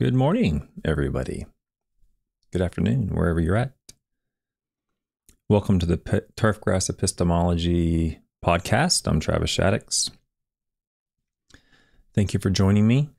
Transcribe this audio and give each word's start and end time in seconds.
Good 0.00 0.14
morning, 0.14 0.68
everybody. 0.84 1.44
Good 2.52 2.62
afternoon, 2.62 3.08
wherever 3.08 3.40
you're 3.40 3.56
at. 3.56 3.72
Welcome 5.48 5.80
to 5.80 5.86
the 5.86 5.96
P- 5.96 6.20
Turfgrass 6.36 6.88
Epistemology 6.88 8.20
podcast. 8.44 9.08
I'm 9.08 9.18
Travis 9.18 9.50
Shaddox. 9.50 10.12
Thank 12.14 12.32
you 12.32 12.38
for 12.38 12.48
joining 12.48 12.86
me. 12.86 13.10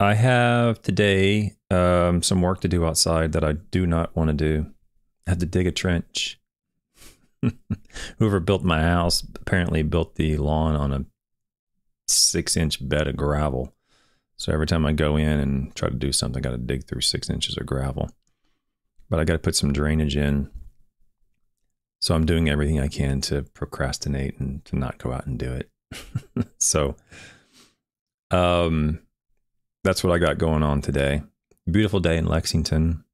I 0.00 0.14
have 0.14 0.82
today 0.82 1.54
um, 1.70 2.20
some 2.24 2.42
work 2.42 2.62
to 2.62 2.68
do 2.68 2.84
outside 2.84 3.30
that 3.30 3.44
I 3.44 3.52
do 3.52 3.86
not 3.86 4.16
want 4.16 4.26
to 4.26 4.34
do. 4.34 4.66
I 5.28 5.30
had 5.30 5.40
to 5.40 5.46
dig 5.46 5.68
a 5.68 5.70
trench. 5.70 6.40
Whoever 8.18 8.40
built 8.40 8.64
my 8.64 8.80
house 8.80 9.22
apparently 9.36 9.84
built 9.84 10.16
the 10.16 10.36
lawn 10.36 10.74
on 10.74 10.92
a 10.92 11.04
six 12.08 12.56
inch 12.56 12.88
bed 12.88 13.06
of 13.06 13.16
gravel. 13.16 13.72
So 14.40 14.54
every 14.54 14.66
time 14.66 14.86
I 14.86 14.92
go 14.92 15.18
in 15.18 15.38
and 15.38 15.74
try 15.74 15.90
to 15.90 15.94
do 15.94 16.12
something, 16.12 16.40
I 16.40 16.48
got 16.48 16.52
to 16.52 16.56
dig 16.56 16.86
through 16.86 17.02
six 17.02 17.28
inches 17.28 17.58
of 17.58 17.66
gravel. 17.66 18.08
But 19.10 19.20
I 19.20 19.24
got 19.24 19.34
to 19.34 19.38
put 19.38 19.54
some 19.54 19.70
drainage 19.70 20.16
in. 20.16 20.48
So 22.00 22.14
I'm 22.14 22.24
doing 22.24 22.48
everything 22.48 22.80
I 22.80 22.88
can 22.88 23.20
to 23.22 23.42
procrastinate 23.52 24.40
and 24.40 24.64
to 24.64 24.76
not 24.76 24.96
go 24.96 25.12
out 25.12 25.26
and 25.26 25.38
do 25.38 25.52
it. 25.52 25.68
so 26.58 26.96
um 28.30 29.00
that's 29.84 30.02
what 30.02 30.14
I 30.14 30.18
got 30.18 30.38
going 30.38 30.62
on 30.62 30.80
today. 30.80 31.22
Beautiful 31.70 32.00
day 32.00 32.16
in 32.16 32.24
Lexington. 32.24 33.04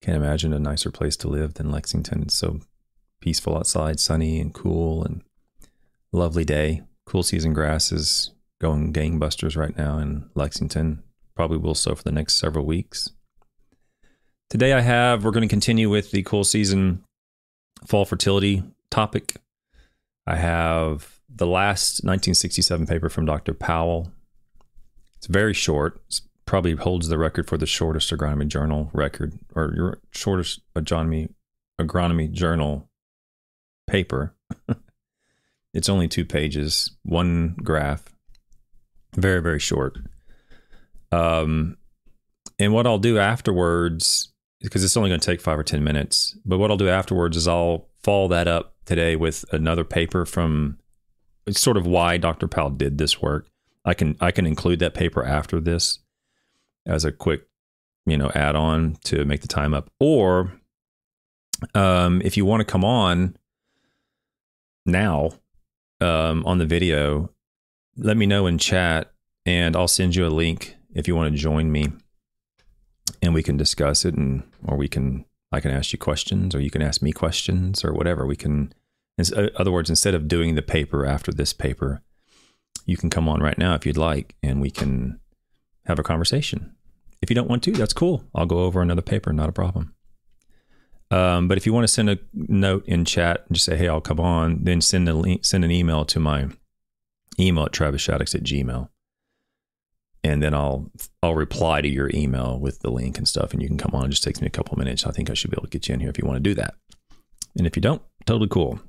Can't 0.00 0.16
imagine 0.16 0.54
a 0.54 0.58
nicer 0.58 0.90
place 0.90 1.16
to 1.18 1.28
live 1.28 1.54
than 1.54 1.70
Lexington. 1.70 2.22
It's 2.22 2.34
so 2.34 2.60
peaceful 3.20 3.58
outside, 3.58 4.00
sunny 4.00 4.40
and 4.40 4.54
cool 4.54 5.04
and 5.04 5.22
lovely 6.10 6.46
day. 6.46 6.84
Cool 7.04 7.22
season 7.22 7.52
grass 7.52 7.92
is 7.92 8.30
going 8.64 8.94
gangbusters 8.94 9.58
right 9.58 9.76
now 9.76 9.98
in 9.98 10.30
Lexington. 10.34 11.02
Probably 11.36 11.58
will 11.58 11.74
so 11.74 11.94
for 11.94 12.02
the 12.02 12.10
next 12.10 12.36
several 12.36 12.64
weeks. 12.64 13.10
Today 14.48 14.72
I 14.72 14.80
have 14.80 15.22
we're 15.22 15.32
going 15.32 15.46
to 15.46 15.52
continue 15.52 15.90
with 15.90 16.12
the 16.12 16.22
cool 16.22 16.44
season 16.44 17.04
fall 17.86 18.06
fertility 18.06 18.62
topic. 18.90 19.36
I 20.26 20.36
have 20.36 21.20
the 21.28 21.46
last 21.46 22.04
1967 22.04 22.86
paper 22.86 23.10
from 23.10 23.26
Dr. 23.26 23.52
Powell 23.52 24.10
it's 25.24 25.26
very 25.26 25.54
short. 25.54 26.02
It's 26.06 26.22
probably 26.46 26.74
holds 26.74 27.08
the 27.08 27.18
record 27.18 27.48
for 27.48 27.58
the 27.58 27.66
shortest 27.66 28.10
agronomy 28.10 28.46
journal 28.46 28.90
record 28.94 29.38
or 29.54 29.72
your 29.74 29.98
shortest 30.10 30.60
agronomy 30.74 31.30
agronomy 31.80 32.30
journal 32.30 32.88
paper. 33.86 34.34
it's 35.74 35.88
only 35.88 36.08
two 36.08 36.24
pages, 36.24 36.90
one 37.02 37.56
graph. 37.62 38.13
Very, 39.16 39.40
very 39.40 39.60
short. 39.60 39.98
Um, 41.12 41.76
and 42.58 42.72
what 42.72 42.86
I'll 42.86 42.98
do 42.98 43.18
afterwards, 43.18 44.32
because 44.60 44.84
it's 44.84 44.96
only 44.96 45.10
going 45.10 45.20
to 45.20 45.26
take 45.26 45.40
five 45.40 45.58
or 45.58 45.62
10 45.62 45.82
minutes, 45.84 46.36
but 46.44 46.58
what 46.58 46.70
I'll 46.70 46.76
do 46.76 46.88
afterwards 46.88 47.36
is 47.36 47.48
I'll 47.48 47.88
follow 48.02 48.28
that 48.28 48.48
up 48.48 48.74
today 48.84 49.16
with 49.16 49.44
another 49.52 49.84
paper 49.84 50.26
from 50.26 50.78
it's 51.46 51.60
sort 51.60 51.76
of 51.76 51.86
why 51.86 52.16
Dr. 52.16 52.48
Powell 52.48 52.70
did 52.70 52.98
this 52.98 53.20
work. 53.20 53.48
I 53.84 53.94
can 53.94 54.16
I 54.20 54.30
can 54.30 54.46
include 54.46 54.78
that 54.78 54.94
paper 54.94 55.22
after 55.24 55.60
this 55.60 55.98
as 56.86 57.04
a 57.04 57.12
quick, 57.12 57.46
you 58.06 58.16
know, 58.16 58.30
add 58.34 58.56
on 58.56 58.96
to 59.04 59.24
make 59.24 59.42
the 59.42 59.48
time 59.48 59.74
up. 59.74 59.90
Or 60.00 60.52
um, 61.74 62.22
if 62.24 62.36
you 62.36 62.44
want 62.46 62.60
to 62.60 62.64
come 62.64 62.84
on 62.84 63.36
now 64.86 65.32
um, 66.00 66.44
on 66.46 66.58
the 66.58 66.66
video, 66.66 67.30
let 67.96 68.16
me 68.16 68.26
know 68.26 68.46
in 68.46 68.58
chat 68.58 69.12
and 69.46 69.76
I'll 69.76 69.88
send 69.88 70.16
you 70.16 70.26
a 70.26 70.28
link 70.28 70.76
if 70.94 71.06
you 71.08 71.16
want 71.16 71.32
to 71.32 71.38
join 71.38 71.70
me 71.70 71.88
and 73.22 73.34
we 73.34 73.42
can 73.42 73.56
discuss 73.56 74.04
it 74.04 74.14
and 74.14 74.42
or 74.64 74.76
we 74.76 74.88
can 74.88 75.24
I 75.52 75.60
can 75.60 75.70
ask 75.70 75.92
you 75.92 75.98
questions 75.98 76.54
or 76.54 76.60
you 76.60 76.70
can 76.70 76.82
ask 76.82 77.02
me 77.02 77.12
questions 77.12 77.84
or 77.84 77.92
whatever. 77.92 78.26
We 78.26 78.36
can 78.36 78.72
in 79.16 79.50
other 79.56 79.70
words, 79.70 79.90
instead 79.90 80.14
of 80.14 80.28
doing 80.28 80.54
the 80.54 80.62
paper 80.62 81.06
after 81.06 81.32
this 81.32 81.52
paper, 81.52 82.02
you 82.84 82.96
can 82.96 83.10
come 83.10 83.28
on 83.28 83.40
right 83.40 83.56
now 83.56 83.74
if 83.74 83.86
you'd 83.86 83.96
like, 83.96 84.34
and 84.42 84.60
we 84.60 84.70
can 84.70 85.20
have 85.86 85.98
a 85.98 86.02
conversation. 86.02 86.74
If 87.22 87.30
you 87.30 87.36
don't 87.36 87.48
want 87.48 87.62
to, 87.64 87.72
that's 87.72 87.92
cool. 87.92 88.24
I'll 88.34 88.46
go 88.46 88.60
over 88.60 88.82
another 88.82 89.02
paper, 89.02 89.32
not 89.32 89.48
a 89.48 89.52
problem. 89.52 89.94
Um, 91.10 91.48
but 91.48 91.56
if 91.56 91.64
you 91.64 91.72
want 91.72 91.84
to 91.84 91.92
send 91.92 92.10
a 92.10 92.18
note 92.32 92.84
in 92.86 93.04
chat 93.04 93.44
and 93.46 93.54
just 93.54 93.66
say, 93.66 93.76
hey, 93.76 93.88
I'll 93.88 94.00
come 94.00 94.18
on, 94.18 94.64
then 94.64 94.80
send 94.80 95.08
a 95.08 95.14
link, 95.14 95.44
send 95.44 95.64
an 95.64 95.70
email 95.70 96.04
to 96.06 96.18
my 96.18 96.48
email 97.38 97.64
at 97.64 97.72
travisshaddox 97.72 98.34
at 98.34 98.42
gmail. 98.42 98.88
And 100.22 100.42
then 100.42 100.54
I'll 100.54 100.90
I'll 101.22 101.34
reply 101.34 101.82
to 101.82 101.88
your 101.88 102.10
email 102.14 102.58
with 102.58 102.80
the 102.80 102.90
link 102.90 103.18
and 103.18 103.28
stuff, 103.28 103.52
and 103.52 103.60
you 103.60 103.68
can 103.68 103.76
come 103.76 103.94
on. 103.94 104.06
It 104.06 104.10
just 104.10 104.22
takes 104.22 104.40
me 104.40 104.46
a 104.46 104.50
couple 104.50 104.78
minutes. 104.78 105.06
I 105.06 105.10
think 105.10 105.28
I 105.28 105.34
should 105.34 105.50
be 105.50 105.56
able 105.56 105.66
to 105.66 105.70
get 105.70 105.88
you 105.88 105.94
in 105.94 106.00
here 106.00 106.08
if 106.08 106.18
you 106.18 106.26
want 106.26 106.36
to 106.36 106.40
do 106.40 106.54
that. 106.54 106.74
And 107.56 107.66
if 107.66 107.76
you 107.76 107.82
don't, 107.82 108.02
totally 108.24 108.48
cool. 108.48 108.80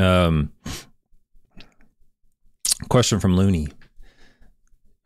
Um, 0.00 0.52
Question 2.88 3.20
from 3.20 3.36
Looney. 3.36 3.68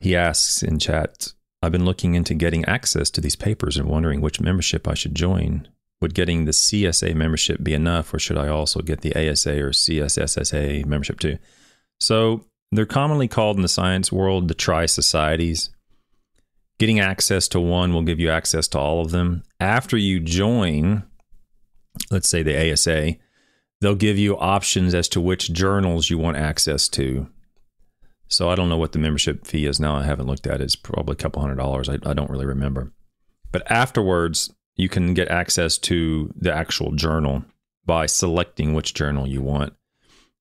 He 0.01 0.17
asks 0.17 0.63
in 0.63 0.79
chat 0.79 1.33
I've 1.63 1.73
been 1.73 1.85
looking 1.85 2.15
into 2.15 2.35
getting 2.35 2.65
access 2.67 3.11
to 3.11 3.21
these 3.21 3.37
papers 3.37 3.77
and 3.77 3.89
wondering 3.89 4.21
which 4.21 4.41
membership 4.41 4.87
I 4.87 4.95
should 4.95 5.15
join. 5.15 5.69
Would 6.01 6.15
getting 6.15 6.45
the 6.45 6.53
CSA 6.53 7.15
membership 7.15 7.63
be 7.63 7.75
enough, 7.75 8.15
or 8.15 8.21
should 8.21 8.39
I 8.39 8.47
also 8.47 8.81
get 8.81 9.01
the 9.01 9.15
ASA 9.17 9.61
or 9.61 9.71
CSSSA 9.71 10.87
membership 10.87 11.19
too? 11.19 11.39
So 12.01 12.45
they're 12.71 12.87
commonly 12.87 13.29
called 13.29 13.57
in 13.57 13.63
the 13.63 13.69
science 13.69 14.13
world 14.13 14.49
the 14.49 14.55
tri 14.55 14.87
societies. 14.87 15.71
Getting 16.79 17.01
access 17.01 17.49
to 17.49 17.61
one 17.61 17.93
will 17.93 18.03
give 18.03 18.21
you 18.21 18.31
access 18.31 18.69
to 18.69 18.79
all 18.79 19.01
of 19.01 19.11
them. 19.11 19.43
After 19.59 19.97
you 19.97 20.21
join, 20.21 21.03
let's 22.11 22.29
say 22.29 22.43
the 22.43 22.73
ASA, 22.73 23.17
they'll 23.81 23.97
give 23.97 24.19
you 24.19 24.39
options 24.39 24.95
as 24.95 25.09
to 25.09 25.21
which 25.21 25.53
journals 25.53 26.09
you 26.09 26.19
want 26.19 26.37
access 26.37 26.89
to. 26.91 27.29
So 28.29 28.51
I 28.51 28.55
don't 28.55 28.69
know 28.69 28.77
what 28.77 28.93
the 28.93 28.99
membership 28.99 29.47
fee 29.47 29.67
is 29.67 29.81
now. 29.81 29.97
I 29.97 30.05
haven't 30.05 30.27
looked 30.27 30.47
at 30.47 30.61
it. 30.61 30.65
It's 30.65 30.77
probably 30.77 31.15
a 31.15 31.17
couple 31.17 31.41
hundred 31.41 31.57
dollars. 31.57 31.89
I, 31.89 31.99
I 32.05 32.13
don't 32.13 32.31
really 32.31 32.47
remember. 32.47 32.93
But 33.51 33.69
afterwards, 33.71 34.53
you 34.77 34.89
can 34.89 35.15
get 35.15 35.29
access 35.29 35.79
to 35.79 36.33
the 36.37 36.55
actual 36.55 36.93
journal 36.93 37.45
by 37.87 38.07
selecting 38.07 38.75
which 38.75 38.95
journal 38.95 39.27
you 39.27 39.41
want. 39.41 39.73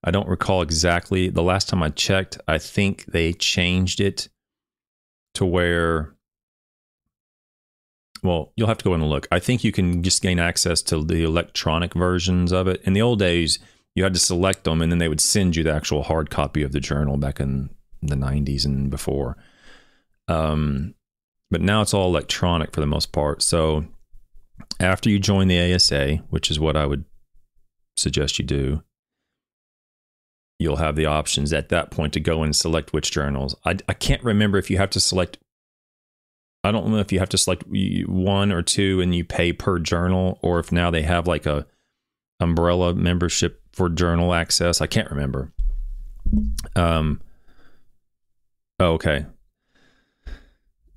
I 0.03 0.11
don't 0.11 0.27
recall 0.27 0.61
exactly. 0.61 1.29
The 1.29 1.43
last 1.43 1.69
time 1.69 1.83
I 1.83 1.89
checked, 1.89 2.37
I 2.47 2.57
think 2.57 3.05
they 3.05 3.33
changed 3.33 3.99
it 3.99 4.29
to 5.33 5.45
where, 5.45 6.15
well, 8.23 8.53
you'll 8.55 8.67
have 8.67 8.77
to 8.77 8.85
go 8.85 8.93
in 8.93 9.01
and 9.01 9.09
look. 9.09 9.27
I 9.31 9.39
think 9.39 9.63
you 9.63 9.71
can 9.71 10.03
just 10.03 10.21
gain 10.21 10.39
access 10.39 10.81
to 10.83 11.03
the 11.03 11.23
electronic 11.23 11.93
versions 11.93 12.51
of 12.51 12.67
it. 12.67 12.81
In 12.83 12.93
the 12.93 13.01
old 13.01 13.19
days, 13.19 13.59
you 13.95 14.03
had 14.03 14.13
to 14.13 14.19
select 14.19 14.63
them 14.63 14.81
and 14.81 14.91
then 14.91 14.99
they 14.99 15.09
would 15.09 15.21
send 15.21 15.55
you 15.55 15.63
the 15.63 15.73
actual 15.73 16.03
hard 16.03 16.29
copy 16.29 16.61
of 16.61 16.71
the 16.71 16.79
journal 16.79 17.17
back 17.17 17.39
in 17.39 17.69
the 18.01 18.15
90s 18.15 18.65
and 18.65 18.89
before. 18.89 19.37
Um, 20.27 20.93
but 21.49 21.61
now 21.61 21.81
it's 21.81 21.93
all 21.93 22.07
electronic 22.07 22.73
for 22.73 22.81
the 22.81 22.87
most 22.87 23.11
part. 23.11 23.41
So 23.41 23.85
after 24.79 25.09
you 25.09 25.19
join 25.19 25.47
the 25.47 25.73
ASA, 25.73 26.17
which 26.29 26.51
is 26.51 26.59
what 26.59 26.75
I 26.75 26.85
would 26.85 27.05
suggest 27.95 28.37
you 28.37 28.45
do, 28.45 28.83
you'll 30.59 30.77
have 30.77 30.95
the 30.95 31.05
options 31.05 31.53
at 31.53 31.69
that 31.69 31.91
point 31.91 32.13
to 32.13 32.19
go 32.19 32.43
and 32.43 32.55
select 32.55 32.93
which 32.93 33.11
journals. 33.11 33.55
I, 33.65 33.77
I 33.87 33.93
can't 33.93 34.23
remember 34.23 34.57
if 34.57 34.69
you 34.69 34.77
have 34.77 34.89
to 34.91 34.99
select. 34.99 35.37
I 36.63 36.71
don't 36.71 36.87
know 36.89 36.97
if 36.97 37.11
you 37.11 37.19
have 37.19 37.29
to 37.29 37.37
select 37.37 37.63
one 37.67 38.51
or 38.51 38.61
two 38.61 38.99
and 38.99 39.13
you 39.13 39.23
pay 39.23 39.53
per 39.53 39.79
journal, 39.79 40.39
or 40.41 40.59
if 40.59 40.71
now 40.71 40.89
they 40.91 41.03
have 41.03 41.27
like 41.27 41.45
a 41.45 41.65
umbrella 42.39 42.93
membership 42.93 43.61
for 43.71 43.89
journal 43.89 44.33
access. 44.33 44.81
I 44.81 44.87
can't 44.87 45.09
remember. 45.09 45.53
Um, 46.75 47.21
Oh, 48.79 48.93
okay. 48.93 49.25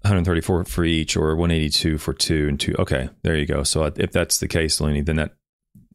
134 0.02 0.64
for 0.64 0.85
each 0.85 1.17
or 1.17 1.35
182 1.37 1.99
for 1.99 2.12
two 2.12 2.49
and 2.49 2.58
two. 2.61 2.75
Okay, 2.79 3.08
there 3.23 3.37
you 3.37 3.46
go. 3.46 3.62
So 3.62 3.85
if 3.85 4.12
that's 4.12 4.38
the 4.38 4.49
case, 4.49 4.81
Lenny, 4.81 5.00
then 5.00 5.17
that, 5.17 5.35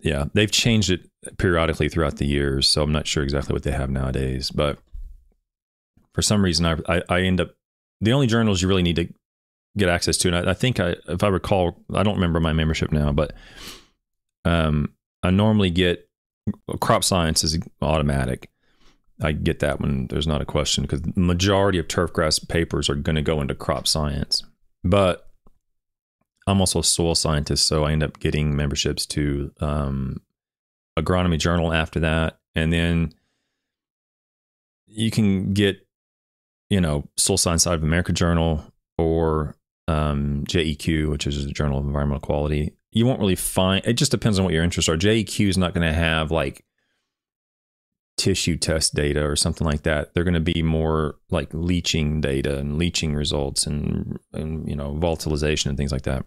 yeah, 0.06 0.25
they've 0.36 0.52
changed 0.52 0.92
it 0.92 1.10
periodically 1.40 1.90
throughout 1.90 2.18
the 2.18 2.28
years. 2.28 2.69
So 2.69 2.84
I'm 2.84 2.92
not 2.92 3.07
sure 3.07 3.24
exactly 3.24 3.54
what 3.54 3.63
they 3.63 3.72
have 3.72 3.90
nowadays. 3.90 4.52
But 4.52 4.78
for 6.13 6.22
some 6.22 6.44
reason, 6.44 6.63
I, 6.63 6.78
I, 6.88 7.02
I 7.10 7.22
end 7.22 7.42
up, 7.42 7.56
the 8.02 8.13
only 8.13 8.28
journals 8.28 8.62
you 8.62 8.68
really 8.68 8.84
need 8.84 8.98
to 8.98 9.12
get 9.75 9.90
access 9.90 10.18
to, 10.19 10.28
and 10.28 10.38
I, 10.38 10.52
I 10.52 10.54
think 10.54 10.80
I, 10.80 10.96
if 11.07 11.24
I 11.24 11.28
recall, 11.28 11.84
I 11.92 12.04
don't 12.04 12.13
remember 12.13 12.40
my 12.40 12.54
membership 12.54 12.92
now, 12.92 13.12
but 13.12 13.34
um, 14.46 14.94
I 15.24 15.31
normally 15.31 15.72
get 15.72 16.07
crop 16.80 17.04
science 17.04 17.44
is 17.44 17.57
automatic. 17.81 18.52
I 19.24 19.31
get 19.31 19.57
that 19.62 19.80
one. 19.80 20.06
There's 20.07 20.28
not 20.28 20.42
a 20.42 20.46
question 20.46 20.84
because 20.84 21.02
the 21.02 21.19
majority 21.19 21.80
of 21.80 21.88
turfgrass 21.88 22.48
papers 22.48 22.92
are 22.92 22.96
going 22.96 23.16
to 23.16 23.24
go 23.24 23.42
into 23.42 23.56
crop 23.56 23.88
science. 23.88 24.44
But 24.84 25.25
I'm 26.47 26.59
also 26.59 26.80
a 26.80 26.83
soil 26.83 27.15
scientist, 27.15 27.68
so 27.68 27.86
I 27.86 27.92
end 27.92 28.03
up 28.03 28.19
getting 28.19 28.56
memberships 28.56 29.06
to 29.07 29.51
um, 29.59 30.21
agronomy 30.97 31.39
journal 31.39 31.74
after 31.74 32.00
that, 32.01 32.39
and 32.53 32.71
then 32.71 33.13
you 34.88 35.12
can 35.12 35.53
get 35.53 35.86
you 36.69 36.81
know, 36.81 37.07
Soil 37.18 37.38
Science 37.38 37.63
Society 37.63 37.80
of 37.80 37.83
America 37.83 38.12
Journal 38.12 38.63
or 38.97 39.56
um, 39.88 40.44
JEQ, 40.47 41.09
which 41.09 41.27
is 41.27 41.45
the 41.45 41.51
Journal 41.51 41.80
of 41.80 41.86
Environmental 41.86 42.21
Quality, 42.21 42.74
you 42.92 43.06
won't 43.06 43.19
really 43.19 43.36
find. 43.36 43.86
It 43.86 43.94
just 43.94 44.12
depends 44.12 44.39
on 44.39 44.45
what 44.45 44.53
your 44.53 44.63
interests 44.63 44.89
are. 44.89 44.97
JEQ 44.97 45.47
is 45.47 45.57
not 45.57 45.74
going 45.74 45.86
to 45.86 45.94
have 45.94 46.31
like 46.31 46.65
tissue 48.18 48.56
test 48.56 48.95
data 48.95 49.24
or 49.24 49.36
something 49.36 49.68
like 49.68 49.83
that. 49.83 50.13
They're 50.13 50.24
going 50.24 50.33
to 50.33 50.39
be 50.39 50.63
more 50.63 51.15
like 51.30 51.50
leaching 51.53 52.21
data 52.21 52.57
and 52.57 52.77
leaching 52.77 53.13
results 53.13 53.68
and 53.68 54.18
and 54.33 54.68
you 54.68 54.75
know 54.75 54.94
volatilization 54.94 55.68
and 55.68 55.77
things 55.77 55.92
like 55.92 56.03
that. 56.03 56.25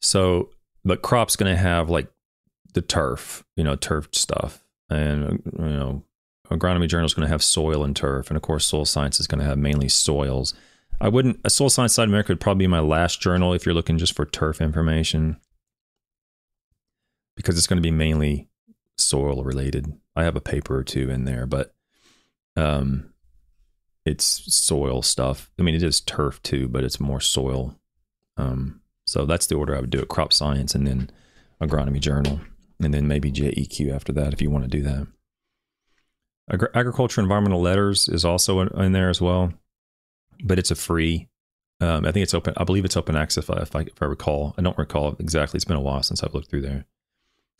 So, 0.00 0.50
but 0.84 1.02
crop's 1.02 1.36
going 1.36 1.52
to 1.52 1.60
have 1.60 1.90
like 1.90 2.08
the 2.74 2.82
turf, 2.82 3.44
you 3.56 3.64
know, 3.64 3.76
turf 3.76 4.08
stuff, 4.12 4.64
and 4.88 5.42
you 5.44 5.64
know, 5.64 6.04
agronomy 6.50 6.88
journal 6.88 7.06
is 7.06 7.14
going 7.14 7.26
to 7.26 7.32
have 7.32 7.42
soil 7.42 7.84
and 7.84 7.96
turf, 7.96 8.28
and 8.28 8.36
of 8.36 8.42
course, 8.42 8.66
soil 8.66 8.84
science 8.84 9.18
is 9.20 9.26
going 9.26 9.40
to 9.40 9.44
have 9.44 9.58
mainly 9.58 9.88
soils. 9.88 10.54
I 11.00 11.08
wouldn't 11.08 11.40
a 11.44 11.50
soil 11.50 11.68
science 11.68 11.92
society 11.92 12.10
of 12.10 12.12
America 12.12 12.32
would 12.32 12.40
probably 12.40 12.64
be 12.64 12.68
my 12.68 12.80
last 12.80 13.20
journal 13.20 13.52
if 13.52 13.64
you're 13.64 13.74
looking 13.74 13.98
just 13.98 14.14
for 14.14 14.24
turf 14.24 14.60
information, 14.60 15.40
because 17.36 17.56
it's 17.56 17.66
going 17.66 17.76
to 17.78 17.86
be 17.86 17.90
mainly 17.90 18.48
soil 18.96 19.44
related. 19.44 19.92
I 20.16 20.24
have 20.24 20.36
a 20.36 20.40
paper 20.40 20.76
or 20.76 20.84
two 20.84 21.10
in 21.10 21.24
there, 21.24 21.46
but 21.46 21.74
um, 22.56 23.12
it's 24.04 24.24
soil 24.54 25.02
stuff. 25.02 25.50
I 25.58 25.62
mean, 25.62 25.74
it 25.74 25.82
is 25.82 26.00
turf 26.00 26.42
too, 26.42 26.68
but 26.68 26.82
it's 26.82 26.98
more 26.98 27.20
soil. 27.20 27.78
Um, 28.36 28.77
so 29.08 29.24
that's 29.24 29.46
the 29.46 29.54
order 29.54 29.76
I 29.76 29.80
would 29.80 29.90
do 29.90 30.00
it: 30.00 30.08
crop 30.08 30.32
science, 30.32 30.74
and 30.74 30.86
then 30.86 31.10
agronomy 31.60 32.00
journal, 32.00 32.40
and 32.80 32.92
then 32.92 33.08
maybe 33.08 33.32
JEQ 33.32 33.94
after 33.94 34.12
that 34.12 34.32
if 34.32 34.42
you 34.42 34.50
want 34.50 34.64
to 34.64 34.70
do 34.70 34.82
that. 34.82 35.06
Agri- 36.50 36.68
Agriculture 36.74 37.20
environmental 37.20 37.60
letters 37.60 38.08
is 38.08 38.24
also 38.24 38.60
in, 38.60 38.92
there 38.92 39.10
as 39.10 39.20
well, 39.20 39.52
but 40.42 40.58
it's 40.58 40.70
a 40.70 40.76
free. 40.76 41.28
Um, 41.80 42.06
I 42.06 42.12
think 42.12 42.24
it's 42.24 42.34
open. 42.34 42.54
I 42.56 42.64
believe 42.64 42.84
it's 42.84 42.96
open 42.96 43.16
access 43.16 43.48
if 43.48 43.74
I, 43.74 43.80
if 43.82 44.02
I 44.02 44.06
recall. 44.06 44.54
I 44.58 44.62
don't 44.62 44.78
recall 44.78 45.14
exactly. 45.18 45.58
It's 45.58 45.64
been 45.64 45.76
a 45.76 45.80
while 45.80 46.02
since 46.02 46.22
I've 46.22 46.34
looked 46.34 46.50
through 46.50 46.62
there. 46.62 46.86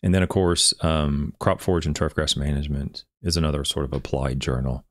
And 0.03 0.15
then, 0.15 0.23
of 0.23 0.29
course, 0.29 0.75
um, 0.81 1.35
crop 1.39 1.61
forage 1.61 1.87
and 1.87 1.95
turfgrass 1.95 2.37
management 2.37 3.05
is 3.23 3.37
another 3.37 3.65
sort 3.65 3.85
of 3.85 3.93
applied 3.93 4.41
journal 4.41 4.85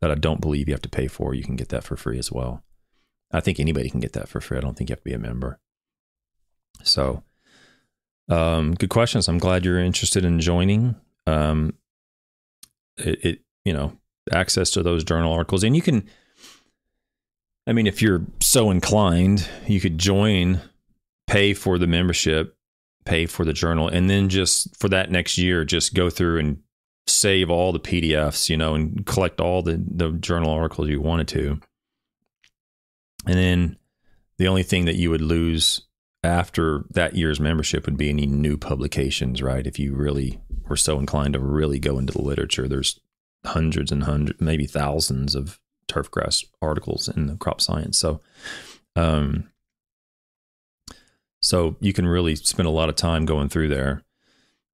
that 0.00 0.10
I 0.10 0.14
don't 0.14 0.40
believe 0.40 0.68
you 0.68 0.74
have 0.74 0.82
to 0.82 0.88
pay 0.88 1.06
for. 1.06 1.34
You 1.34 1.42
can 1.42 1.56
get 1.56 1.68
that 1.70 1.84
for 1.84 1.96
free 1.96 2.18
as 2.18 2.30
well. 2.30 2.62
I 3.30 3.40
think 3.40 3.58
anybody 3.58 3.88
can 3.88 4.00
get 4.00 4.12
that 4.12 4.28
for 4.28 4.40
free. 4.40 4.58
I 4.58 4.60
don't 4.60 4.76
think 4.76 4.90
you 4.90 4.94
have 4.94 5.00
to 5.00 5.04
be 5.04 5.14
a 5.14 5.18
member. 5.18 5.58
So, 6.82 7.22
um, 8.28 8.74
good 8.74 8.90
questions. 8.90 9.28
I'm 9.28 9.38
glad 9.38 9.64
you're 9.64 9.78
interested 9.78 10.24
in 10.24 10.40
joining. 10.40 10.94
Um, 11.26 11.74
it, 12.96 13.24
it, 13.24 13.40
you 13.64 13.72
know, 13.72 13.96
access 14.32 14.70
to 14.70 14.82
those 14.82 15.04
journal 15.04 15.32
articles, 15.32 15.64
and 15.64 15.76
you 15.76 15.82
can. 15.82 16.08
I 17.66 17.72
mean, 17.72 17.86
if 17.86 18.02
you're 18.02 18.22
so 18.40 18.70
inclined, 18.70 19.48
you 19.68 19.80
could 19.80 19.96
join, 19.96 20.60
pay 21.28 21.54
for 21.54 21.78
the 21.78 21.86
membership, 21.86 22.56
pay 23.04 23.26
for 23.26 23.44
the 23.44 23.52
journal, 23.52 23.88
and 23.88 24.10
then 24.10 24.28
just 24.28 24.76
for 24.80 24.88
that 24.88 25.10
next 25.10 25.38
year, 25.38 25.64
just 25.64 25.94
go 25.94 26.10
through 26.10 26.38
and 26.40 26.62
save 27.06 27.50
all 27.50 27.72
the 27.72 27.80
PDFs, 27.80 28.48
you 28.48 28.56
know, 28.56 28.74
and 28.74 29.06
collect 29.06 29.40
all 29.40 29.62
the 29.62 29.82
the 29.86 30.12
journal 30.12 30.50
articles 30.50 30.88
you 30.88 31.00
wanted 31.00 31.28
to. 31.28 31.60
And 33.26 33.36
then 33.36 33.76
the 34.38 34.48
only 34.48 34.64
thing 34.64 34.86
that 34.86 34.96
you 34.96 35.10
would 35.10 35.20
lose 35.20 35.82
after 36.24 36.84
that 36.90 37.16
year's 37.16 37.40
membership 37.40 37.86
would 37.86 37.96
be 37.96 38.08
any 38.08 38.26
new 38.26 38.56
publications, 38.56 39.42
right? 39.42 39.66
If 39.66 39.78
you 39.78 39.94
really 39.94 40.40
were 40.68 40.76
so 40.76 40.98
inclined 40.98 41.34
to 41.34 41.40
really 41.40 41.78
go 41.78 41.98
into 41.98 42.12
the 42.12 42.22
literature, 42.22 42.68
there's 42.68 43.00
hundreds 43.44 43.90
and 43.90 44.04
hundreds, 44.04 44.40
maybe 44.40 44.66
thousands 44.66 45.34
of 45.34 45.58
turfgrass 45.88 46.44
articles 46.60 47.08
in 47.08 47.26
the 47.26 47.36
crop 47.36 47.60
science. 47.60 47.98
So, 47.98 48.20
um, 48.94 49.50
so 51.40 51.76
you 51.80 51.92
can 51.92 52.06
really 52.06 52.36
spend 52.36 52.68
a 52.68 52.72
lot 52.72 52.88
of 52.88 52.94
time 52.94 53.26
going 53.26 53.48
through 53.48 53.68
there. 53.68 54.02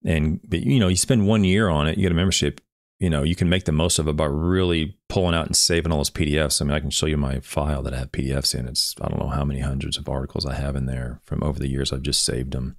And, 0.05 0.41
but 0.49 0.61
you 0.61 0.79
know, 0.79 0.89
you 0.89 0.97
spend 0.97 1.27
one 1.27 1.44
year 1.44 1.69
on 1.69 1.89
it, 1.89 1.97
you 1.97 2.03
get 2.03 2.12
a 2.12 2.15
membership, 2.15 2.61
you 3.00 3.09
know, 3.09 3.23
you 3.23 3.37
can 3.37 3.49
make 3.49 3.65
the 3.65 3.73
most 3.73 3.99
of 3.99 4.09
it 4.09 4.17
by 4.17 4.25
really 4.25 4.97
pulling 5.09 5.35
out 5.35 5.47
and 5.47 5.56
saving 5.56 5.93
all 5.93 5.99
those 5.99 6.11
PDFs. 6.11 6.61
I 6.61 6.65
mean, 6.65 6.75
I 6.75 6.81
can 6.81 6.91
show 6.91 7.06
you 7.06 7.17
my 7.17 7.39
file 7.41 7.83
that 7.83 7.95
I 7.95 7.99
have 7.99 8.11
PDFs 8.12 8.59
in. 8.59 8.67
It's, 8.67 8.95
I 9.00 9.09
don't 9.09 9.21
know 9.21 9.29
how 9.29 9.45
many 9.45 9.61
hundreds 9.61 9.97
of 9.97 10.09
articles 10.09 10.45
I 10.45 10.55
have 10.55 10.75
in 10.75 10.87
there 10.87 11.21
from 11.25 11.43
over 11.45 11.59
the 11.61 11.69
years. 11.69 11.93
I've 11.93 12.03
just 12.03 12.25
saved 12.25 12.53
them. 12.53 12.77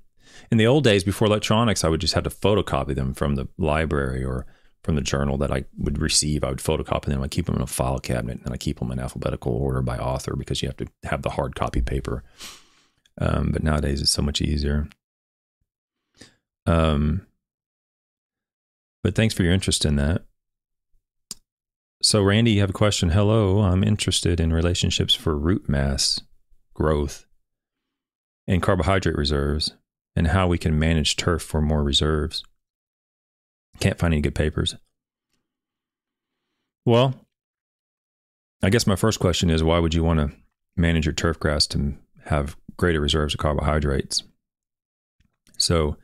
In 0.52 0.58
the 0.58 0.68
old 0.68 0.84
days 0.84 1.04
before 1.04 1.28
electronics, 1.28 1.84
I 1.84 1.90
would 1.90 2.02
just 2.02 2.16
have 2.16 2.26
to 2.26 2.30
photocopy 2.30 2.96
them 2.96 3.14
from 3.14 3.36
the 3.36 3.48
library 3.58 4.24
or 4.24 4.46
from 4.84 4.96
the 4.96 5.02
journal 5.02 5.38
that 5.38 5.52
I 5.52 5.66
would 5.78 6.00
receive. 6.00 6.44
I 6.44 6.50
would 6.50 6.60
photocopy 6.60 7.06
them. 7.06 7.22
I 7.22 7.28
keep 7.28 7.46
them 7.46 7.56
in 7.56 7.62
a 7.62 7.68
file 7.68 8.00
cabinet 8.00 8.42
and 8.44 8.54
I 8.54 8.58
keep 8.58 8.80
them 8.80 8.92
in 8.92 9.00
alphabetical 9.00 9.54
order 9.54 9.82
by 9.82 9.98
author 9.98 10.36
because 10.36 10.62
you 10.62 10.68
have 10.68 10.78
to 10.78 10.88
have 11.04 11.22
the 11.22 11.32
hard 11.32 11.56
copy 11.56 11.82
paper. 11.82 12.24
Um, 13.20 13.52
but 13.52 13.64
nowadays 13.64 14.02
it's 14.02 14.12
so 14.12 14.22
much 14.22 14.42
easier. 14.42 14.88
Um, 16.66 17.26
but 19.04 19.16
thanks 19.16 19.34
for 19.34 19.44
your 19.44 19.54
interest 19.54 19.86
in 19.86 19.96
that. 19.96 20.24
So, 22.02 22.24
Randy, 22.24 22.52
you 22.52 22.62
have 22.62 22.70
a 22.70 22.74
question. 22.74 23.10
Hello, 23.10 23.60
I'm 23.60 23.84
interested 23.84 24.40
in 24.40 24.54
relationships 24.54 25.14
for 25.14 25.38
root 25.38 25.68
mass 25.68 26.22
growth 26.74 27.26
and 28.48 28.64
carbohydrate 28.64 29.18
reserves 29.18 29.74
and 30.16 30.28
how 30.28 30.48
we 30.48 30.58
can 30.58 30.80
manage 30.80 31.18
turf 31.18 31.42
for 31.42 31.62
more 31.62 31.84
reserves. 31.84 32.44
Can't 33.80 34.00
find 34.00 34.14
any 34.14 34.22
good 34.22 34.36
papers. 34.36 34.76
Well, 36.86 37.14
I 38.64 38.70
guess 38.70 38.88
my 38.88 38.96
first 38.96 39.20
question 39.20 39.50
is 39.50 39.64
why 39.64 39.80
would 39.80 39.94
you 39.94 40.04
want 40.04 40.20
to 40.20 40.32
manage 40.76 41.06
your 41.06 41.14
turf 41.14 41.40
grass 41.40 41.68
to 41.68 41.96
have 42.26 42.56
greater 42.78 43.00
reserves 43.00 43.34
of 43.34 43.40
carbohydrates? 43.40 44.24
So, 45.58 45.98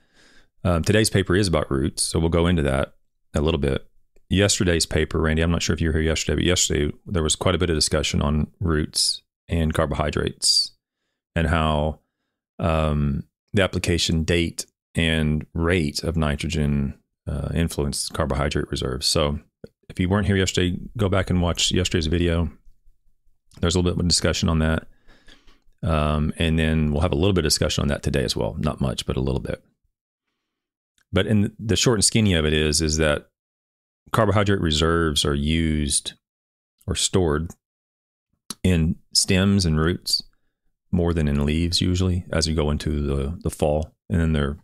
um, 0.65 0.83
today's 0.83 1.11
paper 1.11 1.35
is 1.35 1.47
about 1.47 1.69
roots, 1.69 2.01
so 2.01 2.19
we'll 2.19 2.29
go 2.29 2.47
into 2.47 2.63
that 2.63 2.95
a 3.35 3.41
little 3.41 3.59
bit. 3.59 3.87
Yesterday's 4.29 4.87
paper, 4.87 5.21
Randy, 5.21 5.43
I'm 5.43 5.51
not 5.51 5.61
sure 5.61 5.75
if 5.75 5.81
you 5.81 5.89
were 5.89 5.93
here 5.93 6.01
yesterday, 6.01 6.37
but 6.37 6.43
yesterday 6.43 6.91
there 7.05 7.21
was 7.21 7.35
quite 7.35 7.53
a 7.53 7.59
bit 7.59 7.69
of 7.69 7.77
discussion 7.77 8.21
on 8.21 8.47
roots 8.59 9.21
and 9.47 9.75
carbohydrates 9.75 10.71
and 11.35 11.47
how 11.47 11.99
um, 12.57 13.25
the 13.53 13.61
application 13.61 14.23
date 14.23 14.65
and 14.95 15.45
rate 15.53 16.03
of 16.03 16.17
nitrogen 16.17 16.97
uh, 17.27 17.49
influence 17.53 18.09
carbohydrate 18.09 18.71
reserves. 18.71 19.05
So 19.05 19.39
if 19.87 19.99
you 19.99 20.09
weren't 20.09 20.25
here 20.25 20.35
yesterday, 20.35 20.79
go 20.97 21.09
back 21.09 21.29
and 21.29 21.43
watch 21.43 21.71
yesterday's 21.71 22.07
video. 22.07 22.49
There's 23.61 23.75
a 23.75 23.79
little 23.79 23.95
bit 23.95 24.05
of 24.05 24.09
discussion 24.09 24.49
on 24.49 24.59
that. 24.59 24.87
Um, 25.83 26.33
and 26.37 26.57
then 26.57 26.91
we'll 26.91 27.01
have 27.01 27.11
a 27.11 27.15
little 27.15 27.33
bit 27.33 27.45
of 27.45 27.49
discussion 27.49 27.83
on 27.83 27.89
that 27.89 28.01
today 28.01 28.23
as 28.23 28.35
well. 28.35 28.55
Not 28.57 28.81
much, 28.81 29.05
but 29.05 29.17
a 29.17 29.21
little 29.21 29.39
bit. 29.41 29.63
But 31.15 31.27
in 31.27 31.53
the 31.57 31.77
short 31.77 31.95
and 31.95 32.03
skinny 32.03 32.33
of 32.33 32.45
it 32.45 32.51
is, 32.51 32.81
is 32.81 32.97
that 32.97 33.29
carbohydrate 34.11 34.59
reserves 34.59 35.23
are 35.23 35.33
used 35.33 36.11
or 36.85 36.93
stored 36.93 37.51
in 38.63 38.97
stems 39.13 39.65
and 39.65 39.79
roots 39.79 40.21
more 40.91 41.13
than 41.13 41.29
in 41.29 41.45
leaves 41.45 41.79
usually 41.79 42.25
as 42.33 42.49
you 42.49 42.53
go 42.53 42.69
into 42.69 43.01
the, 43.01 43.39
the 43.43 43.49
fall. 43.49 43.93
And 44.09 44.19
then 44.19 44.33
there 44.33 44.57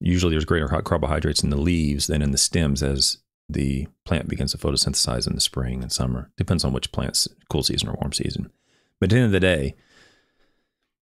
usually 0.00 0.32
there's 0.32 0.44
greater 0.44 0.66
carbohydrates 0.66 1.44
in 1.44 1.50
the 1.50 1.56
leaves 1.56 2.08
than 2.08 2.22
in 2.22 2.32
the 2.32 2.38
stems 2.38 2.82
as 2.82 3.18
the 3.48 3.86
plant 4.04 4.26
begins 4.26 4.50
to 4.50 4.58
photosynthesize 4.58 5.28
in 5.28 5.36
the 5.36 5.40
spring 5.40 5.80
and 5.80 5.92
summer. 5.92 6.32
Depends 6.36 6.64
on 6.64 6.72
which 6.72 6.90
plants, 6.90 7.28
cool 7.48 7.62
season 7.62 7.88
or 7.88 7.96
warm 8.00 8.12
season. 8.12 8.50
But 8.98 9.12
at 9.12 9.14
the 9.14 9.16
end 9.18 9.26
of 9.26 9.32
the 9.32 9.38
day, 9.38 9.76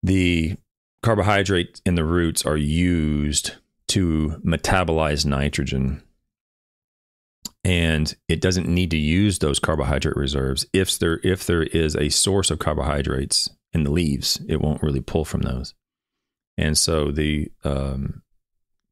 the 0.01 0.55
carbohydrates 1.03 1.81
in 1.85 1.95
the 1.95 2.05
roots 2.05 2.45
are 2.45 2.55
used 2.55 3.57
to 3.89 4.41
metabolize 4.44 5.25
nitrogen. 5.25 6.03
And 7.63 8.15
it 8.27 8.41
doesn't 8.41 8.67
need 8.67 8.91
to 8.91 8.98
use 8.98 9.39
those 9.39 9.60
carbohydrate 9.60 10.15
reserves. 10.15 10.65
If 10.74 10.98
there 11.00 11.20
if 11.24 11.46
there 11.46 11.63
is 11.63 11.96
a 11.96 12.10
source 12.10 12.50
of 12.50 12.60
carbohydrates 12.60 13.50
in 13.74 13.84
the 13.84 13.91
leaves 13.91 14.39
it 14.48 14.62
won't 14.62 14.84
really 14.84 15.01
pull 15.01 15.25
from 15.25 15.41
those. 15.41 15.74
And 16.58 16.77
so 16.77 17.12
the 17.12 17.51
um, 17.63 18.24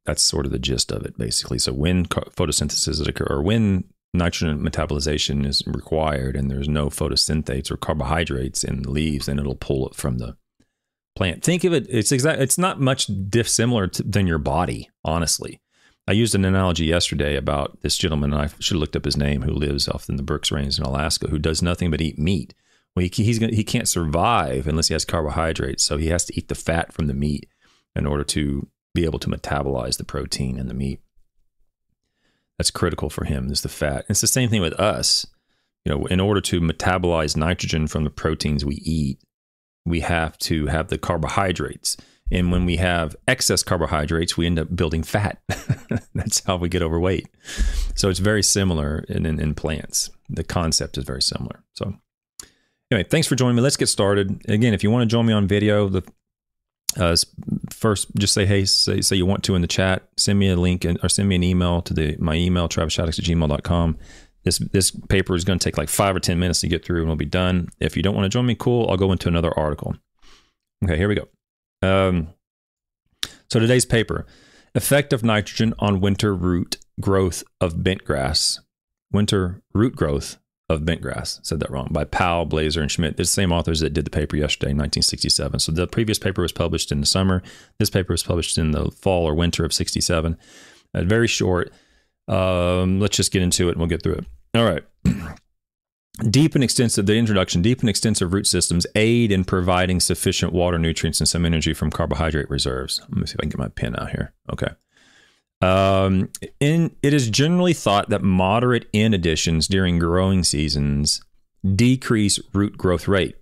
that's 0.06 0.22
sort 0.22 0.46
of 0.46 0.52
the 0.52 0.60
gist 0.60 0.92
of 0.92 1.06
it 1.06 1.18
basically. 1.18 1.60
So 1.60 1.74
when 1.74 2.06
photosynthesis 2.06 3.08
occurs 3.08 3.28
or 3.30 3.42
when 3.42 3.86
nitrogen 4.14 4.60
metabolization 4.60 5.46
is 5.46 5.64
required 5.66 6.36
and 6.36 6.50
there's 6.50 6.70
no 6.70 6.88
photosynthates 6.88 7.70
or 7.70 7.78
carbohydrates 7.78 8.64
in 8.64 8.84
the 8.84 8.92
leaves 8.92 9.26
then 9.26 9.38
it'll 9.40 9.56
pull 9.56 9.88
it 9.88 9.96
from 9.96 10.20
the 10.20 10.38
plant. 11.16 11.44
Think 11.44 11.64
of 11.64 11.74
it, 11.74 11.88
it's 11.90 12.12
exact 12.12 12.42
it's 12.42 12.58
not 12.58 12.80
much 12.80 13.08
dissimilar 13.30 13.88
to, 13.88 14.04
than 14.04 14.28
your 14.28 14.38
body, 14.38 14.90
honestly. 15.04 15.62
I 16.08 16.12
used 16.12 16.36
an 16.36 16.46
analogy 16.46 16.86
yesterday 16.86 17.36
about 17.36 17.82
this 17.82 17.98
gentleman, 17.98 18.32
and 18.32 18.42
I 18.42 18.48
should 18.60 18.76
have 18.76 18.82
looked 18.82 18.96
up 18.96 19.06
his 19.06 19.18
name, 19.18 19.42
who 19.42 19.52
lives 19.52 19.88
off 19.88 20.08
in 20.08 20.18
the 20.18 20.24
Brooks 20.24 20.52
Range 20.52 20.78
in 20.78 20.84
Alaska, 20.84 21.28
who 21.28 21.40
does 21.40 21.64
nothing 21.64 21.90
but 21.90 22.02
eat 22.02 22.20
meat. 22.20 22.54
Well, 22.96 23.08
he, 23.12 23.24
he's 23.24 23.40
gonna, 23.40 23.56
he 23.56 23.64
can't 23.64 23.88
survive 23.88 24.68
unless 24.68 24.90
he 24.90 24.94
has 24.94 25.04
carbohydrates, 25.04 25.84
so 25.84 25.98
he 25.98 26.08
has 26.10 26.26
to 26.26 26.38
eat 26.38 26.48
the 26.48 26.56
fat 26.56 26.94
from 26.94 27.08
the 27.08 27.14
meat 27.16 27.50
in 27.96 28.06
order 28.06 28.24
to 28.26 28.68
be 28.94 29.04
able 29.04 29.20
to 29.20 29.30
metabolize 29.30 29.98
the 29.98 30.04
protein 30.04 30.60
in 30.60 30.68
the 30.68 30.74
meat. 30.74 31.02
That's 32.58 32.72
critical 32.72 33.10
for 33.10 33.26
him. 33.26 33.52
Is 33.52 33.64
the 33.64 33.70
fat. 33.70 34.06
It's 34.08 34.22
the 34.22 34.28
same 34.28 34.50
thing 34.50 34.62
with 34.62 34.74
us. 34.74 35.26
you 35.86 35.92
know, 35.92 36.06
in 36.08 36.20
order 36.20 36.42
to 36.42 36.60
metabolize 36.60 37.38
nitrogen 37.38 37.88
from 37.88 38.04
the 38.04 38.10
proteins 38.10 38.66
we 38.66 38.76
eat, 38.76 39.20
we 39.86 40.02
have 40.02 40.38
to 40.40 40.68
have 40.68 40.88
the 40.88 40.98
carbohydrates. 40.98 41.98
And 42.32 42.52
when 42.52 42.66
we 42.66 42.78
have 42.78 43.16
excess 43.28 43.62
carbohydrates, 43.62 44.36
we 44.36 44.48
end 44.48 44.58
up 44.58 44.76
building 44.76 45.04
fat. 45.04 45.40
That's 46.16 46.44
how 46.44 46.58
we 46.58 46.70
get 46.70 46.82
overweight. 46.82 47.28
So 47.94 48.10
it's 48.10 48.20
very 48.20 48.42
similar 48.42 49.06
in, 49.08 49.26
in, 49.26 49.40
in, 49.40 49.54
plants. 49.54 50.10
The 50.28 50.44
concept 50.44 50.98
is 50.98 51.04
very 51.04 51.22
similar. 51.22 51.64
So, 51.74 51.94
anyway, 52.90 53.08
thanks 53.08 53.28
for 53.28 53.36
joining 53.36 53.56
me. 53.56 53.62
Let's 53.62 53.78
get 53.78 53.90
started. 53.90 54.42
Again, 54.50 54.74
if 54.74 54.84
you 54.84 54.90
want 54.90 55.04
to 55.04 55.14
join 55.14 55.28
me 55.28 55.34
on 55.34 55.48
video, 55.48 55.88
the 55.88 56.04
uh, 56.98 57.16
first 57.72 58.08
just 58.18 58.34
say 58.34 58.46
hey 58.46 58.64
say, 58.64 59.02
say 59.02 59.16
you 59.16 59.26
want 59.26 59.44
to 59.44 59.56
in 59.56 59.62
the 59.62 59.68
chat 59.68 60.08
send 60.16 60.40
me 60.40 60.50
a 60.50 60.56
link 60.56 60.86
and, 60.86 60.98
or 61.04 61.10
send 61.10 61.28
me 61.28 61.36
an 61.36 61.44
email 61.44 61.82
to 61.82 61.94
the 61.94 62.16
my 62.20 62.36
email 62.36 62.70
travisshaddox 62.70 63.20
at 63.20 63.26
gmail.com 63.26 63.98
this 64.46 64.60
this 64.72 64.92
paper 64.92 65.36
is 65.36 65.44
going 65.44 65.60
to 65.60 65.64
take 65.64 65.78
like 65.78 65.90
five 65.90 66.16
or 66.16 66.20
ten 66.20 66.40
minutes 66.40 66.62
to 66.62 66.68
get 66.68 66.86
through 66.86 67.00
and 67.00 67.08
we'll 67.08 67.18
be 67.18 67.26
done 67.26 67.68
if 67.80 67.98
you 67.98 68.04
don't 68.04 68.16
want 68.16 68.26
to 68.26 68.30
join 68.30 68.46
me 68.46 68.56
cool 68.56 68.90
i'll 68.90 68.98
go 68.98 69.12
into 69.12 69.28
another 69.28 69.58
article 69.58 69.96
okay 70.84 70.98
here 70.98 71.10
we 71.10 71.16
go 71.16 71.28
um, 71.82 72.30
so 73.50 73.60
today's 73.60 73.86
paper 73.86 74.26
effect 74.74 75.12
of 75.12 75.24
nitrogen 75.24 75.74
on 75.80 76.00
winter 76.00 76.34
root 76.34 76.78
growth 77.02 77.44
of 77.60 77.84
bent 77.84 78.06
grass 78.06 78.60
winter 79.12 79.62
root 79.74 79.96
growth 79.96 80.38
of 80.70 80.82
bentgrass. 80.82 81.46
Said 81.46 81.60
that 81.60 81.70
wrong. 81.70 81.90
By 81.92 82.06
Powell, 82.06 82.48
Blaser, 82.48 82.82
and 82.82 82.92
Schmidt. 82.92 83.18
They're 83.18 83.24
the 83.24 83.28
same 83.28 83.52
authors 83.52 83.80
that 83.82 83.94
did 83.94 84.06
the 84.06 84.12
paper 84.12 84.36
yesterday, 84.36 84.70
1967. 84.70 85.60
So 85.60 85.72
the 85.72 85.88
previous 85.88 86.18
paper 86.18 86.42
was 86.42 86.52
published 86.52 86.92
in 86.92 87.00
the 87.00 87.06
summer. 87.06 87.44
This 87.80 87.90
paper 87.90 88.14
was 88.14 88.24
published 88.24 88.58
in 88.58 88.72
the 88.72 88.90
fall 88.92 89.28
or 89.28 89.36
winter 89.36 89.64
of 89.64 89.74
67. 89.74 90.38
Uh, 90.94 91.04
very 91.04 91.28
short. 91.28 91.72
Um, 92.28 93.00
let's 93.00 93.18
just 93.18 93.32
get 93.32 93.44
into 93.44 93.68
it 93.68 93.74
and 93.74 93.78
we'll 93.78 93.88
get 93.88 94.02
through 94.02 94.16
it. 94.16 94.26
All 94.56 94.64
right. 94.64 94.84
Deep 96.30 96.56
and 96.56 96.64
extensive, 96.64 97.06
the 97.06 97.16
introduction, 97.16 97.62
deep 97.62 97.82
and 97.82 97.90
extensive 97.90 98.34
root 98.34 98.48
systems 98.48 98.88
aid 98.96 99.34
in 99.34 99.44
providing 99.44 100.00
sufficient 100.00 100.54
water, 100.54 100.80
nutrients, 100.80 101.20
and 101.20 101.28
some 101.28 101.46
energy 101.46 101.74
from 101.74 101.92
carbohydrate 101.92 102.50
reserves. 102.50 103.02
Let 103.10 103.18
me 103.18 103.26
see 103.26 103.34
if 103.34 103.40
I 103.42 103.44
can 103.44 103.50
get 103.50 103.60
my 103.60 103.68
pen 103.68 104.00
out 104.00 104.12
here. 104.12 104.34
Okay. 104.52 104.70
Um, 105.62 106.30
in, 106.62 106.96
it 107.04 107.14
is 107.14 107.30
generally 107.30 107.74
thought 107.74 108.10
that 108.10 108.22
moderate 108.22 108.88
N 108.94 109.14
additions 109.14 109.68
during 109.68 110.00
growing 110.00 110.44
seasons 110.44 111.22
decrease 111.76 112.40
root 112.54 112.78
growth 112.78 113.10
rate. 113.10 113.36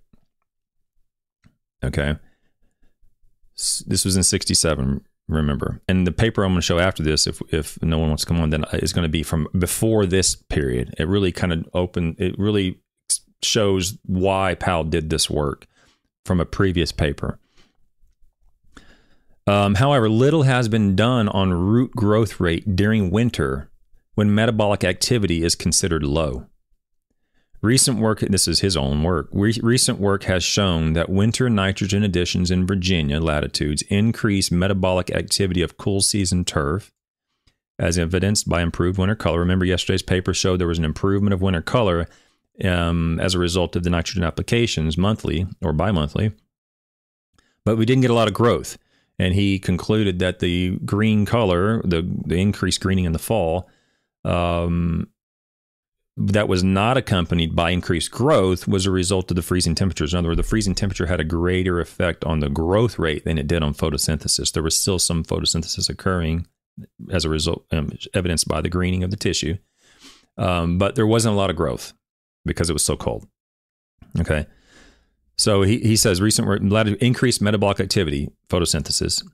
Okay. 1.84 2.16
This 3.56 4.04
was 4.04 4.18
in 4.18 4.24
67, 4.24 5.06
remember. 5.28 5.82
And 5.88 6.06
the 6.06 6.12
paper 6.12 6.44
I'm 6.44 6.52
going 6.52 6.62
to 6.62 6.66
show 6.66 6.80
after 6.80 7.04
this, 7.04 7.28
if, 7.28 7.42
if 7.50 7.82
no 7.82 7.98
one 7.98 8.10
wants 8.10 8.24
to 8.24 8.28
come 8.28 8.42
on, 8.42 8.50
then 8.50 8.66
is 8.74 8.94
going 8.94 9.04
to 9.04 9.10
be 9.10 9.24
from 9.24 9.48
before 9.58 10.06
this 10.06 10.36
period. 10.36 10.94
It 10.98 11.08
really 11.08 11.32
kind 11.32 11.54
of 11.54 11.66
open, 11.74 12.16
it 12.18 12.38
really 12.38 12.80
shows 13.42 13.98
why 14.06 14.56
Powell 14.56 14.84
did 14.84 15.10
this 15.10 15.30
work 15.30 15.68
from 16.26 16.40
a 16.40 16.46
previous 16.46 16.92
paper. 16.92 17.40
Um, 19.46 19.76
however, 19.76 20.10
little 20.10 20.44
has 20.44 20.70
been 20.70 20.96
done 20.96 21.28
on 21.28 21.54
root 21.54 21.92
growth 21.92 22.40
rate 22.40 22.76
during 22.76 23.12
winter 23.12 23.70
when 24.16 24.34
metabolic 24.34 24.84
activity 24.84 25.44
is 25.44 25.56
considered 25.56 26.04
low. 26.04 26.48
Recent 27.64 27.98
work, 27.98 28.20
this 28.20 28.46
is 28.46 28.60
his 28.60 28.76
own 28.76 29.04
work, 29.04 29.30
recent 29.32 29.98
work 29.98 30.24
has 30.24 30.44
shown 30.44 30.92
that 30.94 31.08
winter 31.08 31.50
nitrogen 31.50 32.04
additions 32.04 32.52
in 32.52 32.68
Virginia 32.68 33.22
latitudes 33.22 33.84
increase 33.84 34.52
metabolic 34.52 35.10
activity 35.12 35.62
of 35.62 35.78
cool 35.78 36.02
season 36.02 36.44
turf, 36.44 36.92
as 37.80 37.98
evidenced 37.98 38.50
by 38.50 38.62
improved 38.62 39.00
winter 39.00 39.16
color. 39.16 39.40
Remember, 39.40 39.64
yesterday's 39.64 40.02
paper 40.02 40.34
showed 40.34 40.60
there 40.60 40.68
was 40.68 40.78
an 40.78 40.84
improvement 40.84 41.34
of 41.34 41.42
winter 41.42 41.62
color 41.62 42.10
um, 42.66 43.18
as 43.22 43.34
a 43.34 43.40
result 43.40 43.78
of 43.78 43.84
the 43.84 43.90
nitrogen 43.90 44.26
applications 44.26 44.98
monthly 44.98 45.48
or 45.62 45.72
bi 45.72 45.90
monthly, 45.90 46.34
but 47.64 47.78
we 47.78 47.86
didn't 47.86 48.02
get 48.02 48.12
a 48.12 48.16
lot 48.16 48.28
of 48.28 48.34
growth. 48.34 48.78
And 49.18 49.34
he 49.34 49.58
concluded 49.58 50.20
that 50.20 50.40
the 50.40 50.80
green 50.80 51.26
color, 51.26 51.82
the 51.84 52.06
the 52.26 52.36
increased 52.36 52.82
greening 52.82 53.06
in 53.06 53.14
the 53.14 53.20
fall, 53.20 53.70
um, 54.26 55.08
that 56.16 56.48
was 56.48 56.64
not 56.64 56.96
accompanied 56.96 57.56
by 57.56 57.72
increased 57.72 58.12
growth 58.12 58.68
was 58.68 58.86
a 58.86 58.92
result 58.92 59.32
of 59.32 59.36
the 59.36 59.42
freezing 59.42 59.74
temperatures. 59.74 60.14
In 60.14 60.20
other 60.20 60.30
words, 60.30 60.38
the 60.38 60.44
freezing 60.44 60.76
temperature 60.76 61.08
had 61.08 61.20
a 61.20 61.24
greater 61.24 61.80
effect 61.80 62.24
on 62.24 62.40
the 62.40 62.50
growth 62.50 63.00
rate 63.00 63.26
than 63.26 63.40
it 63.40 63.48
did 63.48 63.64
on 63.64 63.74
photosynthesis. 63.74 64.52
There 64.52 64.64
was 64.64 64.80
still 64.80 65.00
some 65.00 65.24
photosynthesis 65.24 65.90
occurring 65.90 66.48
as 67.12 67.26
a 67.26 67.30
result, 67.30 67.66
um, 67.72 67.92
evidenced 68.14 68.48
by 68.48 68.62
the 68.62 68.70
greening 68.70 69.04
of 69.04 69.12
the 69.12 69.18
tissue, 69.18 69.58
um, 70.38 70.78
but 70.78 70.96
there 70.96 71.08
wasn't 71.08 71.34
a 71.34 71.38
lot 71.38 71.50
of 71.50 71.56
growth 71.56 71.94
because 72.46 72.70
it 72.70 72.74
was 72.74 72.86
so 72.86 72.96
cold. 72.96 73.28
Okay. 74.20 74.46
So 75.38 75.64
he, 75.64 75.80
he 75.80 75.96
says 75.96 76.22
recent 76.22 76.48
increased 77.02 77.42
metabolic 77.42 77.80
activity, 77.80 78.30
photosynthesis, 78.50 79.26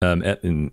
um, 0.00 0.22
and, 0.22 0.70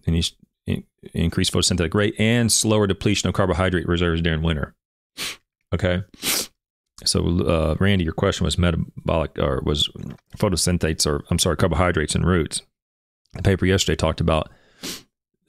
increased 1.13 1.51
photosynthetic 1.51 1.93
rate 1.95 2.13
and 2.19 2.51
slower 2.51 2.85
depletion 2.85 3.27
of 3.27 3.33
carbohydrate 3.33 3.87
reserves 3.87 4.21
during 4.21 4.43
winter. 4.43 4.75
Okay. 5.73 6.03
So, 7.03 7.39
uh, 7.47 7.75
Randy, 7.79 8.03
your 8.03 8.13
question 8.13 8.45
was 8.45 8.57
metabolic 8.57 9.37
or 9.39 9.61
was 9.65 9.89
photosynthesis 10.37 11.07
or 11.07 11.23
I'm 11.31 11.39
sorry, 11.39 11.57
carbohydrates 11.57 12.15
and 12.15 12.25
roots. 12.25 12.61
The 13.33 13.41
paper 13.41 13.65
yesterday 13.65 13.95
talked 13.95 14.21
about 14.21 14.49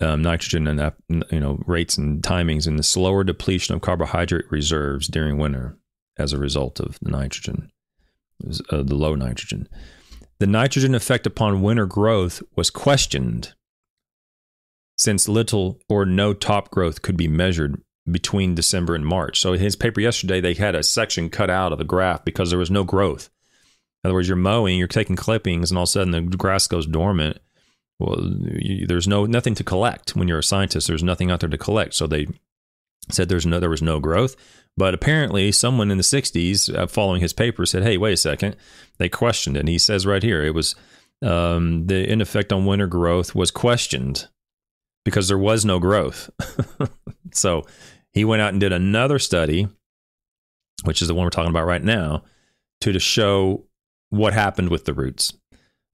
um, 0.00 0.22
nitrogen 0.22 0.66
and 0.66 0.92
you 1.30 1.40
know 1.40 1.62
rates 1.66 1.96
and 1.96 2.22
timings 2.22 2.66
and 2.66 2.78
the 2.78 2.82
slower 2.82 3.24
depletion 3.24 3.74
of 3.74 3.82
carbohydrate 3.82 4.50
reserves 4.50 5.08
during 5.08 5.38
winter 5.38 5.76
as 6.18 6.32
a 6.32 6.38
result 6.38 6.80
of 6.80 6.98
the 7.00 7.10
nitrogen 7.10 7.70
uh, 8.70 8.82
the 8.82 8.94
low 8.94 9.14
nitrogen. 9.14 9.68
The 10.38 10.46
nitrogen 10.46 10.94
effect 10.94 11.26
upon 11.26 11.62
winter 11.62 11.86
growth 11.86 12.42
was 12.56 12.70
questioned 12.70 13.54
since 14.96 15.28
little 15.28 15.78
or 15.88 16.04
no 16.04 16.34
top 16.34 16.70
growth 16.70 17.02
could 17.02 17.16
be 17.16 17.28
measured 17.28 17.80
between 18.10 18.54
December 18.54 18.94
and 18.94 19.06
March. 19.06 19.40
So 19.40 19.52
his 19.52 19.76
paper 19.76 20.00
yesterday, 20.00 20.40
they 20.40 20.54
had 20.54 20.74
a 20.74 20.82
section 20.82 21.30
cut 21.30 21.50
out 21.50 21.72
of 21.72 21.78
the 21.78 21.84
graph 21.84 22.24
because 22.24 22.50
there 22.50 22.58
was 22.58 22.70
no 22.70 22.84
growth. 22.84 23.30
In 24.02 24.08
other 24.08 24.14
words, 24.14 24.28
you're 24.28 24.36
mowing, 24.36 24.78
you're 24.78 24.88
taking 24.88 25.14
clippings, 25.14 25.70
and 25.70 25.78
all 25.78 25.84
of 25.84 25.88
a 25.88 25.92
sudden 25.92 26.10
the 26.10 26.36
grass 26.36 26.66
goes 26.66 26.86
dormant. 26.86 27.38
Well, 28.00 28.18
you, 28.58 28.86
there's 28.86 29.06
no 29.06 29.26
nothing 29.26 29.54
to 29.54 29.64
collect 29.64 30.16
when 30.16 30.26
you're 30.26 30.40
a 30.40 30.44
scientist. 30.44 30.88
There's 30.88 31.04
nothing 31.04 31.30
out 31.30 31.40
there 31.40 31.48
to 31.48 31.58
collect. 31.58 31.94
So 31.94 32.08
they 32.08 32.26
said 33.10 33.28
there's 33.28 33.46
no 33.46 33.60
there 33.60 33.70
was 33.70 33.82
no 33.82 34.00
growth. 34.00 34.34
But 34.76 34.94
apparently, 34.94 35.52
someone 35.52 35.90
in 35.90 35.98
the 35.98 36.02
60s, 36.02 36.74
uh, 36.74 36.86
following 36.86 37.20
his 37.20 37.34
paper, 37.34 37.66
said, 37.66 37.82
hey, 37.82 37.98
wait 37.98 38.14
a 38.14 38.16
second. 38.16 38.56
They 38.96 39.10
questioned 39.10 39.56
it. 39.56 39.60
And 39.60 39.68
he 39.68 39.78
says 39.78 40.06
right 40.06 40.22
here, 40.22 40.42
it 40.42 40.54
was 40.54 40.74
um, 41.20 41.86
the 41.86 41.96
N 41.96 42.20
effect 42.20 42.52
on 42.52 42.64
winter 42.64 42.86
growth 42.86 43.34
was 43.34 43.50
questioned 43.50 44.28
because 45.04 45.28
there 45.28 45.38
was 45.38 45.64
no 45.64 45.78
growth. 45.78 46.30
so 47.32 47.64
he 48.12 48.24
went 48.24 48.42
out 48.42 48.52
and 48.52 48.60
did 48.60 48.72
another 48.72 49.18
study, 49.18 49.68
which 50.84 51.02
is 51.02 51.08
the 51.08 51.14
one 51.14 51.24
we're 51.24 51.30
talking 51.30 51.50
about 51.50 51.66
right 51.66 51.82
now, 51.82 52.22
to, 52.80 52.92
to 52.92 53.00
show 53.00 53.64
what 54.10 54.32
happened 54.32 54.68
with 54.68 54.84
the 54.84 54.94
roots. 54.94 55.32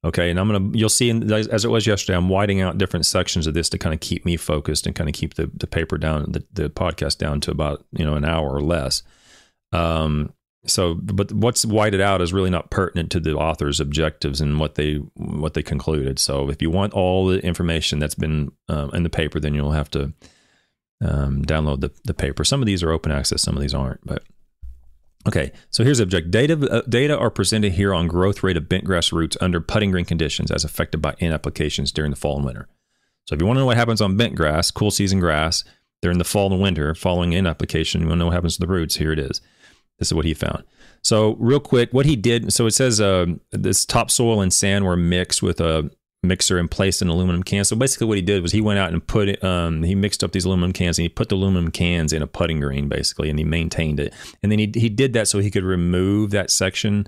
Okay, 0.05 0.31
and 0.31 0.39
I'm 0.39 0.51
gonna 0.51 0.71
you'll 0.77 0.89
see 0.89 1.11
in, 1.11 1.31
as 1.33 1.65
it 1.65 1.71
was 1.71 1.87
yesterday. 1.87 2.17
I'm 2.17 2.29
whiting 2.29 2.61
out 2.61 2.79
different 2.79 3.05
sections 3.05 3.49
of 3.49 3.55
this 3.55 3.69
to 3.71 3.79
kind 3.79 3.93
of 3.93 4.01
keep 4.01 4.25
me 4.25 4.37
focused 4.37 4.87
and 4.87 4.95
kind 4.95 5.09
of 5.09 5.15
keep 5.15 5.35
the, 5.35 5.51
the 5.53 5.67
paper 5.67 5.99
down, 5.99 6.31
the, 6.31 6.45
the 6.53 6.71
podcast 6.71 7.19
down 7.19 7.41
to 7.41 7.51
about 7.51 7.85
you 7.91 8.05
know 8.05 8.15
an 8.15 8.25
hour 8.25 8.49
or 8.49 8.61
less. 8.61 9.03
Um, 9.73 10.33
so, 10.67 10.95
but 10.95 11.33
what's 11.33 11.65
whited 11.65 12.01
out 12.01 12.21
is 12.21 12.33
really 12.33 12.51
not 12.51 12.71
pertinent 12.71 13.11
to 13.13 13.21
the 13.21 13.35
author's 13.35 13.81
objectives 13.81 14.41
and 14.41 14.59
what 14.59 14.75
they 14.75 14.97
what 15.15 15.55
they 15.55 15.63
concluded. 15.63 16.19
So, 16.19 16.51
if 16.51 16.61
you 16.61 16.71
want 16.71 16.93
all 16.93 17.27
the 17.27 17.39
information 17.45 17.99
that's 17.99 18.15
been 18.15 18.51
um, 18.69 18.91
in 18.93 19.03
the 19.03 19.11
paper, 19.11 19.39
then 19.41 19.55
you'll 19.55 19.73
have 19.73 19.91
to 19.93 20.13
um, 21.01 21.45
download 21.45 21.81
the 21.81 21.93
the 22.05 22.15
paper. 22.15 22.45
Some 22.45 22.61
of 22.61 22.67
these 22.67 22.83
are 22.83 22.91
open 22.91 23.13
access, 23.13 23.43
some 23.43 23.57
of 23.57 23.63
these 23.63 23.75
aren't, 23.75 24.05
but 24.05 24.23
Okay, 25.27 25.53
so 25.69 25.85
here's 25.85 25.99
the 25.99 26.05
object. 26.05 26.31
Data, 26.31 26.55
uh, 26.71 26.81
data 26.89 27.19
are 27.19 27.31
presented 27.31 27.73
here 27.73 27.93
on 27.93 28.07
growth 28.07 28.43
rate 28.43 28.57
of 28.57 28.65
bentgrass 28.65 29.13
roots 29.13 29.37
under 29.41 29.61
putting 29.61 29.91
green 29.91 30.07
conditions 30.07 30.51
as 30.51 30.65
affected 30.65 31.03
by 31.03 31.15
N 31.21 31.33
applications 31.33 31.93
during 31.93 32.11
the 32.11 32.17
fall 32.17 32.37
and 32.37 32.47
winter. 32.47 32.69
So 33.27 33.35
if 33.35 33.41
you 33.41 33.47
want 33.47 33.57
to 33.57 33.61
know 33.61 33.67
what 33.67 33.77
happens 33.77 34.01
on 34.01 34.17
bent 34.17 34.37
grass, 34.37 34.71
cool 34.71 34.91
season 34.91 35.21
grass, 35.21 35.65
during 36.01 36.19
the 36.19 36.25
fall 36.25 36.51
and 36.51 36.63
winter 36.63 36.95
following 36.95 37.35
N 37.35 37.47
application, 37.47 38.01
you 38.01 38.07
want 38.07 38.19
to 38.19 38.21
know 38.21 38.27
what 38.27 38.35
happens 38.35 38.55
to 38.55 38.61
the 38.61 38.73
roots, 38.73 38.97
here 38.97 39.13
it 39.13 39.19
is. 39.19 39.43
This 39.99 40.09
is 40.09 40.15
what 40.15 40.25
he 40.25 40.35
found. 40.35 40.65
So 41.03 41.37
real 41.39 41.61
quick, 41.61 41.93
what 41.93 42.07
he 42.07 42.17
did, 42.17 42.53
so 42.53 42.67
it 42.67 42.73
says 42.73 43.01
uh, 43.01 43.27
this 43.51 43.85
topsoil 43.85 44.41
and 44.41 44.53
sand 44.53 44.85
were 44.85 44.97
mixed 44.97 45.43
with 45.43 45.61
a 45.61 45.91
mixer 46.23 46.59
and 46.59 46.71
placed 46.71 47.01
in 47.03 47.09
aluminum 47.09 47.43
cans. 47.43 47.69
So 47.69 47.77
basically, 47.77 48.07
what 48.07 48.17
he 48.17 48.23
did 48.23 48.43
was 48.43 48.53
he 48.53 48.61
went 48.61 48.79
out 48.79 48.93
and 48.93 49.07
put 49.07 49.29
it. 49.29 49.43
Um, 49.43 49.83
he 49.83 49.95
mixed 49.95 50.25
up 50.25 50.33
these 50.33 50.45
aluminum 50.45 50.73
cans 50.73 50.99
and 50.99 51.05
he 51.05 51.09
put 51.09 51.29
the 51.29 51.37
aluminum 51.37 51.71
cans 51.71 52.13
in 52.13 52.23
a 52.23 52.27
putting 52.27 52.61
green, 52.61 52.89
basically, 52.89 53.31
and 53.31 53.39
he 53.39 53.45
maintained 53.45 54.01
it. 54.01 54.13
And 54.43 54.51
then 54.51 54.59
he 54.59 54.73
he 54.75 54.89
did 54.89 55.13
that 55.13 55.29
so 55.29 55.39
he 55.39 55.51
could 55.51 55.65
remove 55.65 56.31
that 56.31 56.51
section 56.51 57.07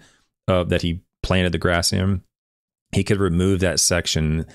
uh, 0.48 0.64
that 0.64 0.82
he 0.82 1.02
planted 1.22 1.52
the 1.52 1.58
grass 1.58 1.92
in. 1.92 2.22
He 2.92 3.04
could 3.04 3.20
remove 3.20 3.60
that 3.60 3.78
section 3.78 4.46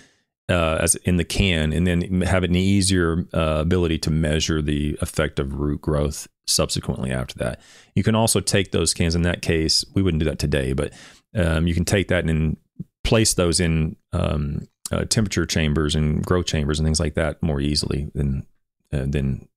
uh, 0.49 0.77
as 0.81 0.95
in 0.95 1.17
the 1.17 1.23
can, 1.23 1.73
and 1.73 1.87
then 1.87 2.21
have 2.21 2.43
an 2.43 2.55
easier 2.55 3.25
uh, 3.33 3.57
ability 3.61 3.97
to 3.99 4.11
measure 4.11 4.61
the 4.61 4.97
effect 5.01 5.39
of 5.39 5.53
root 5.59 5.81
growth 5.81 6.27
subsequently 6.47 7.11
after 7.11 7.37
that. 7.39 7.61
You 7.95 8.03
can 8.03 8.15
also 8.15 8.39
take 8.39 8.71
those 8.71 8.93
cans. 8.93 9.15
In 9.15 9.23
that 9.23 9.41
case, 9.41 9.83
we 9.93 10.01
wouldn't 10.01 10.21
do 10.21 10.29
that 10.29 10.39
today, 10.39 10.73
but 10.73 10.93
um, 11.35 11.67
you 11.67 11.73
can 11.73 11.85
take 11.85 12.07
that 12.09 12.25
and 12.25 12.57
place 13.03 13.33
those 13.33 13.59
in 13.59 13.95
um, 14.13 14.67
uh, 14.91 15.05
temperature 15.05 15.45
chambers 15.45 15.95
and 15.95 16.25
growth 16.25 16.45
chambers 16.45 16.79
and 16.79 16.85
things 16.85 16.99
like 16.99 17.15
that 17.15 17.41
more 17.41 17.59
easily 17.59 18.09
than 18.13 18.45
uh, 18.93 19.05
than 19.07 19.47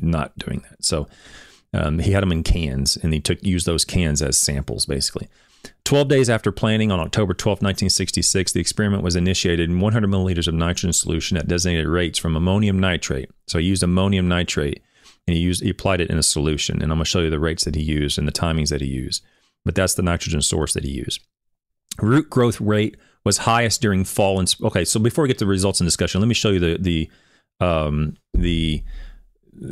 not 0.00 0.36
doing 0.38 0.60
that. 0.68 0.84
So 0.84 1.08
um, 1.74 1.98
he 1.98 2.12
had 2.12 2.22
them 2.22 2.32
in 2.32 2.42
cans, 2.42 2.96
and 2.96 3.12
he 3.12 3.20
took 3.20 3.42
used 3.44 3.66
those 3.66 3.84
cans 3.84 4.22
as 4.22 4.38
samples 4.38 4.86
basically. 4.86 5.28
12 5.84 6.08
days 6.08 6.30
after 6.30 6.52
planting 6.52 6.92
on 6.92 7.00
October 7.00 7.34
12, 7.34 7.56
1966, 7.56 8.52
the 8.52 8.60
experiment 8.60 9.02
was 9.02 9.16
initiated 9.16 9.68
in 9.68 9.80
100 9.80 10.08
milliliters 10.08 10.46
of 10.46 10.54
nitrogen 10.54 10.92
solution 10.92 11.36
at 11.36 11.48
designated 11.48 11.88
rates 11.88 12.18
from 12.18 12.36
ammonium 12.36 12.78
nitrate. 12.78 13.30
So 13.46 13.58
he 13.58 13.66
used 13.66 13.82
ammonium 13.82 14.28
nitrate 14.28 14.82
and 15.28 15.36
he 15.36 15.42
used 15.42 15.62
he 15.62 15.68
applied 15.68 16.00
it 16.00 16.08
in 16.08 16.16
a 16.16 16.22
solution. 16.22 16.76
And 16.76 16.90
I'm 16.90 16.96
going 16.96 17.04
to 17.04 17.10
show 17.10 17.20
you 17.20 17.28
the 17.28 17.38
rates 17.38 17.64
that 17.64 17.74
he 17.74 17.82
used 17.82 18.18
and 18.18 18.26
the 18.26 18.32
timings 18.32 18.70
that 18.70 18.80
he 18.80 18.86
used. 18.86 19.22
But 19.62 19.74
that's 19.74 19.92
the 19.92 20.02
nitrogen 20.02 20.40
source 20.40 20.72
that 20.72 20.84
he 20.84 20.90
used. 20.90 21.20
Root 22.00 22.30
growth 22.30 22.58
rate 22.60 22.96
was 23.24 23.38
highest 23.38 23.82
during 23.82 24.04
fall 24.04 24.38
and 24.38 24.52
okay. 24.62 24.86
So 24.86 24.98
before 24.98 25.22
we 25.22 25.28
get 25.28 25.36
to 25.38 25.44
the 25.44 25.50
results 25.50 25.80
and 25.80 25.86
discussion, 25.86 26.22
let 26.22 26.28
me 26.28 26.34
show 26.34 26.48
you 26.48 26.60
the 26.60 26.78
the 26.80 27.10
um, 27.60 28.16
the 28.32 28.82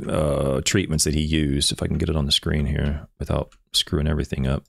uh, 0.06 0.60
treatments 0.62 1.04
that 1.04 1.14
he 1.14 1.22
used. 1.22 1.72
If 1.72 1.82
I 1.82 1.86
can 1.86 1.96
get 1.96 2.10
it 2.10 2.16
on 2.16 2.26
the 2.26 2.32
screen 2.32 2.66
here 2.66 3.06
without 3.18 3.52
screwing 3.72 4.06
everything 4.06 4.46
up. 4.46 4.64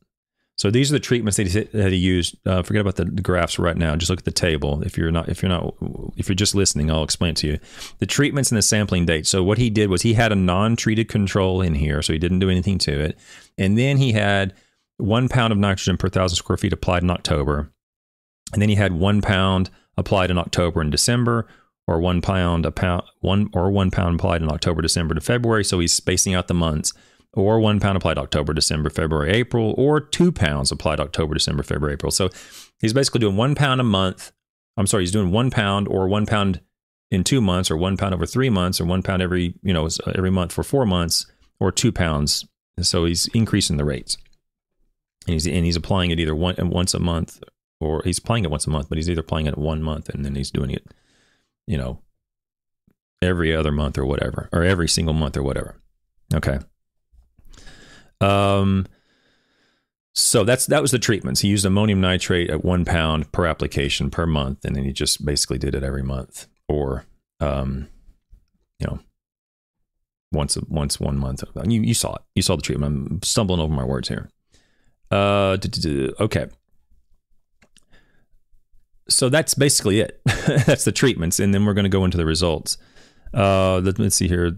So 0.57 0.71
these 0.71 0.89
are 0.91 0.93
the 0.93 0.99
treatments 0.99 1.37
that 1.37 1.47
he, 1.47 1.61
that 1.77 1.91
he 1.91 1.97
used. 1.97 2.35
Uh, 2.45 2.63
forget 2.63 2.81
about 2.81 2.95
the, 2.95 3.05
the, 3.05 3.21
graphs 3.21 3.59
right 3.59 3.77
now. 3.77 3.95
Just 3.95 4.09
look 4.09 4.19
at 4.19 4.25
the 4.25 4.31
table. 4.31 4.81
If 4.83 4.97
you're 4.97 5.11
not, 5.11 5.29
if 5.29 5.43
you're 5.43 5.49
not, 5.49 5.75
if 6.17 6.27
you're 6.27 6.35
just 6.35 6.55
listening, 6.55 6.89
I'll 6.89 7.03
explain 7.03 7.31
it 7.31 7.37
to 7.37 7.47
you. 7.47 7.59
The 7.99 8.07
treatments 8.07 8.49
and 8.49 8.57
the 8.57 8.63
sampling 8.63 9.05
date. 9.05 9.27
So 9.27 9.43
what 9.43 9.59
he 9.59 9.69
did 9.69 9.91
was 9.91 10.01
he 10.01 10.15
had 10.15 10.31
a 10.31 10.35
non-treated 10.35 11.09
control 11.09 11.61
in 11.61 11.75
here, 11.75 12.01
so 12.01 12.11
he 12.11 12.19
didn't 12.19 12.39
do 12.39 12.49
anything 12.49 12.79
to 12.79 12.99
it, 12.99 13.19
and 13.57 13.77
then 13.77 13.97
he 13.97 14.13
had 14.13 14.53
one 14.97 15.29
pound 15.29 15.53
of 15.53 15.59
nitrogen 15.59 15.95
per 15.95 16.09
thousand 16.09 16.37
square 16.37 16.57
feet 16.57 16.73
applied 16.73 17.03
in 17.03 17.11
October, 17.11 17.71
and 18.51 18.59
then 18.59 18.69
he 18.69 18.75
had 18.75 18.93
one 18.93 19.21
pound 19.21 19.69
applied 19.95 20.31
in 20.31 20.39
October 20.39 20.81
and 20.81 20.91
December, 20.91 21.47
or 21.85 21.99
one 21.99 22.19
pound 22.19 22.65
a 22.65 22.71
pound 22.71 23.03
one 23.19 23.49
or 23.53 23.69
one 23.69 23.91
pound 23.91 24.19
applied 24.19 24.41
in 24.41 24.49
October, 24.49 24.81
December 24.81 25.13
to 25.13 25.21
February. 25.21 25.63
So 25.63 25.79
he's 25.79 25.93
spacing 25.93 26.33
out 26.33 26.47
the 26.47 26.55
months 26.55 26.93
or 27.33 27.59
one 27.59 27.79
pound 27.79 27.97
applied 27.97 28.17
October, 28.17 28.53
December, 28.53 28.89
February, 28.89 29.31
April, 29.31 29.73
or 29.77 29.99
two 29.99 30.31
pounds 30.31 30.71
applied 30.71 30.99
October, 30.99 31.33
December, 31.33 31.63
February, 31.63 31.93
April. 31.93 32.11
So 32.11 32.29
he's 32.79 32.93
basically 32.93 33.19
doing 33.19 33.35
one 33.35 33.55
pound 33.55 33.81
a 33.81 33.83
month. 33.83 34.31
I'm 34.75 34.87
sorry, 34.87 35.03
he's 35.03 35.11
doing 35.11 35.31
one 35.31 35.49
pound 35.49 35.87
or 35.87 36.07
one 36.07 36.25
pound 36.25 36.61
in 37.09 37.23
two 37.23 37.41
months, 37.41 37.71
or 37.71 37.77
one 37.77 37.95
pound 37.95 38.13
over 38.13 38.25
three 38.25 38.49
months, 38.49 38.81
or 38.81 38.85
one 38.85 39.01
pound 39.01 39.21
every 39.21 39.55
you 39.61 39.73
know 39.73 39.87
every 40.13 40.31
month 40.31 40.51
for 40.51 40.63
four 40.63 40.85
months, 40.85 41.25
or 41.59 41.71
two 41.71 41.91
pounds. 41.91 42.45
So 42.81 43.05
he's 43.05 43.27
increasing 43.27 43.77
the 43.77 43.85
rates, 43.85 44.17
and 45.25 45.33
he's 45.33 45.47
and 45.47 45.65
he's 45.65 45.75
applying 45.75 46.11
it 46.11 46.19
either 46.19 46.35
one 46.35 46.55
once 46.69 46.93
a 46.93 46.99
month, 46.99 47.41
or 47.79 48.01
he's 48.03 48.17
applying 48.17 48.43
it 48.43 48.51
once 48.51 48.67
a 48.67 48.69
month, 48.69 48.89
but 48.89 48.97
he's 48.97 49.09
either 49.09 49.21
applying 49.21 49.47
it 49.47 49.57
one 49.57 49.81
month 49.81 50.09
and 50.09 50.25
then 50.25 50.35
he's 50.35 50.51
doing 50.51 50.71
it, 50.71 50.85
you 51.65 51.77
know, 51.77 52.01
every 53.21 53.55
other 53.55 53.71
month 53.71 53.97
or 53.97 54.05
whatever, 54.05 54.49
or 54.51 54.63
every 54.63 54.87
single 54.87 55.13
month 55.13 55.37
or 55.37 55.43
whatever. 55.43 55.75
Okay. 56.33 56.59
Um, 58.21 58.87
so 60.13 60.43
that's 60.43 60.65
that 60.65 60.81
was 60.81 60.91
the 60.91 60.99
treatments. 60.99 61.41
He 61.41 61.47
used 61.47 61.65
ammonium 61.65 62.01
nitrate 62.01 62.49
at 62.49 62.65
one 62.65 62.85
pound 62.85 63.31
per 63.31 63.45
application 63.45 64.09
per 64.09 64.25
month, 64.25 64.65
and 64.65 64.75
then 64.75 64.83
he 64.83 64.91
just 64.91 65.23
basically 65.23 65.59
did 65.59 65.75
it 65.75 65.83
every 65.83 66.01
month, 66.01 66.47
or 66.67 67.05
um, 67.39 67.87
you 68.79 68.87
know, 68.87 68.99
once 70.31 70.57
once 70.67 70.99
one 70.99 71.17
month. 71.17 71.43
You 71.67 71.81
you 71.81 71.93
saw 71.93 72.15
it. 72.15 72.21
You 72.33 72.41
saw 72.41 72.55
the 72.55 72.63
treatment. 72.63 73.07
I'm 73.11 73.23
stumbling 73.23 73.59
over 73.59 73.73
my 73.73 73.85
words 73.85 74.07
here. 74.07 74.29
Uh, 75.11 75.57
okay. 76.19 76.47
So 79.09 79.29
that's 79.29 79.53
basically 79.53 80.01
it. 80.01 80.19
that's 80.25 80.83
the 80.83 80.91
treatments, 80.91 81.39
and 81.39 81.53
then 81.53 81.65
we're 81.65 81.73
going 81.73 81.83
to 81.83 81.89
go 81.89 82.03
into 82.03 82.17
the 82.17 82.25
results. 82.25 82.77
Uh, 83.33 83.79
let's 83.79 84.15
see 84.15 84.27
here. 84.27 84.57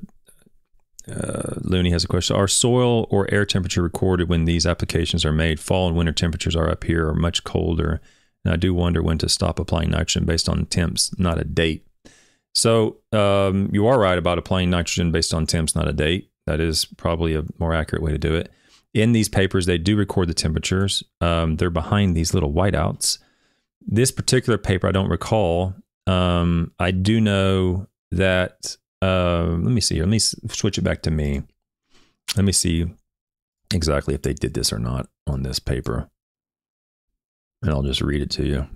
Uh, 1.07 1.55
Looney 1.61 1.91
has 1.91 2.03
a 2.03 2.07
question. 2.07 2.35
Are 2.35 2.47
soil 2.47 3.07
or 3.09 3.31
air 3.33 3.45
temperature 3.45 3.81
recorded 3.81 4.29
when 4.29 4.45
these 4.45 4.65
applications 4.65 5.25
are 5.25 5.31
made? 5.31 5.59
Fall 5.59 5.87
and 5.87 5.97
winter 5.97 6.11
temperatures 6.11 6.55
are 6.55 6.69
up 6.69 6.83
here 6.83 7.07
are 7.07 7.15
much 7.15 7.43
colder. 7.43 8.01
And 8.43 8.53
I 8.53 8.57
do 8.57 8.73
wonder 8.73 9.01
when 9.01 9.17
to 9.19 9.29
stop 9.29 9.59
applying 9.59 9.91
nitrogen 9.91 10.25
based 10.25 10.47
on 10.47 10.65
temps, 10.65 11.17
not 11.17 11.39
a 11.39 11.43
date. 11.43 11.85
So 12.53 12.97
um, 13.11 13.69
you 13.71 13.87
are 13.87 13.99
right 13.99 14.17
about 14.17 14.37
applying 14.37 14.69
nitrogen 14.69 15.11
based 15.11 15.33
on 15.33 15.45
temps, 15.45 15.75
not 15.75 15.87
a 15.87 15.93
date. 15.93 16.31
That 16.45 16.59
is 16.59 16.85
probably 16.85 17.35
a 17.35 17.43
more 17.59 17.73
accurate 17.73 18.01
way 18.01 18.11
to 18.11 18.17
do 18.17 18.35
it. 18.35 18.51
In 18.93 19.11
these 19.11 19.29
papers, 19.29 19.65
they 19.65 19.77
do 19.77 19.95
record 19.95 20.29
the 20.29 20.33
temperatures. 20.33 21.03
Um, 21.21 21.57
they're 21.57 21.69
behind 21.69 22.15
these 22.15 22.33
little 22.33 22.51
whiteouts. 22.51 23.19
This 23.85 24.11
particular 24.11 24.57
paper, 24.57 24.87
I 24.87 24.91
don't 24.91 25.09
recall. 25.09 25.75
Um, 26.07 26.71
I 26.79 26.91
do 26.91 27.21
know 27.21 27.87
that 28.11 28.77
uh, 29.01 29.45
let 29.45 29.71
me 29.71 29.81
see. 29.81 29.99
Let 29.99 30.09
me 30.09 30.19
switch 30.19 30.77
it 30.77 30.83
back 30.83 31.01
to 31.03 31.11
me. 31.11 31.43
Let 32.35 32.45
me 32.45 32.51
see 32.51 32.91
exactly 33.73 34.13
if 34.13 34.21
they 34.21 34.33
did 34.33 34.53
this 34.53 34.73
or 34.73 34.79
not 34.79 35.07
on 35.27 35.43
this 35.43 35.59
paper. 35.59 36.09
And 37.61 37.71
I'll 37.71 37.83
just 37.83 38.01
read 38.01 38.21
it 38.21 38.31
to 38.31 38.45
you. 38.45 38.67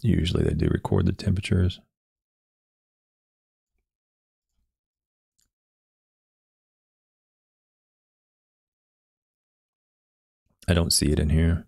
Usually 0.00 0.44
they 0.44 0.54
do 0.54 0.68
record 0.68 1.06
the 1.06 1.12
temperatures. 1.12 1.80
I 10.68 10.74
don't 10.74 10.92
see 10.92 11.10
it 11.10 11.18
in 11.18 11.30
here. 11.30 11.67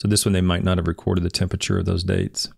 So 0.00 0.08
this 0.08 0.26
one, 0.26 0.32
they 0.32 0.40
might 0.40 0.64
not 0.64 0.78
have 0.78 0.86
recorded 0.86 1.24
the 1.24 1.30
temperature 1.30 1.78
of 1.78 1.86
those 1.86 2.04
dates. 2.04 2.50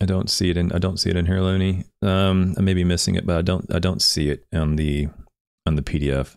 I 0.00 0.06
don't 0.06 0.30
see 0.30 0.48
it 0.48 0.56
in 0.56 0.72
I 0.72 0.78
don't 0.78 0.98
see 0.98 1.10
it 1.10 1.16
in 1.16 1.26
here, 1.26 1.40
Looney. 1.40 1.84
Um, 2.00 2.54
I 2.56 2.62
may 2.62 2.72
be 2.72 2.84
missing 2.84 3.16
it, 3.16 3.26
but 3.26 3.36
I 3.36 3.42
don't 3.42 3.72
I 3.72 3.78
don't 3.78 4.00
see 4.00 4.30
it 4.30 4.46
on 4.52 4.76
the 4.76 5.08
on 5.66 5.76
the 5.76 5.82
PDF. 5.82 6.36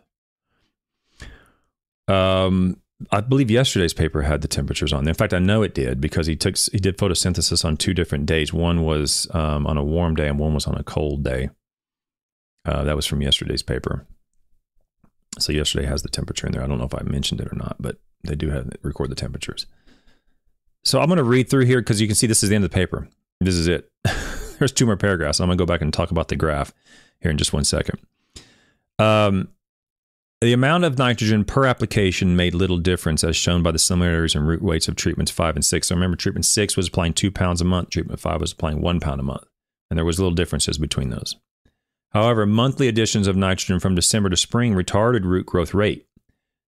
Um, 2.09 2.81
I 3.11 3.21
believe 3.21 3.49
yesterday's 3.49 3.93
paper 3.93 4.23
had 4.23 4.41
the 4.41 4.47
temperatures 4.47 4.91
on 4.91 5.05
there. 5.05 5.11
In 5.11 5.15
fact, 5.15 5.33
I 5.33 5.39
know 5.39 5.61
it 5.63 5.73
did 5.73 6.01
because 6.01 6.27
he 6.27 6.35
took 6.35 6.57
he 6.57 6.79
did 6.79 6.97
photosynthesis 6.97 7.63
on 7.63 7.77
two 7.77 7.93
different 7.93 8.25
days. 8.25 8.53
One 8.53 8.83
was 8.83 9.27
um, 9.33 9.65
on 9.65 9.77
a 9.77 9.83
warm 9.83 10.15
day 10.15 10.27
and 10.27 10.39
one 10.39 10.53
was 10.53 10.67
on 10.67 10.75
a 10.75 10.83
cold 10.83 11.23
day. 11.23 11.49
Uh, 12.65 12.83
that 12.83 12.95
was 12.95 13.05
from 13.05 13.21
yesterday's 13.21 13.63
paper. 13.63 14.05
So 15.39 15.51
yesterday 15.51 15.85
has 15.85 16.03
the 16.03 16.09
temperature 16.09 16.47
in 16.47 16.53
there. 16.53 16.63
I 16.63 16.67
don't 16.67 16.77
know 16.77 16.85
if 16.85 16.95
I 16.95 17.03
mentioned 17.03 17.41
it 17.41 17.51
or 17.51 17.55
not, 17.55 17.77
but 17.79 17.97
they 18.23 18.35
do 18.35 18.49
have 18.49 18.69
record 18.81 19.09
the 19.09 19.15
temperatures. 19.15 19.65
So 20.83 20.99
I'm 20.99 21.07
going 21.07 21.17
to 21.17 21.23
read 21.23 21.49
through 21.49 21.65
here 21.65 21.79
because 21.79 22.01
you 22.01 22.07
can 22.07 22.15
see 22.15 22.27
this 22.27 22.43
is 22.43 22.49
the 22.49 22.55
end 22.55 22.65
of 22.65 22.71
the 22.71 22.75
paper. 22.75 23.07
This 23.39 23.55
is 23.55 23.67
it. 23.67 23.89
There's 24.59 24.71
two 24.71 24.85
more 24.85 24.97
paragraphs. 24.97 25.39
I'm 25.39 25.47
going 25.47 25.57
to 25.57 25.61
go 25.61 25.65
back 25.65 25.81
and 25.81 25.93
talk 25.93 26.11
about 26.11 26.27
the 26.27 26.35
graph 26.35 26.73
here 27.19 27.31
in 27.31 27.37
just 27.37 27.53
one 27.53 27.63
second. 27.63 27.99
Um, 28.99 29.49
the 30.41 30.53
amount 30.53 30.83
of 30.83 30.97
nitrogen 30.97 31.45
per 31.45 31.65
application 31.65 32.35
made 32.35 32.53
little 32.53 32.77
difference 32.77 33.23
as 33.23 33.35
shown 33.35 33.63
by 33.63 33.71
the 33.71 33.79
similarities 33.79 34.35
in 34.35 34.43
root 34.43 34.61
weights 34.61 34.89
of 34.89 34.95
treatments 34.95 35.31
five 35.31 35.55
and 35.55 35.63
six. 35.63 35.87
So 35.87 35.95
remember, 35.95 36.17
treatment 36.17 36.45
six 36.45 36.75
was 36.75 36.89
applying 36.89 37.13
two 37.13 37.31
pounds 37.31 37.61
a 37.61 37.65
month, 37.65 37.89
treatment 37.89 38.19
five 38.19 38.41
was 38.41 38.51
applying 38.51 38.81
one 38.81 38.99
pound 38.99 39.21
a 39.21 39.23
month. 39.23 39.45
And 39.89 39.97
there 39.97 40.05
was 40.05 40.19
little 40.19 40.33
differences 40.33 40.77
between 40.77 41.11
those. 41.11 41.37
However, 42.09 42.45
monthly 42.45 42.87
additions 42.87 43.27
of 43.27 43.35
nitrogen 43.35 43.79
from 43.79 43.95
December 43.95 44.29
to 44.29 44.37
spring 44.37 44.73
retarded 44.73 45.23
root 45.23 45.45
growth 45.45 45.73
rate. 45.73 46.07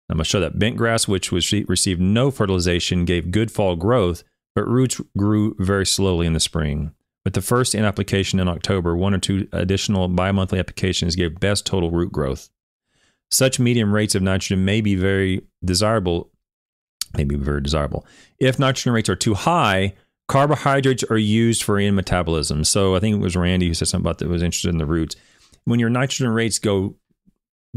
I'm 0.10 0.18
going 0.18 0.24
to 0.24 0.30
show 0.30 0.40
that 0.40 0.58
bent 0.58 0.76
grass, 0.76 1.08
which 1.08 1.32
was 1.32 1.52
received 1.52 2.02
no 2.02 2.32
fertilization, 2.32 3.06
gave 3.06 3.32
good 3.32 3.52
fall 3.52 3.76
growth, 3.76 4.24
but 4.56 4.68
roots 4.68 5.00
grew 5.16 5.56
very 5.60 5.86
slowly 5.86 6.26
in 6.26 6.34
the 6.34 6.40
spring. 6.40 6.94
With 7.24 7.34
the 7.34 7.42
first 7.42 7.76
N 7.76 7.86
application 7.86 8.40
in 8.40 8.48
October, 8.48 8.96
one 8.96 9.14
or 9.14 9.20
two 9.20 9.48
additional 9.52 10.08
bi-monthly 10.08 10.58
applications 10.58 11.16
gave 11.16 11.40
best 11.40 11.66
total 11.66 11.92
root 11.92 12.12
growth. 12.12 12.50
Such 13.30 13.60
medium 13.60 13.94
rates 13.94 14.16
of 14.16 14.24
nitrogen 14.24 14.66
may 14.66 14.82
be 14.82 14.96
very 14.96 15.46
desirable, 15.64 16.32
may 17.16 17.26
be 17.26 17.36
very 17.36 17.62
desirable. 17.62 18.06
If 18.40 18.58
nitrogen 18.58 18.94
rates 18.94 19.10
are 19.10 19.16
too 19.16 19.36
high, 19.36 19.94
carbohydrates 20.28 21.04
are 21.04 21.18
used 21.18 21.62
for 21.62 21.78
N 21.78 21.94
metabolism. 21.94 22.64
So 22.64 22.96
I 22.96 23.00
think 23.00 23.18
it 23.18 23.22
was 23.22 23.36
Randy 23.36 23.68
who 23.68 23.74
said 23.76 23.90
something 23.90 24.06
about 24.06 24.18
that 24.20 24.30
was 24.30 24.42
interested 24.42 24.70
in 24.70 24.80
the 24.80 24.86
roots. 24.88 25.16
When 25.66 25.80
your 25.80 25.90
nitrogen 25.90 26.30
rates 26.30 26.58
go 26.58 26.96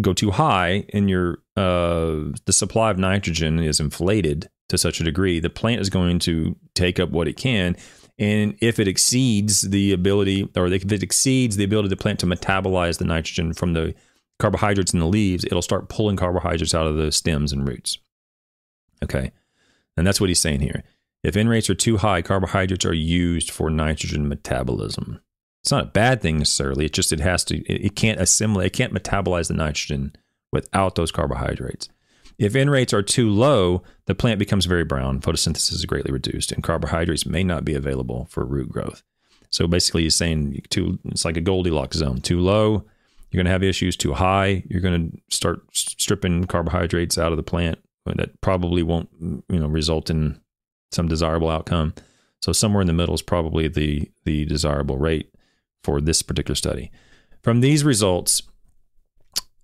go 0.00 0.12
too 0.12 0.30
high 0.30 0.84
and 0.92 1.10
your 1.10 1.38
uh, 1.56 2.32
the 2.46 2.52
supply 2.52 2.90
of 2.90 2.98
nitrogen 2.98 3.58
is 3.58 3.80
inflated 3.80 4.48
to 4.68 4.78
such 4.78 5.00
a 5.00 5.04
degree, 5.04 5.38
the 5.38 5.50
plant 5.50 5.80
is 5.80 5.90
going 5.90 6.18
to 6.20 6.56
take 6.74 6.98
up 6.98 7.10
what 7.10 7.28
it 7.28 7.36
can. 7.36 7.76
And 8.18 8.56
if 8.60 8.78
it 8.78 8.88
exceeds 8.88 9.62
the 9.62 9.92
ability, 9.92 10.48
or 10.56 10.66
if 10.66 10.90
it 10.90 11.02
exceeds 11.02 11.56
the 11.56 11.64
ability 11.64 11.86
of 11.86 11.90
the 11.90 11.96
plant 11.96 12.20
to 12.20 12.26
metabolize 12.26 12.98
the 12.98 13.04
nitrogen 13.04 13.52
from 13.52 13.72
the 13.72 13.94
carbohydrates 14.38 14.92
in 14.92 15.00
the 15.00 15.06
leaves, 15.06 15.44
it'll 15.44 15.62
start 15.62 15.88
pulling 15.88 16.16
carbohydrates 16.16 16.74
out 16.74 16.86
of 16.86 16.96
the 16.96 17.12
stems 17.12 17.52
and 17.52 17.68
roots. 17.68 17.98
Okay. 19.02 19.32
And 19.96 20.06
that's 20.06 20.20
what 20.20 20.30
he's 20.30 20.40
saying 20.40 20.60
here. 20.60 20.84
If 21.22 21.36
N 21.36 21.48
rates 21.48 21.70
are 21.70 21.74
too 21.74 21.98
high, 21.98 22.22
carbohydrates 22.22 22.84
are 22.84 22.94
used 22.94 23.50
for 23.50 23.70
nitrogen 23.70 24.28
metabolism. 24.28 25.20
It's 25.62 25.70
not 25.70 25.84
a 25.84 25.86
bad 25.86 26.20
thing 26.20 26.38
necessarily. 26.38 26.86
It 26.86 26.92
just 26.92 27.12
it 27.12 27.20
has 27.20 27.44
to, 27.44 27.58
it 27.72 27.94
can't 27.94 28.20
assimilate, 28.20 28.66
it 28.66 28.72
can't 28.72 28.92
metabolize 28.92 29.48
the 29.48 29.54
nitrogen 29.54 30.14
without 30.50 30.96
those 30.96 31.12
carbohydrates. 31.12 31.88
If 32.38 32.56
N 32.56 32.68
rates 32.68 32.92
are 32.92 33.02
too 33.02 33.30
low, 33.30 33.84
the 34.06 34.14
plant 34.14 34.40
becomes 34.40 34.66
very 34.66 34.84
brown, 34.84 35.20
photosynthesis 35.20 35.72
is 35.72 35.84
greatly 35.84 36.10
reduced, 36.12 36.50
and 36.50 36.64
carbohydrates 36.64 37.26
may 37.26 37.44
not 37.44 37.64
be 37.64 37.74
available 37.74 38.26
for 38.28 38.44
root 38.44 38.70
growth. 38.70 39.04
So 39.50 39.68
basically, 39.68 40.02
he's 40.02 40.16
saying 40.16 40.62
too, 40.70 40.98
it's 41.04 41.24
like 41.24 41.36
a 41.36 41.40
Goldilocks 41.40 41.98
zone. 41.98 42.20
Too 42.20 42.40
low, 42.40 42.84
you're 43.30 43.38
going 43.38 43.46
to 43.46 43.52
have 43.52 43.62
issues. 43.62 43.96
Too 43.96 44.14
high, 44.14 44.64
you're 44.68 44.80
going 44.80 45.10
to 45.10 45.18
start 45.34 45.62
stripping 45.72 46.46
carbohydrates 46.46 47.18
out 47.18 47.32
of 47.32 47.36
the 47.36 47.42
plant. 47.42 47.78
That 48.04 48.40
probably 48.40 48.82
won't, 48.82 49.10
you 49.20 49.60
know, 49.60 49.68
result 49.68 50.10
in 50.10 50.40
some 50.90 51.06
desirable 51.06 51.48
outcome. 51.48 51.94
So 52.40 52.50
somewhere 52.52 52.80
in 52.80 52.88
the 52.88 52.92
middle 52.92 53.14
is 53.14 53.22
probably 53.22 53.68
the 53.68 54.10
the 54.24 54.44
desirable 54.46 54.98
rate 54.98 55.31
for 55.82 56.00
this 56.00 56.22
particular 56.22 56.54
study. 56.54 56.90
From 57.42 57.60
these 57.60 57.84
results, 57.84 58.42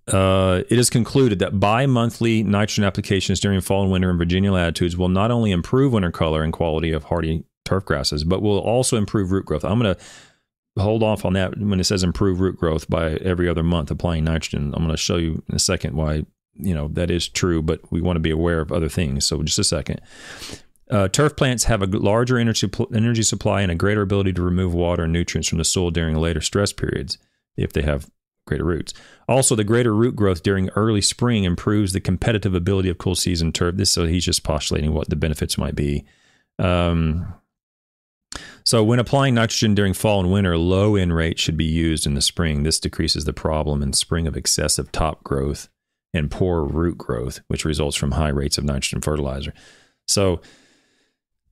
uh, 0.07 0.63
it 0.69 0.77
is 0.79 0.89
concluded 0.89 1.39
that 1.39 1.59
bi-monthly 1.59 2.43
nitrogen 2.43 2.83
applications 2.83 3.39
during 3.39 3.61
fall 3.61 3.83
and 3.83 3.91
winter 3.91 4.09
in 4.09 4.17
Virginia 4.17 4.51
latitudes 4.51 4.97
will 4.97 5.09
not 5.09 5.31
only 5.31 5.51
improve 5.51 5.93
winter 5.93 6.11
color 6.11 6.43
and 6.43 6.51
quality 6.51 6.91
of 6.91 7.05
hardy 7.05 7.43
turf 7.65 7.85
grasses, 7.85 8.23
but 8.23 8.41
will 8.41 8.59
also 8.59 8.97
improve 8.97 9.31
root 9.31 9.45
growth. 9.45 9.63
I'm 9.63 9.79
going 9.79 9.95
to 9.95 10.01
hold 10.81 11.03
off 11.03 11.25
on 11.25 11.33
that 11.33 11.57
when 11.57 11.79
it 11.79 11.83
says 11.83 12.03
improve 12.03 12.39
root 12.39 12.57
growth 12.57 12.89
by 12.89 13.11
every 13.15 13.47
other 13.47 13.63
month 13.63 13.91
applying 13.91 14.23
nitrogen. 14.23 14.73
I'm 14.73 14.83
going 14.83 14.95
to 14.95 14.97
show 14.97 15.17
you 15.17 15.43
in 15.47 15.55
a 15.55 15.59
second 15.59 15.95
why 15.95 16.25
you 16.55 16.73
know 16.73 16.89
that 16.89 17.09
is 17.09 17.27
true, 17.27 17.61
but 17.61 17.79
we 17.91 18.01
want 18.01 18.17
to 18.17 18.21
be 18.21 18.31
aware 18.31 18.59
of 18.59 18.71
other 18.71 18.89
things. 18.89 19.25
So 19.25 19.41
just 19.43 19.59
a 19.59 19.63
second. 19.63 20.01
Uh, 20.89 21.07
turf 21.07 21.35
plants 21.35 21.65
have 21.65 21.81
a 21.81 21.85
larger 21.85 22.37
energy, 22.37 22.69
energy 22.93 23.23
supply 23.23 23.61
and 23.61 23.71
a 23.71 23.75
greater 23.75 24.01
ability 24.01 24.33
to 24.33 24.41
remove 24.41 24.73
water 24.73 25.03
and 25.03 25.13
nutrients 25.13 25.47
from 25.47 25.59
the 25.59 25.65
soil 25.65 25.91
during 25.91 26.15
later 26.15 26.41
stress 26.41 26.73
periods 26.73 27.17
if 27.55 27.71
they 27.71 27.83
have 27.83 28.09
greater 28.47 28.65
roots. 28.65 28.93
Also, 29.27 29.55
the 29.55 29.63
greater 29.63 29.95
root 29.95 30.15
growth 30.15 30.41
during 30.41 30.69
early 30.69 31.01
spring 31.01 31.43
improves 31.43 31.93
the 31.93 31.99
competitive 31.99 32.55
ability 32.55 32.89
of 32.89 32.97
cool 32.97 33.15
season 33.15 33.51
turf. 33.51 33.75
This 33.75 33.91
so 33.91 34.05
he's 34.05 34.25
just 34.25 34.43
postulating 34.43 34.93
what 34.93 35.09
the 35.09 35.15
benefits 35.15 35.57
might 35.57 35.75
be. 35.75 36.05
Um, 36.57 37.33
so, 38.65 38.83
when 38.83 38.99
applying 38.99 39.35
nitrogen 39.35 39.75
during 39.75 39.93
fall 39.93 40.19
and 40.19 40.31
winter, 40.31 40.57
low 40.57 40.95
N 40.95 41.13
rate 41.13 41.39
should 41.39 41.57
be 41.57 41.65
used 41.65 42.05
in 42.05 42.15
the 42.15 42.21
spring. 42.21 42.63
This 42.63 42.79
decreases 42.79 43.25
the 43.25 43.33
problem 43.33 43.81
in 43.81 43.93
spring 43.93 44.27
of 44.27 44.35
excessive 44.35 44.91
top 44.91 45.23
growth 45.23 45.69
and 46.13 46.31
poor 46.31 46.63
root 46.63 46.97
growth, 46.97 47.41
which 47.47 47.65
results 47.65 47.95
from 47.95 48.11
high 48.11 48.29
rates 48.29 48.57
of 48.57 48.63
nitrogen 48.63 49.01
fertilizer. 49.01 49.53
So, 50.07 50.41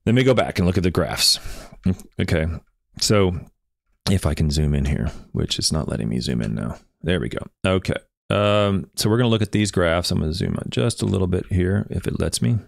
let 0.08 0.14
me 0.14 0.24
go 0.24 0.32
back 0.32 0.58
and 0.58 0.66
look 0.66 0.78
at 0.78 0.82
the 0.82 0.90
graphs. 0.90 1.38
Okay. 2.18 2.46
So 2.98 3.38
if 4.10 4.24
I 4.24 4.32
can 4.32 4.50
zoom 4.50 4.72
in 4.72 4.86
here, 4.86 5.12
which 5.32 5.58
is 5.58 5.70
not 5.70 5.86
letting 5.86 6.08
me 6.08 6.18
zoom 6.18 6.40
in 6.40 6.54
now. 6.54 6.78
There 7.02 7.20
we 7.20 7.28
go. 7.28 7.40
Okay. 7.66 7.92
Um, 8.30 8.88
so 8.96 9.10
we're 9.10 9.18
going 9.18 9.26
to 9.26 9.30
look 9.30 9.42
at 9.42 9.52
these 9.52 9.70
graphs. 9.70 10.10
I'm 10.10 10.20
going 10.20 10.30
to 10.30 10.34
zoom 10.34 10.54
out 10.54 10.70
just 10.70 11.02
a 11.02 11.04
little 11.04 11.26
bit 11.26 11.44
here 11.52 11.86
if 11.90 12.06
it 12.06 12.18
lets 12.18 12.40
me. 12.40 12.58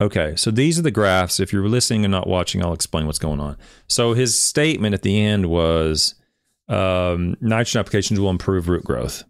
Okay, 0.00 0.34
so 0.34 0.50
these 0.50 0.78
are 0.78 0.82
the 0.82 0.90
graphs. 0.90 1.40
If 1.40 1.52
you're 1.52 1.68
listening 1.68 2.06
and 2.06 2.12
not 2.12 2.26
watching, 2.26 2.64
I'll 2.64 2.72
explain 2.72 3.04
what's 3.04 3.18
going 3.18 3.38
on. 3.38 3.58
So 3.86 4.14
his 4.14 4.42
statement 4.42 4.94
at 4.94 5.02
the 5.02 5.20
end 5.20 5.50
was 5.50 6.14
um, 6.68 7.36
nitrogen 7.42 7.80
applications 7.80 8.18
will 8.18 8.30
improve 8.30 8.70
root 8.70 8.84
growth. 8.84 9.24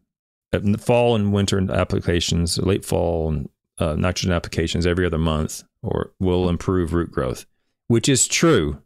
The 0.52 0.78
fall 0.78 1.16
and 1.16 1.32
winter 1.32 1.60
applications, 1.72 2.56
late 2.56 2.84
fall 2.84 3.28
and 3.30 3.48
uh, 3.80 3.96
nitrogen 3.96 4.32
applications 4.32 4.86
every 4.86 5.06
other 5.06 5.18
month 5.18 5.64
or 5.82 6.12
will 6.20 6.48
improve 6.48 6.92
root 6.92 7.10
growth, 7.10 7.46
which 7.88 8.08
is 8.08 8.28
true. 8.28 8.80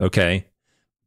Okay. 0.00 0.46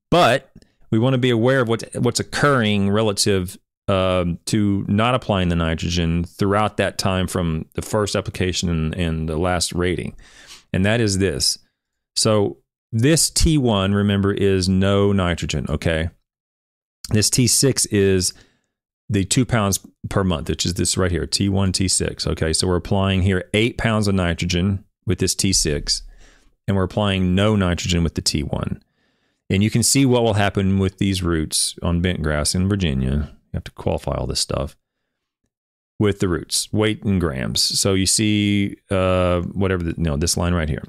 But 0.09 0.51
we 0.89 0.99
want 0.99 1.13
to 1.13 1.19
be 1.19 1.29
aware 1.29 1.61
of 1.61 1.69
what, 1.69 1.83
what's 1.95 2.19
occurring 2.19 2.89
relative 2.89 3.57
um, 3.87 4.39
to 4.45 4.85
not 4.87 5.15
applying 5.15 5.49
the 5.49 5.55
nitrogen 5.55 6.23
throughout 6.23 6.77
that 6.77 6.97
time 6.97 7.27
from 7.27 7.65
the 7.73 7.81
first 7.81 8.15
application 8.15 8.69
and, 8.69 8.95
and 8.95 9.29
the 9.29 9.37
last 9.37 9.73
rating. 9.73 10.15
And 10.73 10.85
that 10.85 10.99
is 10.99 11.17
this. 11.17 11.57
So 12.15 12.57
this 12.91 13.29
T1, 13.29 13.93
remember, 13.93 14.33
is 14.33 14.67
no 14.67 15.11
nitrogen. 15.11 15.65
Okay. 15.69 16.09
This 17.09 17.29
T6 17.29 17.87
is 17.91 18.33
the 19.11 19.25
two 19.25 19.45
pounds 19.45 19.79
per 20.09 20.23
month, 20.23 20.47
which 20.47 20.65
is 20.65 20.75
this 20.75 20.95
right 20.95 21.11
here, 21.11 21.27
T1, 21.27 21.71
T6. 21.73 22.25
Okay, 22.27 22.53
so 22.53 22.65
we're 22.65 22.77
applying 22.77 23.21
here 23.23 23.49
eight 23.53 23.77
pounds 23.77 24.07
of 24.07 24.15
nitrogen 24.15 24.85
with 25.05 25.19
this 25.19 25.35
T6, 25.35 26.01
and 26.65 26.77
we're 26.77 26.83
applying 26.83 27.35
no 27.35 27.57
nitrogen 27.57 28.03
with 28.03 28.15
the 28.15 28.21
T1. 28.21 28.79
And 29.49 29.61
you 29.61 29.69
can 29.69 29.83
see 29.83 30.05
what 30.05 30.23
will 30.23 30.35
happen 30.35 30.79
with 30.79 30.97
these 30.97 31.21
roots 31.21 31.75
on 31.83 31.99
bent 31.99 32.23
grass 32.23 32.55
in 32.55 32.69
Virginia. 32.69 33.33
You 33.51 33.57
have 33.57 33.65
to 33.65 33.71
qualify 33.71 34.15
all 34.15 34.27
this 34.27 34.39
stuff 34.39 34.77
with 35.99 36.19
the 36.19 36.29
roots, 36.29 36.71
weight 36.71 37.03
in 37.03 37.19
grams. 37.19 37.61
So 37.61 37.93
you 37.93 38.05
see 38.05 38.77
uh, 38.89 39.41
whatever, 39.41 39.83
the, 39.83 39.93
no, 39.97 40.15
this 40.15 40.37
line 40.37 40.53
right 40.53 40.69
here. 40.69 40.83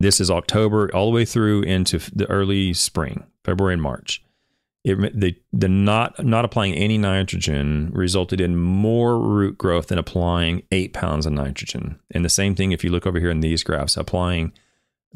This 0.00 0.20
is 0.20 0.32
October 0.32 0.92
all 0.92 1.06
the 1.06 1.14
way 1.14 1.24
through 1.24 1.62
into 1.62 1.98
the 2.12 2.28
early 2.28 2.74
spring, 2.74 3.24
February 3.44 3.74
and 3.74 3.82
March 3.82 4.20
it, 4.88 5.20
the, 5.20 5.36
the 5.52 5.68
not 5.68 6.24
not 6.24 6.44
applying 6.44 6.74
any 6.74 6.98
nitrogen 6.98 7.90
resulted 7.92 8.40
in 8.40 8.56
more 8.56 9.18
root 9.18 9.58
growth 9.58 9.88
than 9.88 9.98
applying 9.98 10.62
eight 10.72 10.92
pounds 10.92 11.26
of 11.26 11.32
nitrogen. 11.32 11.98
And 12.10 12.24
the 12.24 12.30
same 12.30 12.54
thing 12.54 12.72
if 12.72 12.82
you 12.82 12.90
look 12.90 13.06
over 13.06 13.20
here 13.20 13.30
in 13.30 13.40
these 13.40 13.62
graphs, 13.62 13.96
applying 13.96 14.52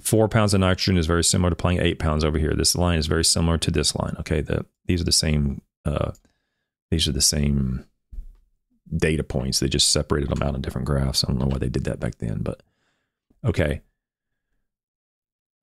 four 0.01 0.29
pounds 0.29 0.55
of 0.55 0.61
nitrogen 0.61 0.97
is 0.97 1.07
very 1.07 1.25
similar 1.25 1.51
to 1.51 1.55
applying 1.55 1.81
eight 1.81 1.99
pounds 1.99 2.25
over 2.25 2.39
here. 2.39 2.55
This 2.55 2.75
line 2.75 2.99
is 2.99 3.07
very 3.07 3.25
similar 3.25 3.59
to 3.59 3.71
this 3.71 3.95
line. 3.95 4.17
Okay, 4.21 4.41
the, 4.41 4.65
these 4.87 5.01
are 5.01 5.05
the 5.05 5.13
same. 5.13 5.63
Uh, 5.85 6.13
these 6.91 7.09
are 7.09 7.13
the 7.13 7.21
same 7.21 7.87
data 8.95 9.25
points. 9.25 9.61
They 9.61 9.69
just 9.69 9.91
separated 9.91 10.29
them 10.29 10.43
out 10.43 10.55
in 10.55 10.61
different 10.61 10.87
graphs. 10.87 11.25
I 11.25 11.29
don't 11.29 11.39
know 11.39 11.47
why 11.47 11.59
they 11.59 11.69
did 11.69 11.85
that 11.85 12.01
back 12.01 12.19
then, 12.19 12.43
but 12.43 12.63
okay. 13.45 13.81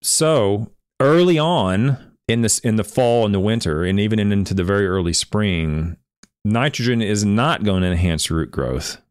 So 0.02 0.72
early 1.00 1.38
on, 1.38 2.09
in 2.30 2.42
this 2.42 2.60
in 2.60 2.76
the 2.76 2.84
fall 2.84 3.26
and 3.26 3.34
the 3.34 3.39
winter 3.39 3.84
and 3.84 4.00
even 4.00 4.20
in, 4.20 4.32
into 4.32 4.54
the 4.54 4.63
very 4.63 4.88
early 4.88 5.13
spring 5.13 5.98
nitrogen 6.46 7.02
is 7.02 7.26
not 7.26 7.63
going 7.63 7.82
to 7.82 7.89
enhance 7.89 8.30
root 8.32 8.52
growth. 8.52 9.02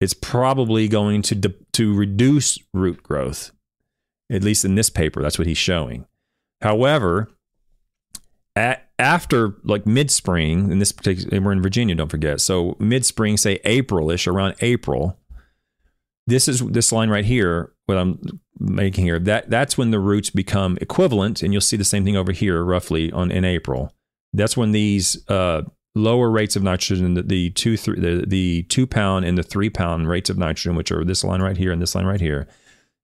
It's 0.00 0.14
probably 0.14 0.88
going 0.88 1.22
to 1.22 1.34
de- 1.34 1.54
to 1.72 1.94
reduce 1.94 2.58
root 2.72 3.02
growth 3.02 3.50
at 4.30 4.42
least 4.42 4.64
in 4.64 4.76
this 4.76 4.88
paper 4.88 5.20
that's 5.20 5.38
what 5.38 5.48
he's 5.48 5.58
showing. 5.58 6.06
However 6.62 7.28
at, 8.54 8.88
after 9.00 9.56
like 9.64 9.84
mid-spring 9.84 10.70
in 10.70 10.78
this 10.78 10.92
particular 10.92 11.40
we're 11.40 11.50
in 11.50 11.60
virginia 11.60 11.96
don't 11.96 12.08
forget 12.08 12.40
so 12.40 12.76
mid-spring 12.78 13.36
say 13.36 13.58
april-ish 13.64 14.28
around 14.28 14.54
april 14.60 15.18
this 16.28 16.46
is 16.46 16.60
this 16.60 16.92
line 16.92 17.10
right 17.10 17.24
here 17.24 17.73
what 17.86 17.98
i'm 17.98 18.18
making 18.58 19.04
here, 19.04 19.18
that 19.18 19.50
that's 19.50 19.76
when 19.76 19.90
the 19.90 19.98
roots 19.98 20.30
become 20.30 20.78
equivalent, 20.80 21.42
and 21.42 21.52
you'll 21.52 21.60
see 21.60 21.76
the 21.76 21.84
same 21.84 22.04
thing 22.04 22.16
over 22.16 22.32
here, 22.32 22.62
roughly 22.64 23.10
on 23.12 23.30
in 23.30 23.44
April. 23.44 23.92
That's 24.32 24.56
when 24.56 24.72
these 24.72 25.28
uh, 25.28 25.62
lower 25.94 26.30
rates 26.30 26.56
of 26.56 26.62
nitrogen, 26.62 27.14
the, 27.14 27.22
the 27.22 27.50
two 27.50 27.76
three, 27.76 27.98
the, 27.98 28.24
the 28.26 28.62
two 28.64 28.86
pound 28.86 29.24
and 29.24 29.36
the 29.38 29.42
three 29.42 29.70
pound 29.70 30.08
rates 30.08 30.30
of 30.30 30.38
nitrogen, 30.38 30.76
which 30.76 30.90
are 30.90 31.04
this 31.04 31.24
line 31.24 31.42
right 31.42 31.56
here 31.56 31.72
and 31.72 31.80
this 31.80 31.94
line 31.94 32.06
right 32.06 32.20
here, 32.20 32.46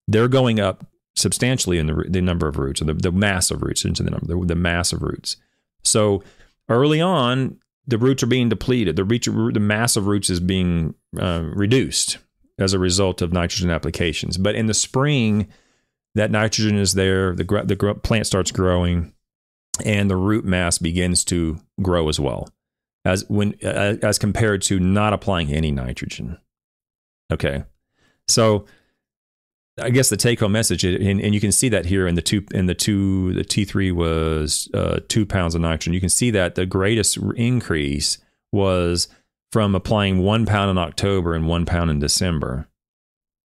they're 0.09 0.29
going 0.29 0.61
up 0.61 0.87
substantially 1.17 1.79
in 1.79 1.87
the, 1.87 2.05
the 2.09 2.21
number 2.21 2.49
of 2.49 2.57
roots, 2.57 2.81
or 2.81 2.87
the, 2.87 2.95
the 2.95 3.13
mass 3.13 3.51
of 3.51 3.63
roots 3.63 3.85
into 3.85 4.03
the 4.03 4.11
number, 4.11 4.27
the, 4.27 4.47
the 4.47 4.55
mass 4.55 4.93
of 4.93 5.03
roots. 5.03 5.37
So 5.83 6.23
early 6.69 7.01
on, 7.01 7.59
the 7.87 7.99
roots 7.99 8.23
are 8.23 8.29
being 8.29 8.49
depleted. 8.49 8.97
The, 8.97 9.05
reach, 9.05 9.27
the 9.27 9.61
mass 9.61 9.97
of 9.97 10.07
roots 10.07 10.31
is 10.31 10.39
being 10.39 10.95
uh, 11.19 11.43
reduced 11.55 12.19
as 12.61 12.73
a 12.73 12.79
result 12.79 13.23
of 13.23 13.33
nitrogen 13.33 13.71
applications. 13.71 14.37
But 14.37 14.55
in 14.55 14.67
the 14.67 14.75
spring, 14.75 15.49
that 16.15 16.31
nitrogen 16.31 16.77
is 16.77 16.95
there, 16.95 17.35
the, 17.35 17.45
the 17.45 17.95
plant 18.03 18.27
starts 18.27 18.51
growing, 18.51 19.13
and 19.85 20.11
the 20.11 20.17
root 20.17 20.45
mass 20.45 20.79
begins 20.79 21.25
to 21.27 21.59
grow 21.83 22.09
as 22.09 22.21
well, 22.21 22.49
as 23.05 23.25
when 23.29 23.55
uh, 23.65 23.97
as 24.03 24.19
compared 24.19 24.63
to 24.63 24.79
not 24.79 25.13
applying 25.13 25.53
any 25.53 25.71
nitrogen. 25.71 26.39
Okay, 27.33 27.65
so 28.29 28.67
I 29.81 29.91
guess 29.91 30.09
the 30.09 30.17
take 30.17 30.41
home 30.41 30.53
message, 30.53 30.85
and, 30.85 31.21
and, 31.21 31.35
you 31.35 31.41
can 31.41 31.53
see 31.53 31.69
that 31.69 31.87
here 31.87 32.07
in 32.07 32.17
the 32.17 32.23
two 32.23 32.45
in 32.53 32.67
the 32.67 32.75
two 32.75 33.33
the 33.35 33.45
T 33.45 33.65
three 33.65 33.93
was 33.93 34.69
uh, 34.75 35.01
two 35.09 35.25
pounds 35.25 35.55
of 35.55 35.61
nitrogen. 35.61 35.95
You 35.95 36.01
can 36.01 36.09
see 36.09 36.31
that 36.33 36.57
the 36.57 36.67
greatest 36.67 37.17
increase 37.37 38.19
was 38.53 39.09
from 39.53 39.75
applying 39.75 40.19
one 40.19 40.47
pound 40.47 40.71
in 40.71 40.79
October 40.79 41.35
and 41.35 41.49
one 41.49 41.67
pound 41.67 41.91
in 41.91 41.99
December 41.99 42.69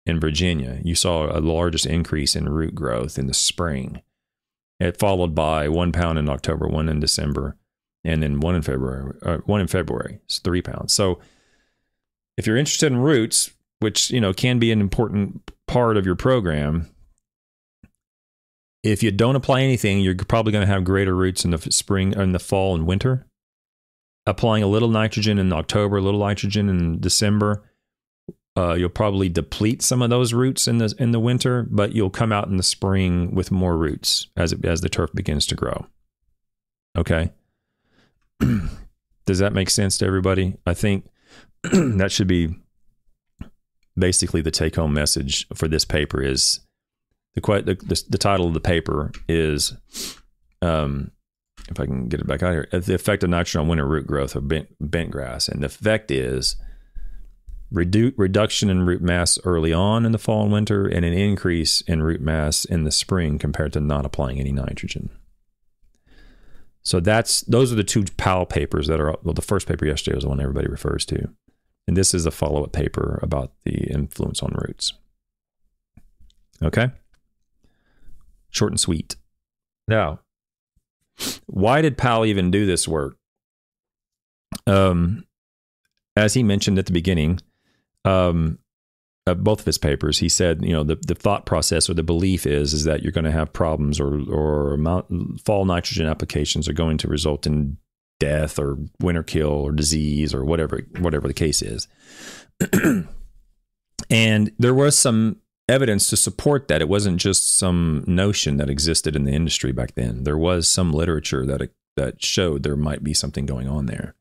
in 0.04 0.18
Virginia, 0.18 0.80
you 0.82 0.94
saw 0.94 1.26
a 1.26 1.40
largest 1.40 1.86
increase 1.86 2.34
in 2.34 2.48
root 2.48 2.74
growth 2.74 3.18
in 3.18 3.28
the 3.28 3.34
spring. 3.34 4.02
It 4.80 4.98
followed 4.98 5.34
by 5.34 5.68
one 5.68 5.92
pound 5.92 6.18
in 6.18 6.28
October, 6.28 6.66
one 6.66 6.88
in 6.88 6.98
December, 6.98 7.56
and 8.02 8.22
then 8.22 8.40
one 8.40 8.56
in 8.56 8.62
February. 8.62 9.14
Uh, 9.22 9.38
one 9.44 9.60
in 9.60 9.68
February 9.68 10.18
is 10.28 10.40
three 10.40 10.62
pounds. 10.62 10.92
So 10.92 11.20
if 12.36 12.46
you're 12.46 12.56
interested 12.56 12.90
in 12.90 12.98
roots, 12.98 13.52
which 13.78 14.10
you 14.10 14.20
know 14.20 14.32
can 14.32 14.58
be 14.58 14.72
an 14.72 14.80
important 14.80 15.52
part 15.68 15.96
of 15.96 16.04
your 16.04 16.16
program, 16.16 16.88
if 18.82 19.04
you 19.04 19.12
don't 19.12 19.36
apply 19.36 19.60
anything, 19.62 20.00
you're 20.00 20.16
probably 20.16 20.50
going 20.50 20.66
to 20.66 20.72
have 20.72 20.82
greater 20.82 21.14
roots 21.14 21.44
in 21.44 21.52
the 21.52 21.58
spring, 21.58 22.12
in 22.12 22.32
the 22.32 22.40
fall 22.40 22.74
and 22.74 22.86
winter. 22.86 23.26
Applying 24.26 24.62
a 24.62 24.68
little 24.68 24.88
nitrogen 24.88 25.38
in 25.38 25.52
October, 25.52 25.96
a 25.96 26.00
little 26.00 26.20
nitrogen 26.20 26.68
in 26.68 27.00
December, 27.00 27.64
uh, 28.56 28.74
you'll 28.74 28.88
probably 28.88 29.28
deplete 29.28 29.82
some 29.82 30.02
of 30.02 30.10
those 30.10 30.32
roots 30.32 30.68
in 30.68 30.78
the 30.78 30.94
in 30.98 31.10
the 31.10 31.18
winter, 31.18 31.66
but 31.70 31.92
you'll 31.92 32.10
come 32.10 32.32
out 32.32 32.48
in 32.48 32.56
the 32.56 32.62
spring 32.62 33.34
with 33.34 33.50
more 33.50 33.76
roots 33.76 34.28
as 34.36 34.52
it, 34.52 34.64
as 34.64 34.80
the 34.80 34.88
turf 34.88 35.10
begins 35.12 35.46
to 35.46 35.54
grow. 35.54 35.86
Okay. 36.96 37.32
Does 39.26 39.38
that 39.38 39.52
make 39.52 39.70
sense 39.70 39.98
to 39.98 40.06
everybody? 40.06 40.56
I 40.66 40.74
think 40.74 41.08
that 41.62 42.12
should 42.12 42.26
be 42.26 42.54
basically 43.96 44.40
the 44.40 44.50
take 44.50 44.76
home 44.76 44.92
message 44.92 45.46
for 45.54 45.68
this 45.68 45.84
paper 45.84 46.22
is 46.22 46.60
the, 47.34 47.40
the, 47.40 47.74
the, 47.74 48.02
the 48.10 48.18
title 48.18 48.46
of 48.46 48.54
the 48.54 48.60
paper 48.60 49.10
is 49.28 49.74
um, 50.60 51.10
if 51.70 51.78
I 51.78 51.86
can 51.86 52.08
get 52.08 52.20
it 52.20 52.26
back 52.26 52.42
out 52.42 52.52
here 52.52 52.68
the 52.72 52.94
effect 52.94 53.22
of 53.22 53.30
nitrogen 53.30 53.62
on 53.62 53.68
winter 53.68 53.86
root 53.86 54.06
growth 54.06 54.34
of 54.34 54.48
bent, 54.48 54.68
bent 54.80 55.10
grass 55.10 55.48
and 55.48 55.62
the 55.62 55.66
effect 55.66 56.10
is 56.10 56.56
redu- 57.72 58.14
reduction 58.16 58.68
in 58.68 58.86
root 58.86 59.02
mass 59.02 59.38
early 59.44 59.72
on 59.72 60.04
in 60.04 60.12
the 60.12 60.18
fall 60.18 60.42
and 60.42 60.52
winter 60.52 60.86
and 60.86 61.04
an 61.04 61.12
increase 61.12 61.80
in 61.82 62.02
root 62.02 62.20
mass 62.20 62.64
in 62.64 62.84
the 62.84 62.90
spring 62.90 63.38
compared 63.38 63.72
to 63.72 63.80
not 63.80 64.04
applying 64.04 64.38
any 64.38 64.52
nitrogen. 64.52 65.10
So 66.82 67.00
that's 67.00 67.42
those 67.42 67.72
are 67.72 67.76
the 67.76 67.84
two 67.84 68.04
Powell 68.16 68.46
papers 68.46 68.88
that 68.88 69.00
are 69.00 69.16
well 69.22 69.34
the 69.34 69.42
first 69.42 69.68
paper 69.68 69.86
yesterday 69.86 70.16
was 70.16 70.24
the 70.24 70.28
one 70.28 70.40
everybody 70.40 70.68
refers 70.68 71.06
to. 71.06 71.28
And 71.86 71.96
this 71.96 72.14
is 72.14 72.26
a 72.26 72.30
follow-up 72.30 72.72
paper 72.72 73.18
about 73.22 73.52
the 73.64 73.90
influence 73.92 74.42
on 74.42 74.52
roots. 74.54 74.92
Okay? 76.62 76.90
Short 78.50 78.70
and 78.70 78.78
sweet. 78.78 79.16
Now, 79.88 80.20
why 81.46 81.80
did 81.82 81.98
Powell 81.98 82.26
even 82.26 82.50
do 82.50 82.66
this 82.66 82.86
work? 82.88 83.16
Um, 84.66 85.24
as 86.16 86.34
he 86.34 86.42
mentioned 86.42 86.78
at 86.78 86.86
the 86.86 86.92
beginning, 86.92 87.40
um, 88.04 88.58
of 89.26 89.44
both 89.44 89.60
of 89.60 89.66
his 89.66 89.78
papers, 89.78 90.18
he 90.18 90.28
said, 90.28 90.64
you 90.64 90.72
know, 90.72 90.82
the, 90.82 90.96
the 90.96 91.14
thought 91.14 91.46
process 91.46 91.88
or 91.88 91.94
the 91.94 92.02
belief 92.02 92.44
is 92.44 92.72
is 92.72 92.84
that 92.84 93.02
you're 93.02 93.12
going 93.12 93.24
to 93.24 93.30
have 93.30 93.52
problems 93.52 94.00
or 94.00 94.20
or 94.28 94.74
amount, 94.74 95.40
fall 95.44 95.64
nitrogen 95.64 96.06
applications 96.06 96.68
are 96.68 96.72
going 96.72 96.98
to 96.98 97.08
result 97.08 97.46
in 97.46 97.76
death 98.18 98.58
or 98.58 98.78
winter 99.00 99.22
kill 99.22 99.50
or 99.50 99.72
disease 99.72 100.34
or 100.34 100.44
whatever 100.44 100.80
whatever 100.98 101.28
the 101.28 101.34
case 101.34 101.62
is. 101.62 101.86
and 104.10 104.52
there 104.58 104.74
was 104.74 104.98
some 104.98 105.36
evidence 105.68 106.08
to 106.08 106.16
support 106.16 106.68
that. 106.68 106.80
It 106.80 106.88
wasn't 106.88 107.20
just 107.20 107.56
some 107.56 108.04
notion 108.06 108.56
that 108.56 108.70
existed 108.70 109.16
in 109.16 109.24
the 109.24 109.32
industry 109.32 109.72
back 109.72 109.94
then. 109.94 110.24
There 110.24 110.38
was 110.38 110.68
some 110.68 110.92
literature 110.92 111.46
that 111.46 111.70
that 111.96 112.22
showed 112.22 112.62
there 112.62 112.76
might 112.76 113.04
be 113.04 113.14
something 113.14 113.46
going 113.46 113.68
on 113.68 113.86
there. 113.86 114.14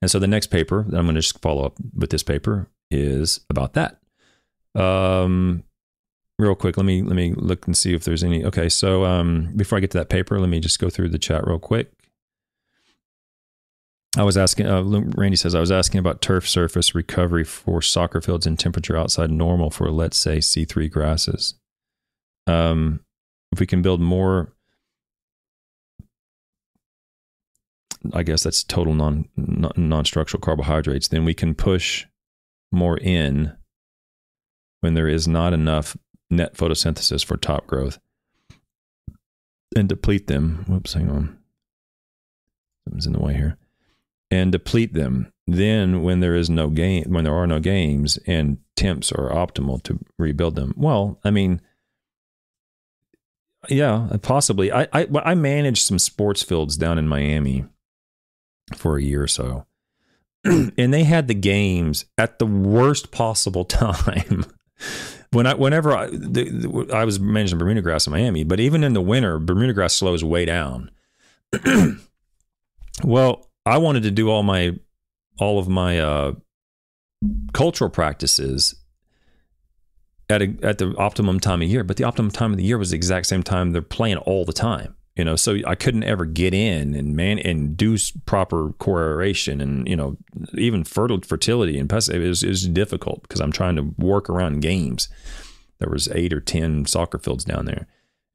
And 0.00 0.10
so 0.10 0.18
the 0.18 0.26
next 0.26 0.48
paper, 0.48 0.84
that 0.88 0.96
I'm 0.96 1.04
going 1.04 1.14
to 1.14 1.20
just 1.20 1.40
follow 1.40 1.64
up 1.64 1.74
with 1.94 2.10
this 2.10 2.22
paper, 2.22 2.68
is 2.90 3.40
about 3.50 3.74
that. 3.74 3.98
Um, 4.74 5.64
real 6.38 6.54
quick, 6.54 6.76
let 6.76 6.86
me 6.86 7.02
let 7.02 7.16
me 7.16 7.32
look 7.34 7.66
and 7.66 7.76
see 7.76 7.94
if 7.94 8.04
there's 8.04 8.24
any. 8.24 8.44
Okay, 8.44 8.68
so 8.68 9.04
um, 9.04 9.52
before 9.56 9.78
I 9.78 9.80
get 9.80 9.90
to 9.92 9.98
that 9.98 10.08
paper, 10.08 10.38
let 10.38 10.48
me 10.48 10.60
just 10.60 10.78
go 10.78 10.90
through 10.90 11.08
the 11.08 11.18
chat 11.18 11.46
real 11.46 11.58
quick. 11.58 11.92
I 14.16 14.22
was 14.22 14.36
asking. 14.36 14.66
Uh, 14.66 14.82
Randy 14.82 15.36
says 15.36 15.54
I 15.54 15.60
was 15.60 15.70
asking 15.70 15.98
about 15.98 16.22
turf 16.22 16.48
surface 16.48 16.94
recovery 16.94 17.44
for 17.44 17.82
soccer 17.82 18.20
fields 18.20 18.46
in 18.46 18.56
temperature 18.56 18.96
outside 18.96 19.30
normal 19.30 19.70
for 19.70 19.90
let's 19.90 20.16
say 20.16 20.40
C 20.40 20.64
three 20.64 20.88
grasses. 20.88 21.54
Um, 22.46 23.00
if 23.52 23.60
we 23.60 23.66
can 23.66 23.82
build 23.82 24.00
more 24.00 24.56
I 28.12 28.22
guess 28.22 28.42
that's 28.42 28.62
total 28.62 28.94
non 28.94 29.28
non 29.36 30.04
structural 30.04 30.40
carbohydrates, 30.40 31.08
then 31.08 31.24
we 31.24 31.34
can 31.34 31.54
push 31.54 32.06
more 32.72 32.98
in 32.98 33.56
when 34.80 34.94
there 34.94 35.08
is 35.08 35.26
not 35.26 35.52
enough 35.52 35.96
net 36.30 36.54
photosynthesis 36.54 37.24
for 37.24 37.36
top 37.36 37.66
growth 37.66 37.98
and 39.74 39.88
deplete 39.88 40.26
them. 40.26 40.64
Whoops, 40.68 40.94
hang 40.94 41.10
on. 41.10 41.38
Something's 42.84 43.06
in 43.06 43.12
the 43.12 43.20
way 43.20 43.34
here. 43.34 43.56
And 44.30 44.50
deplete 44.52 44.92
them. 44.92 45.32
Then 45.46 46.02
when 46.02 46.20
there 46.20 46.34
is 46.34 46.50
no 46.50 46.68
game 46.68 47.04
when 47.08 47.24
there 47.24 47.34
are 47.34 47.46
no 47.46 47.60
games 47.60 48.18
and 48.26 48.58
temps 48.74 49.12
are 49.12 49.30
optimal 49.30 49.82
to 49.84 50.00
rebuild 50.18 50.56
them. 50.56 50.74
Well, 50.76 51.20
I 51.24 51.30
mean 51.30 51.60
yeah, 53.68 54.08
possibly. 54.22 54.72
I 54.72 54.88
I 54.92 55.06
I 55.24 55.34
managed 55.34 55.82
some 55.82 55.98
sports 55.98 56.42
fields 56.42 56.76
down 56.76 56.98
in 56.98 57.08
Miami 57.08 57.64
for 58.74 58.96
a 58.96 59.02
year 59.02 59.22
or 59.22 59.28
so. 59.28 59.66
and 60.44 60.94
they 60.94 61.04
had 61.04 61.28
the 61.28 61.34
games 61.34 62.04
at 62.18 62.38
the 62.38 62.46
worst 62.46 63.10
possible 63.10 63.64
time. 63.64 64.44
when 65.32 65.46
I, 65.46 65.54
whenever 65.54 65.96
I, 65.96 66.06
the, 66.06 66.90
I 66.92 67.04
was 67.04 67.18
managing 67.18 67.58
Bermuda 67.58 67.82
grass 67.82 68.06
in 68.06 68.12
Miami, 68.12 68.44
but 68.44 68.60
even 68.60 68.84
in 68.84 68.92
the 68.92 69.00
winter, 69.00 69.38
Bermuda 69.38 69.72
grass 69.72 69.94
slows 69.94 70.22
way 70.22 70.44
down. 70.44 70.90
well, 73.04 73.48
I 73.66 73.78
wanted 73.78 74.04
to 74.04 74.10
do 74.10 74.30
all 74.30 74.42
my, 74.42 74.78
all 75.38 75.58
of 75.58 75.68
my 75.68 75.98
uh, 75.98 76.32
cultural 77.52 77.90
practices 77.90 78.74
at 80.30 80.40
a, 80.40 80.54
at 80.62 80.78
the 80.78 80.94
optimum 80.96 81.40
time 81.40 81.60
of 81.60 81.68
year, 81.68 81.84
but 81.84 81.96
the 81.96 82.04
optimum 82.04 82.30
time 82.30 82.52
of 82.52 82.56
the 82.56 82.64
year 82.64 82.78
was 82.78 82.90
the 82.90 82.96
exact 82.96 83.26
same 83.26 83.42
time 83.42 83.72
they're 83.72 83.82
playing 83.82 84.16
all 84.18 84.44
the 84.44 84.52
time 84.52 84.96
you 85.16 85.24
know? 85.24 85.34
So 85.34 85.56
i 85.66 85.74
couldn't 85.74 86.04
ever 86.04 86.24
get 86.24 86.54
in 86.54 86.94
and 86.94 87.16
man 87.16 87.38
and 87.40 87.76
do 87.76 87.96
proper 88.26 88.72
core 88.78 89.02
aeration 89.02 89.60
and 89.60 89.88
you 89.88 89.96
know 89.96 90.16
even 90.54 90.84
fertile 90.84 91.20
fertility 91.22 91.78
and 91.78 91.88
pest 91.88 92.10
it 92.10 92.20
was, 92.20 92.42
it 92.42 92.48
was 92.48 92.68
difficult 92.68 93.22
because 93.22 93.40
i'm 93.40 93.52
trying 93.52 93.76
to 93.76 93.94
work 93.98 94.30
around 94.30 94.60
games. 94.60 95.08
There 95.78 95.90
was 95.90 96.08
eight 96.08 96.32
or 96.32 96.40
ten 96.40 96.86
soccer 96.86 97.18
fields 97.18 97.44
down 97.44 97.64
there 97.64 97.86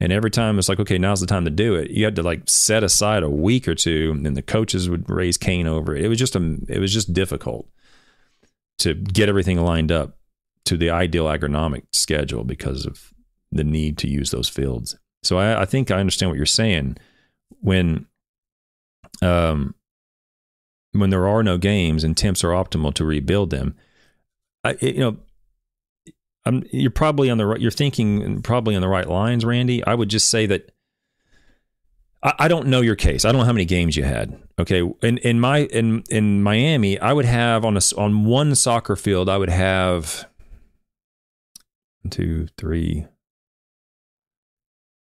and 0.02 0.12
every 0.12 0.32
time 0.32 0.58
it's 0.60 0.68
like 0.68 0.80
okay 0.80 0.98
now's 0.98 1.22
the 1.22 1.28
time 1.28 1.46
to 1.46 1.52
do 1.52 1.76
it. 1.76 1.92
You 1.92 2.04
had 2.04 2.16
to 2.18 2.24
like 2.24 2.50
set 2.50 2.84
aside 2.84 3.24
a 3.24 3.30
week 3.30 3.68
or 3.68 3.76
two 3.76 4.12
and 4.12 4.36
the 4.36 4.42
coaches 4.42 4.90
would 4.90 5.10
raise 5.10 5.38
cane 5.38 5.68
over 5.68 5.96
it. 5.96 6.04
It 6.04 6.10
was 6.10 6.20
just 6.20 6.36
a 6.36 6.58
it 6.68 6.80
was 6.80 6.92
just 6.92 7.14
difficult 7.14 7.70
to 8.80 8.96
get 8.96 9.30
everything 9.30 9.62
lined 9.62 9.92
up 9.92 10.18
to 10.66 10.76
the 10.76 10.90
ideal 10.90 11.26
agronomic 11.26 11.84
schedule 11.94 12.44
because 12.44 12.86
of 12.86 13.14
the 13.52 13.64
need 13.64 13.98
to 14.00 14.10
use 14.10 14.32
those 14.32 14.50
fields. 14.50 14.98
So 15.24 15.38
I, 15.38 15.62
I 15.62 15.66
think 15.66 15.92
I 15.92 16.00
understand 16.00 16.32
what 16.32 16.38
you're 16.38 16.46
saying. 16.46 16.98
When 17.60 18.08
um 19.22 19.76
when 20.94 21.10
there 21.12 21.28
are 21.28 21.44
no 21.44 21.58
games 21.58 22.04
and 22.04 22.18
temps 22.18 22.44
are 22.44 22.50
optimal 22.50 22.94
to 22.96 23.06
rebuild 23.06 23.50
them, 23.52 23.76
I, 24.64 24.78
you 24.82 25.00
know, 25.00 25.18
I'm, 26.46 26.64
you're 26.72 26.92
probably 26.92 27.30
on 27.30 27.38
the 27.38 27.46
right. 27.46 27.62
You're 27.62 27.72
thinking 27.72 28.42
probably 28.42 28.76
on 28.76 28.82
the 28.82 28.88
right 28.88 29.08
lines, 29.08 29.46
Randy. 29.46 29.84
I 29.86 29.94
would 29.94 30.10
just 30.10 30.30
say 30.30 30.46
that 30.48 30.72
I, 32.24 32.34
I, 32.40 32.48
don't 32.48 32.68
know 32.68 32.82
your 32.82 32.96
case. 32.96 33.26
I 33.26 33.32
don't 33.32 33.40
know 33.40 33.46
how 33.46 33.54
many 33.54 33.66
games 33.66 33.96
you 33.96 34.04
had. 34.04 34.42
Okay, 34.60 34.82
in 35.02 35.18
in 35.20 35.40
my 35.40 35.60
in 35.66 36.04
in 36.10 36.42
Miami, 36.42 37.00
I 37.00 37.14
would 37.14 37.26
have 37.26 37.64
on 37.64 37.78
a 37.78 37.82
on 37.98 38.26
one 38.26 38.56
soccer 38.56 38.96
field, 38.96 39.30
I 39.30 39.38
would 39.38 39.50
have 39.50 40.26
two, 42.10 42.48
three, 42.58 43.06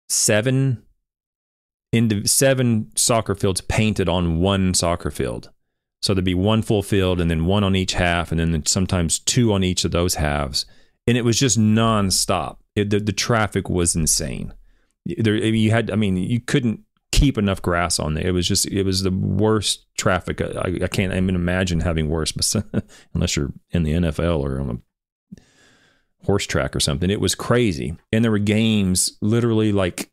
seven 0.09 0.83
into 1.93 2.27
seven 2.27 2.91
soccer 2.97 3.35
fields 3.35 3.61
painted 3.62 4.09
on 4.09 4.41
one 4.41 4.75
soccer 4.75 5.11
field. 5.11 5.51
So 6.01 6.14
there'd 6.14 6.25
be 6.25 6.35
one 6.35 6.62
full 6.62 6.83
field 6.83 7.21
and 7.21 7.31
then 7.31 7.47
one 7.47 7.64
on 7.64 7.75
each 7.75 7.95
half, 7.95 8.31
and 8.31 8.38
then 8.38 8.64
sometimes 8.67 9.19
two 9.19 9.53
on 9.53 9.64
each 9.64 9.85
of 9.85 9.91
those 9.91 10.14
halves. 10.14 10.64
And 11.09 11.16
it 11.16 11.25
was 11.25 11.38
just 11.38 11.59
nonstop. 11.59 12.59
It, 12.77 12.90
the, 12.90 13.01
the 13.01 13.12
traffic 13.12 13.71
was 13.71 13.97
insane. 13.97 14.53
There, 15.07 15.35
you 15.35 15.71
had, 15.71 15.90
I 15.90 15.97
mean, 15.97 16.18
you 16.18 16.38
couldn't 16.38 16.81
keep 17.12 17.38
enough 17.38 17.62
grass 17.62 17.99
on 17.99 18.12
there. 18.12 18.27
It 18.27 18.33
was 18.33 18.47
just, 18.47 18.66
it 18.66 18.83
was 18.83 19.03
the 19.03 19.11
worst 19.11 19.87
traffic. 19.97 20.42
I, 20.42 20.81
I 20.83 20.87
can't 20.88 21.14
even 21.14 21.35
imagine 21.35 21.81
having 21.81 22.11
worse, 22.11 22.35
unless 23.14 23.37
you're 23.37 23.53
in 23.71 23.85
the 23.85 23.92
NFL 23.92 24.40
or 24.40 24.61
on 24.61 24.71
a 24.71 25.42
horse 26.27 26.47
track 26.47 26.77
or 26.77 26.81
something. 26.81 27.11
It 27.11 27.23
was 27.23 27.35
crazy. 27.35 27.97
And 28.12 28.23
there 28.23 28.31
were 28.31 28.38
games 28.38 29.16
literally 29.23 29.73
like 29.73 30.11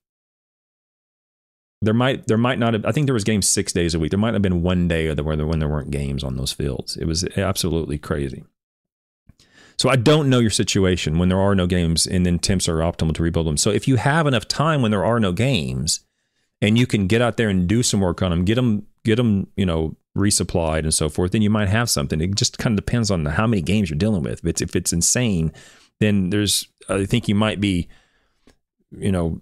there 1.82 1.94
might 1.94 2.26
there 2.28 2.38
might 2.38 2.58
not 2.58 2.74
have 2.74 2.86
I 2.86 2.94
think 2.94 3.06
there 3.06 3.14
was 3.14 3.26
games 3.26 3.48
six 3.48 3.74
days 3.74 3.94
a 3.94 4.00
week. 4.00 4.12
There 4.12 4.20
might 4.20 4.34
have 4.34 4.42
been 4.42 4.64
one 4.64 4.88
day 4.88 5.14
where 5.14 5.36
there 5.36 5.46
when 5.46 5.60
there 5.60 5.68
weren't 5.68 5.92
games 5.92 6.24
on 6.24 6.38
those 6.38 6.54
fields. 6.54 6.96
It 6.96 7.06
was 7.06 7.26
absolutely 7.38 7.98
crazy. 7.98 8.46
So 9.78 9.90
I 9.90 9.96
don't 9.96 10.30
know 10.30 10.40
your 10.40 10.50
situation 10.50 11.18
when 11.18 11.30
there 11.30 11.40
are 11.40 11.56
no 11.56 11.68
games 11.68 12.08
and 12.08 12.26
then 12.26 12.40
temps 12.40 12.70
are 12.70 12.78
optimal 12.78 13.14
to 13.16 13.24
rebuild 13.24 13.48
them. 13.48 13.58
So 13.58 13.72
if 13.72 13.88
you 13.88 13.98
have 13.98 14.26
enough 14.26 14.48
time 14.48 14.82
when 14.82 14.92
there 14.92 15.06
are 15.06 15.20
no 15.20 15.32
games 15.32 16.02
and 16.62 16.78
you 16.78 16.88
can 16.88 17.08
get 17.08 17.22
out 17.22 17.38
there 17.38 17.50
and 17.50 17.68
do 17.68 17.84
some 17.84 18.00
work 18.00 18.22
on 18.22 18.32
them, 18.32 18.46
get 18.46 18.56
them 18.56 18.88
get 19.04 19.18
them, 19.18 19.48
you 19.56 19.66
know, 19.66 19.96
resupplied 20.18 20.80
and 20.80 20.94
so 20.94 21.10
forth, 21.10 21.32
then 21.32 21.42
you 21.42 21.50
might 21.50 21.68
have 21.68 21.90
something. 21.90 22.22
It 22.22 22.36
just 22.36 22.58
kind 22.58 22.78
of 22.78 22.86
depends 22.86 23.12
on 23.12 23.26
how 23.26 23.46
many 23.46 23.62
games 23.62 23.90
you're 23.90 23.98
dealing 23.98 24.24
with. 24.24 24.40
If 24.40 24.46
it's 24.46 24.62
if 24.62 24.76
it's 24.76 24.94
insane, 24.94 25.52
then 26.00 26.30
there's 26.30 26.68
I 26.90 27.06
think 27.06 27.28
you 27.28 27.36
might 27.36 27.60
be 27.60 27.88
you 28.98 29.12
know, 29.12 29.42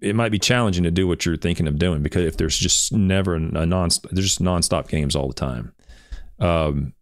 it 0.00 0.14
might 0.14 0.30
be 0.30 0.38
challenging 0.38 0.84
to 0.84 0.90
do 0.90 1.08
what 1.08 1.24
you're 1.26 1.36
thinking 1.36 1.66
of 1.66 1.78
doing 1.78 2.02
because 2.02 2.24
if 2.24 2.36
there's 2.36 2.56
just 2.56 2.92
never 2.92 3.34
a 3.34 3.40
non, 3.40 3.88
there's 4.10 4.26
just 4.26 4.42
nonstop 4.42 4.88
games 4.88 5.16
all 5.16 5.28
the 5.28 5.34
time. 5.34 5.72
Um, 6.38 6.94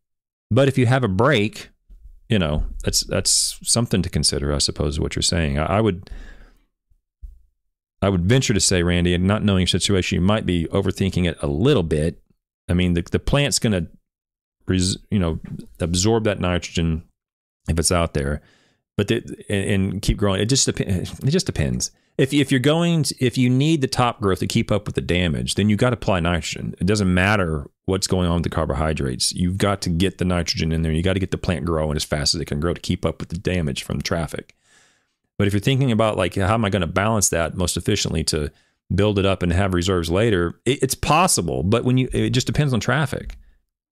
but 0.51 0.69
if 0.69 0.79
you 0.79 0.87
have 0.87 1.05
a 1.05 1.09
break, 1.09 1.71
you 2.31 2.39
know, 2.39 2.65
that's 2.85 3.01
that's 3.01 3.59
something 3.63 4.03
to 4.03 4.09
consider, 4.09 4.55
I 4.55 4.59
suppose. 4.59 4.99
What 4.99 5.17
you're 5.17 5.23
saying, 5.23 5.59
I, 5.59 5.79
I 5.79 5.81
would, 5.81 6.09
I 8.01 8.09
would 8.09 8.25
venture 8.25 8.55
to 8.55 8.61
say, 8.61 8.83
Randy, 8.83 9.13
and 9.15 9.25
not 9.25 9.45
knowing 9.45 9.63
your 9.63 9.67
situation, 9.67 10.17
you 10.17 10.23
might 10.23 10.47
be 10.47 10.67
overthinking 10.67 11.29
it 11.29 11.37
a 11.43 11.47
little 11.47 11.83
bit. 11.83 12.23
I 12.69 12.75
mean, 12.75 12.95
the 12.95 13.03
the 13.03 13.19
plant's 13.19 13.59
going 13.59 13.73
to, 13.73 13.91
res- 14.67 14.99
you 15.11 15.19
know, 15.19 15.41
absorb 15.81 16.25
that 16.25 16.41
nitrogen 16.41 17.03
if 17.69 17.79
it's 17.79 17.93
out 17.93 18.15
there 18.15 18.41
but 19.01 19.09
the, 19.09 19.45
and, 19.49 19.71
and, 19.93 20.03
keep 20.03 20.19
growing. 20.19 20.43
It 20.43 20.51
just 20.51 20.67
depends. 20.67 21.19
It 21.21 21.31
just 21.31 21.47
depends. 21.47 21.91
If 22.21 22.35
if 22.35 22.51
you're 22.51 22.61
going, 22.61 23.05
to, 23.05 23.15
if 23.19 23.39
you 23.39 23.49
need 23.49 23.81
the 23.81 23.87
top 23.87 24.21
growth 24.21 24.41
to 24.41 24.47
keep 24.47 24.71
up 24.71 24.85
with 24.85 24.95
the 24.95 25.01
damage, 25.01 25.55
then 25.55 25.71
you've 25.71 25.79
got 25.79 25.89
to 25.89 25.95
apply 25.95 26.21
nitrogen. 26.21 26.75
It 26.79 26.85
doesn't 26.85 27.15
matter 27.15 27.67
what's 27.87 28.07
going 28.07 28.29
on 28.29 28.35
with 28.35 28.43
the 28.43 28.51
carbohydrates. 28.51 29.33
You've 29.33 29.57
got 29.57 29.81
to 29.81 29.89
get 29.89 30.19
the 30.19 30.27
nitrogen 30.27 30.71
in 30.71 30.83
there. 30.83 30.93
You 30.93 31.03
got 31.03 31.15
to 31.15 31.19
get 31.19 31.31
the 31.31 31.39
plant 31.39 31.65
growing 31.65 31.97
as 31.97 32.05
fast 32.05 32.35
as 32.35 32.41
it 32.43 32.45
can 32.45 32.61
grow 32.61 32.75
to 32.75 32.81
keep 32.81 33.07
up 33.07 33.21
with 33.21 33.31
the 33.31 33.39
damage 33.39 33.85
from 33.85 33.97
the 33.97 34.03
traffic. 34.03 34.55
But 35.39 35.47
if 35.47 35.55
you're 35.55 35.61
thinking 35.61 35.91
about 35.91 36.19
like 36.19 36.35
how 36.35 36.53
am 36.53 36.67
I 36.67 36.69
going 36.69 36.83
to 36.83 36.87
balance 36.87 37.31
that 37.31 37.57
most 37.57 37.79
efficiently 37.79 38.23
to 38.25 38.53
build 38.95 39.19
it 39.19 39.25
up 39.25 39.43
and 39.43 39.51
have 39.51 39.73
reserves 39.73 40.11
later, 40.11 40.61
it, 40.67 40.83
it's 40.83 40.95
possible. 40.95 41.63
But 41.63 41.85
when 41.85 41.97
you, 41.97 42.11
it 42.13 42.31
just 42.31 42.47
depends 42.47 42.75
on 42.75 42.81
traffic. 42.81 43.39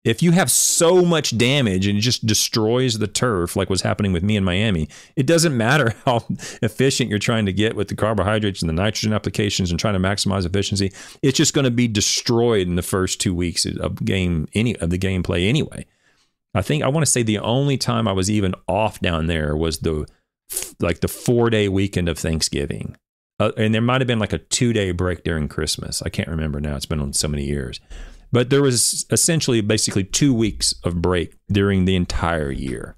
If 0.09 0.23
you 0.23 0.33
have 0.33 0.51
so 0.51 1.05
much 1.05 1.37
damage 1.37 1.87
and 1.87 1.99
it 1.99 2.01
just 2.01 2.25
destroys 2.25 2.99
the 2.99 3.07
turf, 3.07 3.57
like 3.57 3.69
what's 3.69 3.83
happening 3.83 4.15
with 4.15 4.23
me 4.23 4.37
in 4.37 4.45
Miami, 4.45 4.89
it 5.17 5.27
doesn't 5.27 5.55
matter 5.55 5.95
how 6.07 6.25
efficient 6.63 7.11
you're 7.11 7.19
trying 7.19 7.45
to 7.45 7.53
get 7.53 7.77
with 7.77 7.89
the 7.89 7.95
carbohydrates 7.95 8.63
and 8.63 8.71
the 8.71 8.75
nitrogen 8.75 9.13
applications 9.13 9.71
and 9.71 9.79
trying 9.79 9.93
to 9.93 10.01
maximize 10.01 10.47
efficiency. 10.47 10.93
It's 11.23 11.37
just 11.37 11.53
going 11.53 11.67
to 11.67 11.71
be 11.71 11.89
destroyed 11.89 12.67
in 12.67 12.77
the 12.77 12.83
first 12.83 13.21
two 13.21 13.35
weeks 13.35 13.67
of 13.67 14.03
game 14.03 14.49
any 14.55 14.75
of 14.77 14.89
the 14.89 14.99
gameplay 14.99 15.47
anyway. 15.47 15.85
I 16.55 16.63
think 16.63 16.83
I 16.83 16.89
want 16.89 17.05
to 17.05 17.13
say 17.13 17.23
the 17.23 17.41
only 17.41 17.77
time 17.77 18.09
I 18.09 18.13
was 18.13 18.31
even 18.31 18.55
off 18.67 19.01
down 19.01 19.27
there 19.27 19.55
was 19.55 19.81
the 19.81 20.07
like 20.81 21.01
the 21.01 21.09
four 21.09 21.51
day 21.51 21.69
weekend 21.69 22.09
of 22.09 22.19
Thanksgiving. 22.19 22.97
Uh, 23.39 23.53
and 23.59 23.75
there 23.75 23.83
might 23.83 24.01
have 24.01 24.09
been 24.09 24.19
like 24.19 24.33
a 24.33 24.39
two 24.39 24.73
day 24.73 24.91
break 24.91 25.23
during 25.23 25.49
Christmas. 25.49 26.01
I 26.01 26.09
can't 26.09 26.29
remember 26.29 26.61
now. 26.61 26.77
It's 26.77 26.87
been 26.87 27.01
on 27.01 27.13
so 27.13 27.29
many 27.29 27.45
years. 27.45 27.79
But 28.31 28.51
there 28.51 28.63
was 28.63 29.07
essentially 29.11 29.61
basically 29.61 30.05
two 30.05 30.35
weeks 30.35 30.75
of 30.85 31.01
break 31.01 31.35
during 31.51 31.85
the 31.85 31.97
entire 31.97 32.51
year. 32.51 32.97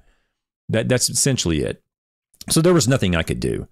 That 0.68 0.88
that's 0.88 1.08
essentially 1.08 1.62
it. 1.62 1.82
So 2.48 2.60
there 2.60 2.74
was 2.74 2.88
nothing 2.88 3.14
I 3.14 3.22
could 3.22 3.40
do. 3.40 3.68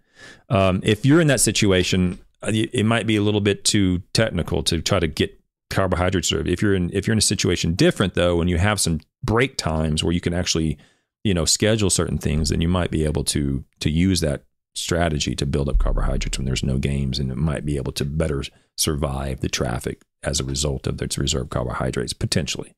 Um, 0.49 0.81
if 0.85 1.05
you're 1.05 1.21
in 1.21 1.27
that 1.29 1.40
situation, 1.40 2.18
uh, 2.42 2.51
it 2.53 2.85
might 2.87 3.07
be 3.07 3.16
a 3.16 3.23
little 3.23 3.40
bit 3.40 3.64
too 3.64 4.03
technical 4.12 4.62
to 4.64 4.81
try 4.81 4.99
to 4.99 5.09
get 5.09 5.38
carbohydrates. 5.71 6.33
If 6.33 6.62
you're 6.62 6.75
in 6.75 6.90
if 6.92 7.07
you're 7.07 7.12
in 7.12 7.18
a 7.18 7.23
situation 7.23 7.75
different 7.75 8.14
though, 8.14 8.40
and 8.40 8.49
you 8.49 8.59
have 8.59 8.81
some 8.81 9.01
break 9.23 9.57
times 9.57 10.03
where 10.05 10.12
you 10.12 10.21
can 10.21 10.35
actually 10.35 10.79
you 11.25 11.35
know 11.35 11.44
schedule 11.44 11.90
certain 11.90 12.18
things, 12.18 12.51
then 12.51 12.61
you 12.61 12.68
might 12.68 12.90
be 12.90 13.05
able 13.05 13.25
to 13.25 13.64
to 13.81 13.90
use 13.90 14.21
that 14.21 14.44
strategy 14.74 15.35
to 15.35 15.46
build 15.46 15.68
up 15.68 15.78
carbohydrates 15.78 16.38
when 16.38 16.44
there's 16.44 16.62
no 16.62 16.78
games, 16.78 17.18
and 17.18 17.31
it 17.31 17.37
might 17.37 17.64
be 17.64 17.76
able 17.76 17.92
to 17.92 18.04
better 18.04 18.42
survive 18.76 19.40
the 19.40 19.48
traffic 19.48 20.00
as 20.22 20.40
a 20.40 20.44
result 20.44 20.87
of 20.87 21.00
its 21.02 21.18
reserve 21.18 21.50
carbohydrates 21.50 22.12
potentially. 22.12 22.72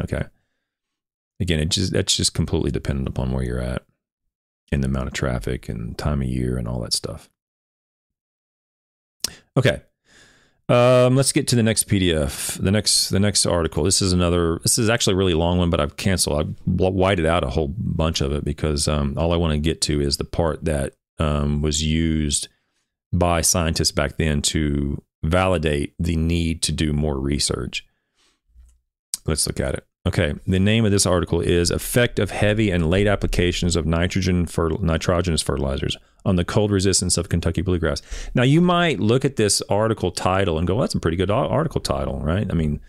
Okay. 0.00 0.24
Again, 1.40 1.60
it 1.60 1.68
just 1.68 1.92
that's 1.92 2.16
just 2.16 2.34
completely 2.34 2.70
dependent 2.70 3.08
upon 3.08 3.32
where 3.32 3.44
you're 3.44 3.60
at 3.60 3.82
and 4.72 4.82
the 4.82 4.88
amount 4.88 5.08
of 5.08 5.12
traffic 5.12 5.68
and 5.68 5.96
time 5.96 6.22
of 6.22 6.28
year 6.28 6.56
and 6.56 6.66
all 6.66 6.80
that 6.80 6.92
stuff. 6.92 7.28
Okay. 9.56 9.82
Um, 10.68 11.14
let's 11.14 11.30
get 11.30 11.46
to 11.48 11.56
the 11.56 11.62
next 11.62 11.88
PDF. 11.88 12.60
The 12.60 12.72
next 12.72 13.10
the 13.10 13.20
next 13.20 13.46
article. 13.46 13.84
This 13.84 14.02
is 14.02 14.12
another. 14.12 14.58
This 14.62 14.78
is 14.78 14.88
actually 14.88 15.14
a 15.14 15.16
really 15.16 15.34
long 15.34 15.58
one, 15.58 15.70
but 15.70 15.80
I've 15.80 15.96
canceled. 15.96 16.40
I've 16.40 16.54
whited 16.66 17.24
out 17.24 17.44
a 17.44 17.50
whole 17.50 17.68
bunch 17.68 18.20
of 18.20 18.32
it 18.32 18.44
because 18.44 18.88
um, 18.88 19.14
all 19.16 19.32
I 19.32 19.36
want 19.36 19.52
to 19.52 19.58
get 19.58 19.80
to 19.82 20.00
is 20.00 20.16
the 20.16 20.24
part 20.24 20.64
that 20.64 20.94
um, 21.18 21.62
was 21.62 21.82
used 21.82 22.48
by 23.12 23.40
scientists 23.40 23.92
back 23.92 24.16
then 24.16 24.42
to 24.42 25.02
validate 25.22 25.94
the 25.98 26.16
need 26.16 26.62
to 26.62 26.72
do 26.72 26.92
more 26.92 27.18
research. 27.18 27.84
Let's 29.24 29.46
look 29.46 29.60
at 29.60 29.74
it. 29.74 29.86
Okay, 30.06 30.34
the 30.46 30.60
name 30.60 30.84
of 30.84 30.92
this 30.92 31.04
article 31.04 31.40
is 31.40 31.72
Effect 31.72 32.20
of 32.20 32.30
Heavy 32.30 32.70
and 32.70 32.88
Late 32.88 33.08
Applications 33.08 33.74
of 33.74 33.86
Nitrogen 33.86 34.46
Nitrogenous 34.46 35.42
Fertilizers 35.42 35.96
on 36.24 36.36
the 36.36 36.44
Cold 36.44 36.70
Resistance 36.70 37.18
of 37.18 37.28
Kentucky 37.28 37.60
Bluegrass. 37.60 38.02
Now, 38.32 38.44
you 38.44 38.60
might 38.60 39.00
look 39.00 39.24
at 39.24 39.34
this 39.34 39.62
article 39.68 40.12
title 40.12 40.58
and 40.58 40.66
go, 40.66 40.76
well, 40.76 40.82
that's 40.82 40.94
a 40.94 41.00
pretty 41.00 41.16
good 41.16 41.30
article 41.30 41.80
title, 41.80 42.20
right? 42.20 42.46
I 42.48 42.54
mean, 42.54 42.80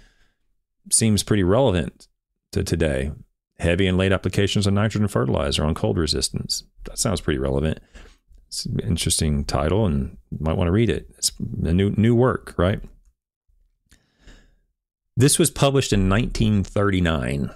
seems 0.92 1.24
pretty 1.24 1.44
relevant 1.44 2.08
to 2.52 2.64
today. 2.64 3.12
Heavy 3.58 3.88
and 3.88 3.98
late 3.98 4.12
applications 4.12 4.68
of 4.68 4.74
nitrogen 4.76 5.08
fertilizer 5.08 5.66
on 5.66 5.74
cold 5.74 5.98
resistance. 5.98 6.66
That 6.86 7.00
sounds 7.00 7.22
pretty 7.22 7.40
relevant. 7.40 7.80
It's 8.48 8.66
an 8.66 8.80
interesting 8.80 9.44
title 9.46 9.86
and 9.86 10.18
might 10.40 10.58
want 10.58 10.68
to 10.68 10.72
read 10.72 10.90
it. 10.90 11.10
It's 11.18 11.32
a 11.64 11.74
new 11.74 11.92
new 11.92 12.16
work, 12.16 12.54
right? 12.58 12.82
This 15.16 15.40
was 15.40 15.50
published 15.50 15.94
in 15.94 16.10
1939. 16.10 17.50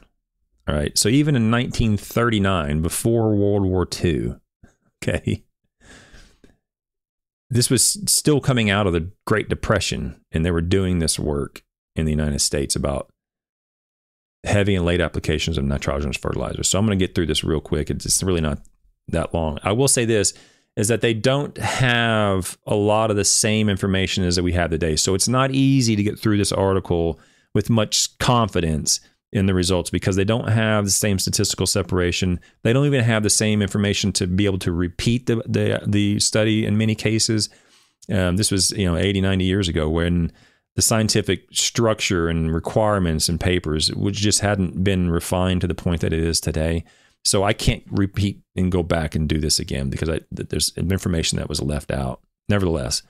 All 0.68 0.76
right. 0.76 0.98
So 0.98 1.10
even 1.10 1.36
in 1.36 1.52
1939, 1.52 2.82
before 2.82 3.36
World 3.36 3.64
War 3.64 3.88
II, 4.04 4.36
okay, 5.04 5.44
this 7.50 7.70
was 7.70 8.00
still 8.08 8.40
coming 8.40 8.70
out 8.70 8.88
of 8.88 8.94
the 8.94 9.12
Great 9.28 9.50
Depression, 9.50 10.22
and 10.32 10.46
they 10.46 10.52
were 10.52 10.62
doing 10.62 11.00
this 11.00 11.20
work 11.20 11.64
in 11.96 12.06
the 12.06 12.12
United 12.12 12.40
States 12.40 12.76
about 12.76 13.10
heavy 14.44 14.74
and 14.76 14.86
late 14.86 15.02
applications 15.02 15.58
of 15.58 15.64
nitrogenous 15.64 16.18
fertilizers. 16.18 16.68
So 16.68 16.80
I'm 16.80 16.86
going 16.86 16.98
to 16.98 17.06
get 17.06 17.14
through 17.14 17.28
this 17.28 17.44
real 17.44 17.62
quick. 17.62 17.90
It's 17.90 18.24
really 18.24 18.42
not 18.42 18.60
that 19.10 19.34
long. 19.34 19.60
I 19.64 19.72
will 19.74 19.88
say 19.88 20.06
this 20.06 20.34
is 20.76 20.88
that 20.88 21.02
they 21.02 21.14
don't 21.14 21.58
have 21.58 22.58
a 22.66 22.76
lot 22.76 23.12
of 23.12 23.18
the 23.18 23.26
same 23.26 23.70
information 23.70 24.24
as 24.24 24.36
that 24.38 24.44
we 24.44 24.54
have 24.54 24.70
today. 24.70 24.96
So 24.96 25.14
it's 25.14 25.28
not 25.28 25.52
easy 25.52 25.96
to 25.96 26.04
get 26.04 26.18
through 26.18 26.38
this 26.38 26.52
article 26.52 27.20
with 27.54 27.70
much 27.70 28.18
confidence 28.20 29.02
in 29.34 29.46
the 29.46 29.54
results 29.54 29.90
because 29.90 30.16
they 30.16 30.24
don't 30.24 30.50
have 30.50 30.86
the 30.86 30.92
same 30.92 31.18
statistical 31.18 31.66
separation. 31.66 32.40
They 32.64 32.74
don't 32.74 32.86
even 32.86 33.04
have 33.04 33.24
the 33.24 33.30
same 33.30 33.62
information 33.62 34.12
to 34.14 34.28
be 34.28 34.46
able 34.46 34.60
to 34.60 34.72
repeat 34.72 35.26
the 35.26 35.44
the, 35.48 35.82
the 35.86 36.20
study 36.20 36.66
in 36.66 36.78
many 36.78 36.96
cases. 36.96 37.50
Um, 38.12 38.38
this 38.38 38.52
was 38.52 38.72
you 38.72 38.86
know 38.86 38.98
80, 38.98 39.22
90 39.22 39.46
years 39.46 39.68
ago 39.68 39.90
when 39.90 40.32
the 40.76 40.82
scientific 40.82 41.46
structure 41.52 42.28
and 42.30 42.54
requirements 42.54 43.30
and 43.30 43.40
papers 43.40 43.94
which 43.94 44.18
just 44.18 44.40
hadn't 44.40 44.84
been 44.84 45.12
refined 45.12 45.62
to 45.62 45.68
the 45.68 45.76
point 45.76 46.02
that 46.02 46.14
it 46.14 46.20
is 46.20 46.40
today. 46.40 46.84
So 47.24 47.44
I 47.44 47.54
can't 47.54 47.84
repeat 47.92 48.42
and 48.56 48.72
go 48.72 48.84
back 48.84 49.16
and 49.16 49.30
do 49.30 49.40
this 49.40 49.60
again 49.60 49.90
because 49.90 50.10
I, 50.10 50.22
there's 50.32 50.76
information 50.76 51.38
that 51.38 51.50
was 51.50 51.62
left 51.62 51.92
out. 51.92 52.22
Nevertheless, 52.50 53.04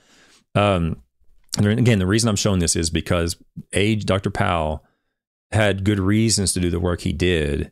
um, 0.56 1.02
and 1.58 1.68
again, 1.68 2.00
the 2.00 2.08
reason 2.08 2.30
I'm 2.30 2.36
showing 2.36 2.60
this 2.60 2.76
is 2.76 2.90
because 2.90 3.36
age 3.74 4.06
Dr. 4.06 4.30
Powell 4.30 4.86
had 5.52 5.84
good 5.84 6.00
reasons 6.00 6.54
to 6.54 6.60
do 6.60 6.70
the 6.70 6.80
work 6.80 7.02
he 7.02 7.12
did. 7.12 7.72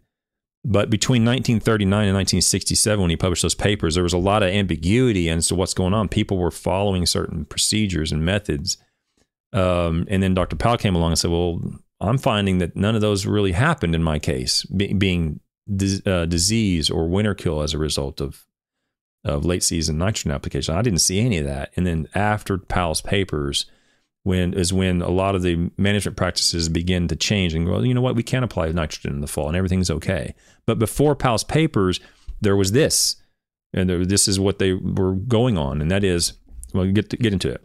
But 0.66 0.90
between 0.90 1.24
1939 1.24 2.08
and 2.08 2.16
1967, 2.16 3.00
when 3.00 3.10
he 3.10 3.16
published 3.16 3.44
those 3.44 3.56
papers, 3.56 3.96
there 3.96 4.04
was 4.04 4.14
a 4.14 4.18
lot 4.18 4.44
of 4.44 4.50
ambiguity 4.50 5.30
as 5.30 5.48
to 5.48 5.56
what's 5.56 5.74
going 5.74 5.94
on. 5.94 6.10
People 6.10 6.38
were 6.38 6.52
following 6.52 7.06
certain 7.06 7.46
procedures 7.46 8.12
and 8.12 8.26
methods. 8.26 8.78
Um, 9.54 10.06
and 10.10 10.22
then 10.22 10.34
Dr. 10.34 10.58
Powell 10.58 10.78
came 10.78 10.96
along 10.96 11.12
and 11.12 11.20
said, 11.20 11.32
Well, 11.32 11.62
I'm 12.02 12.18
finding 12.18 12.58
that 12.58 12.76
none 12.76 12.96
of 12.96 13.02
those 13.02 13.26
really 13.26 13.54
happened 13.54 13.96
in 13.96 14.04
my 14.04 14.20
case, 14.20 14.66
be- 14.66 14.94
being 14.94 15.40
uh, 16.06 16.26
disease 16.26 16.90
or 16.90 17.08
winter 17.08 17.36
kill 17.36 17.62
as 17.62 17.74
a 17.74 17.78
result 17.78 18.22
of 18.22 18.46
of 19.26 19.44
late 19.44 19.64
season 19.64 19.98
nitrogen 19.98 20.32
application. 20.32 20.76
I 20.76 20.82
didn't 20.82 21.00
see 21.00 21.20
any 21.20 21.40
of 21.40 21.46
that. 21.46 21.72
And 21.76 21.86
then 21.86 22.08
after 22.16 22.58
Powell's 22.58 23.02
papers, 23.02 23.66
when 24.24 24.54
is 24.54 24.72
when 24.72 25.02
a 25.02 25.10
lot 25.10 25.36
of 25.36 25.42
the 25.42 25.72
management 25.78 26.18
practices 26.18 26.70
begin 26.70 27.08
to 27.10 27.16
change 27.16 27.54
and 27.54 27.66
go, 27.66 27.74
well, 27.74 27.86
you 27.86 27.94
know 27.94 28.02
what, 28.02 28.16
we 28.16 28.24
can 28.24 28.44
apply 28.44 28.72
nitrogen 28.72 29.14
in 29.14 29.22
the 29.22 29.28
fall 29.28 29.48
and 29.48 29.58
everything's 29.58 29.92
okay. 29.92 30.36
But 30.66 30.80
before 30.80 31.16
Powell's 31.16 31.44
papers, 31.44 32.00
there 32.42 32.56
was 32.56 32.72
this, 32.72 33.18
and 33.74 33.90
there, 33.90 34.06
this 34.06 34.28
is 34.28 34.40
what 34.40 34.60
they 34.60 34.74
were 34.74 35.14
going 35.14 35.58
on, 35.58 35.82
and 35.82 35.92
that 35.92 36.04
is, 36.04 36.34
well, 36.74 36.90
get 36.92 37.10
to, 37.10 37.18
get 37.18 37.34
into 37.34 37.52
it. 37.52 37.64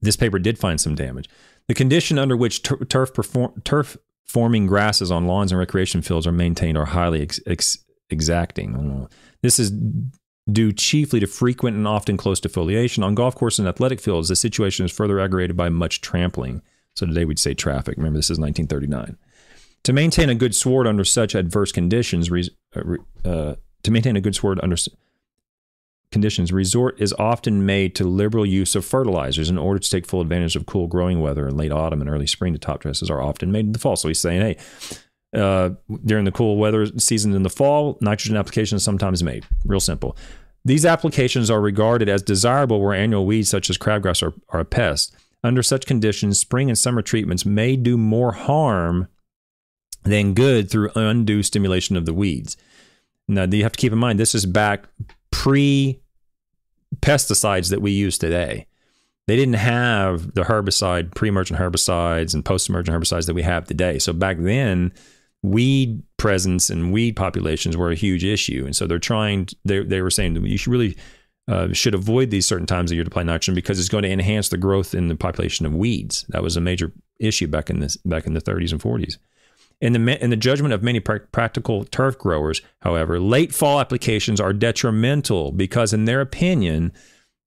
This 0.00 0.16
paper 0.16 0.38
did 0.38 0.58
find 0.58 0.80
some 0.80 0.94
damage. 0.94 1.28
The 1.66 1.74
condition 1.74 2.18
under 2.18 2.36
which 2.36 2.62
turf 2.62 3.12
perform, 3.12 3.60
turf 3.64 3.96
forming 4.28 4.66
grasses 4.66 5.10
on 5.10 5.26
lawns 5.26 5.52
and 5.52 5.58
recreation 5.58 6.02
fields 6.02 6.26
are 6.26 6.32
maintained 6.32 6.76
are 6.76 6.86
highly 6.86 7.22
ex- 7.22 7.40
ex- 7.46 7.78
exacting. 8.10 9.08
This 9.42 9.58
is 9.58 9.72
due 10.50 10.72
chiefly 10.72 11.20
to 11.20 11.26
frequent 11.26 11.76
and 11.76 11.86
often 11.86 12.16
close 12.16 12.40
defoliation. 12.40 13.04
On 13.04 13.14
golf 13.14 13.34
courses 13.34 13.60
and 13.60 13.68
athletic 13.68 14.00
fields, 14.00 14.28
the 14.28 14.36
situation 14.36 14.84
is 14.84 14.92
further 14.92 15.20
aggravated 15.20 15.56
by 15.56 15.68
much 15.68 16.00
trampling. 16.00 16.62
So 16.94 17.06
today 17.06 17.24
we'd 17.24 17.38
say 17.38 17.54
traffic. 17.54 17.96
Remember, 17.96 18.18
this 18.18 18.30
is 18.30 18.38
1939. 18.38 19.16
To 19.84 19.92
maintain 19.92 20.28
a 20.28 20.34
good 20.34 20.54
sward 20.54 20.86
under 20.86 21.04
such 21.04 21.34
adverse 21.34 21.72
conditions, 21.72 22.30
uh, 22.74 22.80
uh, 23.24 23.54
to 23.82 23.90
maintain 23.90 24.16
a 24.16 24.20
good 24.20 24.34
sward 24.34 24.58
under 24.62 24.76
conditions, 26.10 26.52
resort 26.52 27.00
is 27.00 27.12
often 27.14 27.66
made 27.66 27.94
to 27.96 28.04
liberal 28.04 28.46
use 28.46 28.74
of 28.74 28.84
fertilizers 28.84 29.50
in 29.50 29.58
order 29.58 29.78
to 29.78 29.90
take 29.90 30.06
full 30.06 30.20
advantage 30.20 30.56
of 30.56 30.66
cool 30.66 30.86
growing 30.86 31.20
weather 31.20 31.46
in 31.46 31.56
late 31.56 31.72
autumn 31.72 32.00
and 32.00 32.08
early 32.08 32.26
spring. 32.26 32.52
The 32.52 32.58
top 32.58 32.80
dresses 32.80 33.10
are 33.10 33.22
often 33.22 33.52
made 33.52 33.66
in 33.66 33.72
the 33.72 33.78
fall. 33.78 33.96
So 33.96 34.08
he's 34.08 34.20
saying, 34.20 34.40
hey, 34.40 34.56
uh, 35.38 35.70
during 36.04 36.24
the 36.24 36.32
cool 36.32 36.56
weather 36.56 36.86
season 36.98 37.34
in 37.34 37.42
the 37.42 37.50
fall, 37.50 37.98
nitrogen 38.00 38.36
application 38.36 38.76
is 38.76 38.84
sometimes 38.84 39.22
made. 39.22 39.44
Real 39.64 39.80
simple. 39.80 40.16
These 40.64 40.84
applications 40.84 41.50
are 41.50 41.60
regarded 41.60 42.08
as 42.08 42.22
desirable 42.22 42.80
where 42.80 42.94
annual 42.94 43.26
weeds 43.26 43.48
such 43.48 43.70
as 43.70 43.78
crabgrass 43.78 44.22
are, 44.22 44.34
are 44.50 44.60
a 44.60 44.64
pest. 44.64 45.14
Under 45.44 45.62
such 45.62 45.86
conditions, 45.86 46.40
spring 46.40 46.68
and 46.68 46.76
summer 46.76 47.00
treatments 47.00 47.46
may 47.46 47.76
do 47.76 47.96
more 47.96 48.32
harm 48.32 49.08
than 50.02 50.34
good 50.34 50.70
through 50.70 50.90
undue 50.94 51.42
stimulation 51.42 51.96
of 51.96 52.06
the 52.06 52.14
weeds. 52.14 52.56
Now, 53.28 53.44
you 53.44 53.62
have 53.62 53.72
to 53.72 53.78
keep 53.78 53.92
in 53.92 53.98
mind 53.98 54.18
this 54.18 54.34
is 54.34 54.46
back 54.46 54.84
pre 55.38 56.00
pesticides 56.96 57.70
that 57.70 57.80
we 57.80 57.92
use 57.92 58.18
today. 58.18 58.66
They 59.28 59.36
didn't 59.36 59.54
have 59.54 60.34
the 60.34 60.42
herbicide, 60.42 61.14
pre 61.14 61.28
emergent 61.28 61.60
herbicides, 61.60 62.34
and 62.34 62.44
post 62.44 62.68
emergent 62.68 62.98
herbicides 62.98 63.26
that 63.26 63.34
we 63.34 63.42
have 63.42 63.64
today. 63.64 64.00
So 64.00 64.12
back 64.12 64.38
then, 64.40 64.92
weed 65.44 66.02
presence 66.16 66.70
and 66.70 66.92
weed 66.92 67.14
populations 67.14 67.76
were 67.76 67.92
a 67.92 67.94
huge 67.94 68.24
issue. 68.24 68.64
And 68.64 68.74
so 68.74 68.88
they're 68.88 68.98
trying, 68.98 69.46
they, 69.64 69.84
they 69.84 70.02
were 70.02 70.10
saying 70.10 70.44
you 70.44 70.58
should 70.58 70.72
really 70.72 70.96
uh, 71.46 71.72
should 71.72 71.94
avoid 71.94 72.30
these 72.30 72.44
certain 72.44 72.66
times 72.66 72.90
of 72.90 72.96
year 72.96 73.04
to 73.04 73.08
apply 73.08 73.22
nitrogen 73.22 73.54
because 73.54 73.78
it's 73.78 73.88
going 73.88 74.02
to 74.02 74.10
enhance 74.10 74.48
the 74.48 74.56
growth 74.56 74.92
in 74.92 75.06
the 75.06 75.14
population 75.14 75.64
of 75.64 75.72
weeds. 75.72 76.26
That 76.30 76.42
was 76.42 76.56
a 76.56 76.60
major 76.60 76.92
issue 77.20 77.46
back 77.46 77.70
in 77.70 77.78
this 77.78 77.96
back 77.98 78.26
in 78.26 78.34
the 78.34 78.40
30s 78.40 78.72
and 78.72 78.80
40s. 78.80 79.18
In 79.80 79.92
the, 79.92 80.22
in 80.22 80.30
the 80.30 80.36
judgment 80.36 80.74
of 80.74 80.82
many 80.82 80.98
pra- 80.98 81.20
practical 81.20 81.84
turf 81.84 82.18
growers, 82.18 82.62
however, 82.82 83.20
late 83.20 83.54
fall 83.54 83.80
applications 83.80 84.40
are 84.40 84.52
detrimental 84.52 85.52
because, 85.52 85.92
in 85.92 86.04
their 86.04 86.20
opinion, 86.20 86.92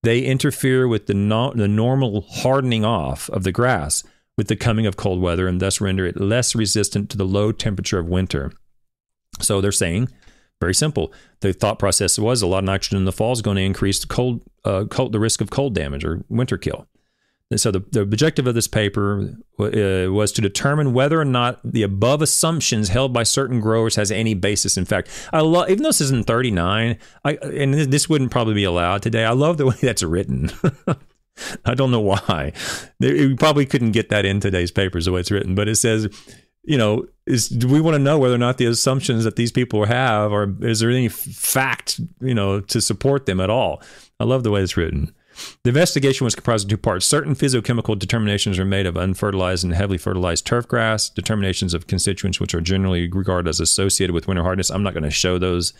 they 0.02 0.20
interfere 0.20 0.88
with 0.88 1.06
the, 1.06 1.14
no- 1.14 1.52
the 1.52 1.68
normal 1.68 2.22
hardening 2.22 2.84
off 2.84 3.28
of 3.30 3.44
the 3.44 3.52
grass 3.52 4.02
with 4.38 4.48
the 4.48 4.56
coming 4.56 4.86
of 4.86 4.96
cold 4.96 5.20
weather 5.20 5.46
and 5.46 5.60
thus 5.60 5.80
render 5.80 6.06
it 6.06 6.18
less 6.18 6.54
resistant 6.54 7.10
to 7.10 7.18
the 7.18 7.26
low 7.26 7.52
temperature 7.52 7.98
of 7.98 8.08
winter. 8.08 8.50
So 9.40 9.60
they're 9.60 9.72
saying, 9.72 10.08
very 10.60 10.74
simple. 10.74 11.12
The 11.40 11.52
thought 11.52 11.78
process 11.78 12.18
was 12.18 12.40
a 12.40 12.46
lot 12.46 12.58
of 12.58 12.64
nitrogen 12.64 12.98
in 12.98 13.04
the 13.04 13.12
fall 13.12 13.32
is 13.32 13.42
going 13.42 13.56
to 13.56 13.62
increase 13.62 13.98
the 13.98 14.06
cold, 14.06 14.42
uh, 14.64 14.84
cold 14.88 15.12
the 15.12 15.20
risk 15.20 15.40
of 15.40 15.50
cold 15.50 15.74
damage 15.74 16.04
or 16.04 16.24
winter 16.28 16.56
kill. 16.56 16.86
And 17.52 17.60
so 17.60 17.70
the, 17.70 17.80
the 17.90 18.00
objective 18.00 18.46
of 18.46 18.54
this 18.54 18.66
paper 18.66 19.36
uh, 19.60 20.10
was 20.10 20.32
to 20.32 20.40
determine 20.40 20.94
whether 20.94 21.20
or 21.20 21.24
not 21.26 21.60
the 21.62 21.82
above 21.82 22.22
assumptions 22.22 22.88
held 22.88 23.12
by 23.12 23.24
certain 23.24 23.60
growers 23.60 23.94
has 23.96 24.10
any 24.10 24.32
basis 24.32 24.78
in 24.78 24.86
fact. 24.86 25.10
I 25.34 25.40
love, 25.40 25.68
even 25.68 25.82
though 25.82 25.90
this 25.90 26.00
isn't 26.00 26.26
39, 26.26 26.96
I, 27.26 27.32
and 27.34 27.74
this 27.74 28.08
wouldn't 28.08 28.30
probably 28.30 28.54
be 28.54 28.64
allowed 28.64 29.02
today. 29.02 29.26
I 29.26 29.32
love 29.32 29.58
the 29.58 29.66
way 29.68 29.76
that's 29.82 30.02
written. 30.02 30.50
I 31.66 31.74
don't 31.74 31.90
know 31.90 32.00
why. 32.00 32.54
We 33.00 33.36
probably 33.36 33.66
couldn't 33.66 33.92
get 33.92 34.08
that 34.08 34.24
in 34.24 34.40
today's 34.40 34.70
papers 34.70 35.04
the 35.04 35.12
way 35.12 35.20
it's 35.20 35.30
written, 35.30 35.54
but 35.54 35.68
it 35.68 35.76
says, 35.76 36.08
you 36.62 36.78
know, 36.78 37.06
is 37.26 37.50
do 37.50 37.68
we 37.68 37.82
want 37.82 37.96
to 37.96 37.98
know 37.98 38.18
whether 38.18 38.34
or 38.34 38.38
not 38.38 38.56
the 38.56 38.64
assumptions 38.64 39.24
that 39.24 39.36
these 39.36 39.52
people 39.52 39.84
have, 39.84 40.32
or 40.32 40.56
is 40.62 40.80
there 40.80 40.90
any 40.90 41.08
fact, 41.08 42.00
you 42.22 42.34
know, 42.34 42.60
to 42.60 42.80
support 42.80 43.26
them 43.26 43.40
at 43.40 43.50
all? 43.50 43.82
I 44.18 44.24
love 44.24 44.42
the 44.42 44.50
way 44.50 44.62
it's 44.62 44.76
written. 44.78 45.14
The 45.64 45.70
investigation 45.70 46.24
was 46.24 46.34
comprised 46.34 46.64
of 46.64 46.70
two 46.70 46.76
parts. 46.76 47.06
Certain 47.06 47.34
physiochemical 47.34 47.98
determinations 47.98 48.58
are 48.58 48.64
made 48.64 48.86
of 48.86 48.96
unfertilized 48.96 49.64
and 49.64 49.74
heavily 49.74 49.98
fertilized 49.98 50.46
turf 50.46 50.66
grass, 50.66 51.08
determinations 51.08 51.74
of 51.74 51.86
constituents 51.86 52.40
which 52.40 52.54
are 52.54 52.60
generally 52.60 53.08
regarded 53.08 53.48
as 53.48 53.60
associated 53.60 54.12
with 54.12 54.26
winter 54.26 54.42
hardness. 54.42 54.70
I'm 54.70 54.82
not 54.82 54.94
going 54.94 55.04
to 55.04 55.10
show 55.10 55.38
those. 55.38 55.72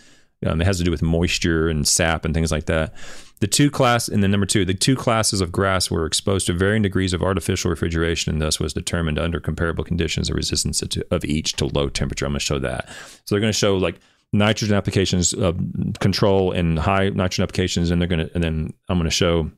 Um, 0.45 0.61
it 0.61 0.65
has 0.65 0.79
to 0.79 0.85
do 0.85 0.91
with 0.91 1.03
moisture 1.03 1.69
and 1.69 1.87
sap 1.87 2.25
and 2.25 2.35
things 2.35 2.51
like 2.51 2.67
that. 2.67 2.95
The 3.41 3.47
two 3.47 3.71
class, 3.71 4.09
and 4.09 4.23
then 4.23 4.31
number 4.31 4.47
two, 4.47 4.65
the 4.65 4.75
two 4.75 4.95
classes 4.95 5.41
of 5.41 5.51
grass 5.51 5.91
were 5.91 6.07
exposed 6.07 6.47
to 6.47 6.53
varying 6.53 6.83
degrees 6.83 7.13
of 7.13 7.23
artificial 7.23 7.71
refrigeration, 7.71 8.33
and 8.33 8.41
thus 8.41 8.61
was 8.61 8.73
determined 8.73 9.19
under 9.19 9.41
comparable 9.41 9.85
conditions 9.85 10.29
the 10.29 10.35
resistance 10.35 10.83
of 11.11 11.25
each 11.25 11.55
to 11.55 11.67
low 11.67 11.89
temperature. 11.89 12.25
I'm 12.25 12.33
going 12.33 12.39
to 12.41 12.45
show 12.45 12.59
that. 12.61 12.89
So 13.25 13.35
they're 13.35 13.41
going 13.41 13.53
to 13.53 13.59
show 13.59 13.77
like 13.77 14.01
nitrogen 14.33 14.77
applications 14.77 15.35
uh, 15.35 15.53
control 16.01 16.53
and 16.53 16.79
high 16.79 17.11
nitrogen 17.11 17.43
applications, 17.43 17.91
and 17.91 18.01
they're 18.01 18.09
going 18.09 18.27
to, 18.27 18.35
and 18.35 18.43
then 18.43 18.73
I'm 18.89 18.99
going 18.99 19.09
to 19.09 19.11
show 19.11 19.51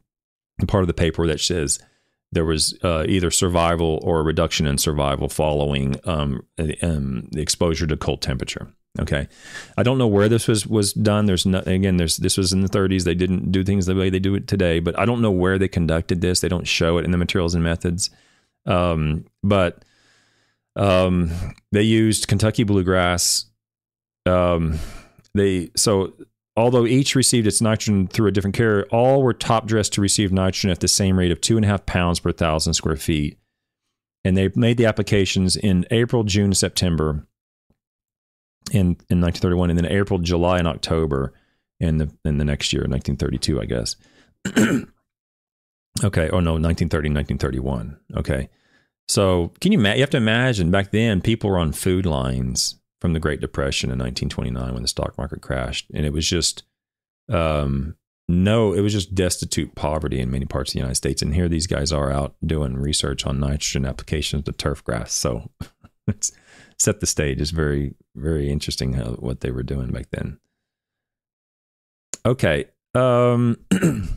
part 0.67 0.83
of 0.83 0.89
the 0.89 0.95
paper 0.95 1.27
that 1.27 1.41
says 1.41 1.79
there 2.33 2.45
was 2.45 2.77
uh, 2.83 3.05
either 3.09 3.31
survival 3.31 4.01
or 4.03 4.21
a 4.21 4.23
reduction 4.23 4.67
in 4.67 4.79
survival 4.79 5.29
following 5.29 5.97
um, 6.05 6.45
um, 6.83 7.29
the 7.33 7.41
exposure 7.41 7.87
to 7.87 7.97
cold 7.97 8.21
temperature. 8.21 8.73
Okay, 9.01 9.27
I 9.77 9.83
don't 9.83 9.99
know 9.99 10.07
where 10.07 10.29
this 10.29 10.47
was 10.47 10.69
was 10.69 10.93
done. 10.93 11.27
There's 11.27 11.47
no, 11.47 11.59
again, 11.67 11.97
there's 11.97 12.17
this 12.17 12.37
was 12.37 12.53
in 12.53 12.61
the 12.61 12.69
30s. 12.69 13.03
They 13.03 13.15
didn't 13.15 13.51
do 13.51 13.65
things 13.65 13.87
the 13.87 13.95
way 13.95 14.09
they 14.09 14.21
do 14.21 14.37
it 14.37 14.47
today, 14.47 14.79
but 14.79 14.97
I 14.97 15.05
don't 15.05 15.21
know 15.21 15.33
where 15.33 15.59
they 15.59 15.67
conducted 15.67 16.21
this. 16.21 16.41
They 16.41 16.49
don't 16.49 16.67
show 16.67 16.99
it 16.99 17.05
in 17.05 17.11
the 17.11 17.19
materials 17.19 17.57
and 17.57 17.65
methods. 17.65 18.11
Um, 18.67 19.25
but 19.43 19.85
um, 20.77 21.31
they 21.73 21.83
used 21.83 22.29
Kentucky 22.29 22.63
bluegrass 22.63 23.47
um, 24.27 24.79
they 25.35 25.71
so 25.77 26.13
although 26.57 26.87
each 26.87 27.15
received 27.15 27.47
its 27.47 27.61
nitrogen 27.61 28.07
through 28.07 28.29
a 28.29 28.33
different 28.33 28.57
carrier, 28.57 28.87
all 28.91 29.23
were 29.23 29.35
top 29.35 29.67
dressed 29.67 29.93
to 29.95 30.01
receive 30.01 30.33
nitrogen 30.33 30.71
at 30.71 30.81
the 30.81 30.89
same 30.89 31.19
rate 31.19 31.33
of 31.33 31.41
two 31.41 31.57
and 31.57 31.65
a 31.65 31.69
half 31.69 31.85
pounds 31.87 32.21
per 32.21 32.33
thousand 32.33 32.75
square 32.75 32.97
feet. 32.97 33.39
And 34.25 34.37
they 34.37 34.51
made 34.55 34.79
the 34.79 34.87
applications 34.87 35.57
in 35.57 35.85
April, 35.91 36.25
June, 36.25 36.55
September 36.55 37.27
in, 38.71 38.97
in 39.11 39.21
1931, 39.21 39.71
and 39.71 39.79
then 39.79 39.87
April, 39.87 40.19
July, 40.19 40.59
and 40.59 40.69
October 40.69 41.35
in 41.81 41.99
the 41.99 42.11
in 42.25 42.39
the 42.39 42.45
next 42.45 42.73
year, 42.73 42.83
1932, 42.83 43.61
I 43.61 43.65
guess. 43.67 43.97
okay. 46.05 46.31
Oh 46.31 46.41
no, 46.41 46.55
1930, 46.55 47.11
1931. 47.11 47.99
Okay. 48.17 48.49
So 49.07 49.53
can 49.61 49.73
you 49.73 49.79
you 49.81 50.01
have 50.01 50.11
to 50.11 50.17
imagine 50.17 50.71
back 50.71 50.91
then 50.91 51.21
people 51.21 51.51
were 51.51 51.59
on 51.59 51.73
food 51.73 52.07
lines 52.07 52.77
from 53.05 53.13
the 53.13 53.21
Great 53.21 53.43
Depression 53.43 53.91
in 53.91 53.99
1929 53.99 54.73
when 54.73 54.81
the 54.81 54.89
stock 54.89 55.19
market 55.19 55.43
crashed, 55.43 55.91
and 55.93 56.07
it 56.07 56.13
was 56.15 56.27
just 56.27 56.63
um, 57.31 57.97
no, 58.29 58.73
it 58.73 58.81
was 58.81 58.95
just 58.95 59.15
destitute 59.15 59.75
poverty 59.75 60.21
in 60.21 60.31
many 60.31 60.47
parts 60.47 60.71
of 60.71 60.73
the 60.73 60.79
United 60.79 60.95
States. 60.95 61.21
And 61.21 61.35
here 61.35 61.47
these 61.47 61.67
guys 61.67 61.93
are 61.93 62.11
out 62.11 62.35
doing 62.43 62.79
research 62.79 63.27
on 63.27 63.39
nitrogen 63.39 63.85
applications 63.85 64.45
to 64.45 64.53
turf 64.53 64.83
grass. 64.83 65.13
So 65.13 65.51
it's 66.09 66.33
set 66.79 67.01
the 67.01 67.07
stage. 67.07 67.43
It's 67.43 67.51
very, 67.51 67.95
very 68.17 68.49
interesting 68.49 68.95
how, 68.95 69.17
what 69.17 69.41
they 69.41 69.51
were 69.51 69.63
doing 69.63 69.93
back 69.93 70.07
then. 70.11 70.39
Okay. 72.25 72.71
Um, 72.95 73.59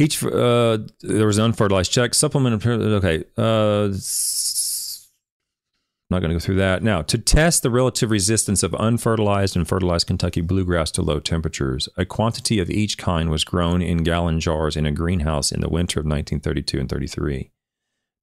each 0.00 0.20
uh, 0.24 0.78
there 1.00 1.28
was 1.28 1.38
an 1.38 1.44
unfertilized 1.44 1.92
check 1.92 2.12
supplement. 2.12 2.66
Okay. 2.66 3.22
Uh, 3.36 3.90
I'm 6.08 6.14
not 6.14 6.20
going 6.20 6.30
to 6.30 6.36
go 6.36 6.40
through 6.40 6.56
that. 6.56 6.84
Now, 6.84 7.02
to 7.02 7.18
test 7.18 7.64
the 7.64 7.70
relative 7.70 8.12
resistance 8.12 8.62
of 8.62 8.72
unfertilized 8.74 9.56
and 9.56 9.66
fertilized 9.66 10.06
Kentucky 10.06 10.40
bluegrass 10.40 10.92
to 10.92 11.02
low 11.02 11.18
temperatures, 11.18 11.88
a 11.96 12.04
quantity 12.04 12.60
of 12.60 12.70
each 12.70 12.96
kind 12.96 13.28
was 13.28 13.42
grown 13.42 13.82
in 13.82 14.04
gallon 14.04 14.38
jars 14.38 14.76
in 14.76 14.86
a 14.86 14.92
greenhouse 14.92 15.50
in 15.50 15.60
the 15.60 15.68
winter 15.68 15.98
of 15.98 16.06
1932 16.06 16.78
and 16.78 16.88
33. 16.88 17.50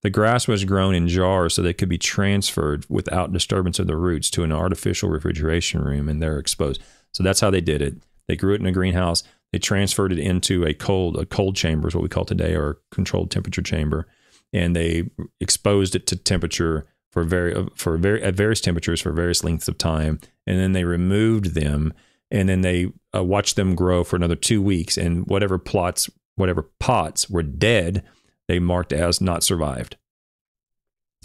The 0.02 0.08
grass 0.08 0.48
was 0.48 0.64
grown 0.64 0.94
in 0.94 1.08
jars 1.08 1.52
so 1.52 1.60
they 1.60 1.74
could 1.74 1.90
be 1.90 1.98
transferred 1.98 2.86
without 2.88 3.34
disturbance 3.34 3.78
of 3.78 3.86
the 3.86 3.96
roots 3.96 4.30
to 4.30 4.44
an 4.44 4.52
artificial 4.52 5.10
refrigeration 5.10 5.82
room 5.82 6.08
and 6.08 6.22
they're 6.22 6.38
exposed. 6.38 6.82
So 7.12 7.22
that's 7.22 7.40
how 7.40 7.50
they 7.50 7.60
did 7.60 7.82
it. 7.82 7.96
They 8.28 8.36
grew 8.36 8.54
it 8.54 8.60
in 8.60 8.66
a 8.66 8.72
greenhouse. 8.72 9.22
They 9.52 9.58
transferred 9.58 10.12
it 10.12 10.18
into 10.18 10.64
a 10.64 10.72
cold 10.72 11.18
a 11.18 11.26
cold 11.26 11.54
chamber 11.54 11.88
is 11.88 11.94
what 11.94 12.02
we 12.02 12.08
call 12.08 12.24
today 12.24 12.54
or 12.54 12.78
controlled 12.90 13.30
temperature 13.30 13.62
chamber 13.62 14.06
and 14.54 14.74
they 14.74 15.10
exposed 15.40 15.94
it 15.94 16.06
to 16.06 16.16
temperature 16.16 16.86
for 17.14 17.22
very 17.22 17.54
for 17.76 17.96
very 17.96 18.20
at 18.24 18.34
various 18.34 18.60
temperatures 18.60 19.00
for 19.00 19.12
various 19.12 19.44
lengths 19.44 19.68
of 19.68 19.78
time, 19.78 20.18
and 20.48 20.58
then 20.58 20.72
they 20.72 20.82
removed 20.82 21.54
them, 21.54 21.94
and 22.28 22.48
then 22.48 22.62
they 22.62 22.92
uh, 23.14 23.22
watched 23.22 23.54
them 23.54 23.76
grow 23.76 24.02
for 24.02 24.16
another 24.16 24.34
two 24.34 24.60
weeks, 24.60 24.98
and 24.98 25.24
whatever 25.28 25.56
plots, 25.56 26.10
whatever 26.34 26.68
pots 26.80 27.30
were 27.30 27.44
dead, 27.44 28.02
they 28.48 28.58
marked 28.58 28.92
as 28.92 29.20
not 29.20 29.44
survived. 29.44 29.96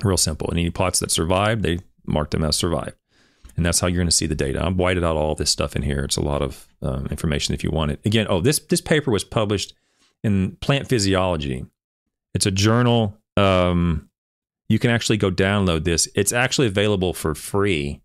Real 0.03 0.15
simple. 0.15 0.47
And 0.51 0.59
any 0.59 0.69
plots 0.69 0.99
that 0.99 1.09
survived, 1.09 1.63
they 1.63 1.79
marked 2.05 2.31
them 2.31 2.43
as 2.43 2.55
survived. 2.55 2.95
And 3.57 3.65
that's 3.65 3.79
how 3.79 3.87
you're 3.87 3.97
going 3.97 4.07
to 4.07 4.15
see 4.15 4.27
the 4.27 4.35
data. 4.35 4.63
I've 4.63 4.77
whited 4.77 5.03
out 5.03 5.17
all 5.17 5.33
this 5.33 5.49
stuff 5.49 5.75
in 5.75 5.81
here. 5.81 6.03
It's 6.03 6.17
a 6.17 6.21
lot 6.21 6.43
of 6.43 6.67
um, 6.83 7.07
information 7.07 7.55
if 7.55 7.63
you 7.63 7.71
want 7.71 7.91
it. 7.91 7.99
Again, 8.05 8.27
oh, 8.29 8.41
this 8.41 8.59
this 8.59 8.79
paper 8.79 9.09
was 9.09 9.23
published 9.23 9.73
in 10.23 10.51
Plant 10.57 10.87
Physiology. 10.87 11.65
It's 12.35 12.45
a 12.45 12.51
journal. 12.51 13.17
Um, 13.35 14.08
you 14.69 14.79
can 14.79 14.91
actually 14.91 15.17
go 15.17 15.29
download 15.29 15.83
this. 15.83 16.07
It's 16.15 16.31
actually 16.31 16.67
available 16.67 17.13
for 17.13 17.35
free 17.35 18.01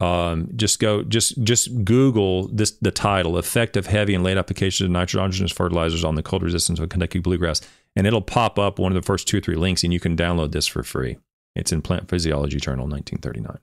um, 0.00 0.48
just 0.56 0.80
go 0.80 1.02
just 1.02 1.42
just 1.44 1.84
Google 1.84 2.48
this 2.48 2.70
the 2.72 2.90
title 2.90 3.36
"Effect 3.36 3.76
of 3.76 3.86
Heavy 3.86 4.14
and 4.14 4.24
Late 4.24 4.38
Application 4.38 4.86
of 4.86 4.92
Nitrogenous 4.92 5.52
Fertilizers 5.52 6.04
on 6.04 6.14
the 6.14 6.22
Cold 6.22 6.42
Resistance 6.42 6.80
of 6.80 6.88
Kentucky 6.88 7.18
Bluegrass," 7.18 7.60
and 7.94 8.06
it'll 8.06 8.22
pop 8.22 8.58
up 8.58 8.78
one 8.78 8.92
of 8.92 8.96
the 8.96 9.06
first 9.06 9.28
two 9.28 9.38
or 9.38 9.40
three 9.42 9.56
links, 9.56 9.84
and 9.84 9.92
you 9.92 10.00
can 10.00 10.16
download 10.16 10.52
this 10.52 10.66
for 10.66 10.82
free. 10.82 11.18
It's 11.54 11.70
in 11.70 11.82
Plant 11.82 12.08
Physiology 12.08 12.58
Journal, 12.58 12.86
1939. 12.86 13.58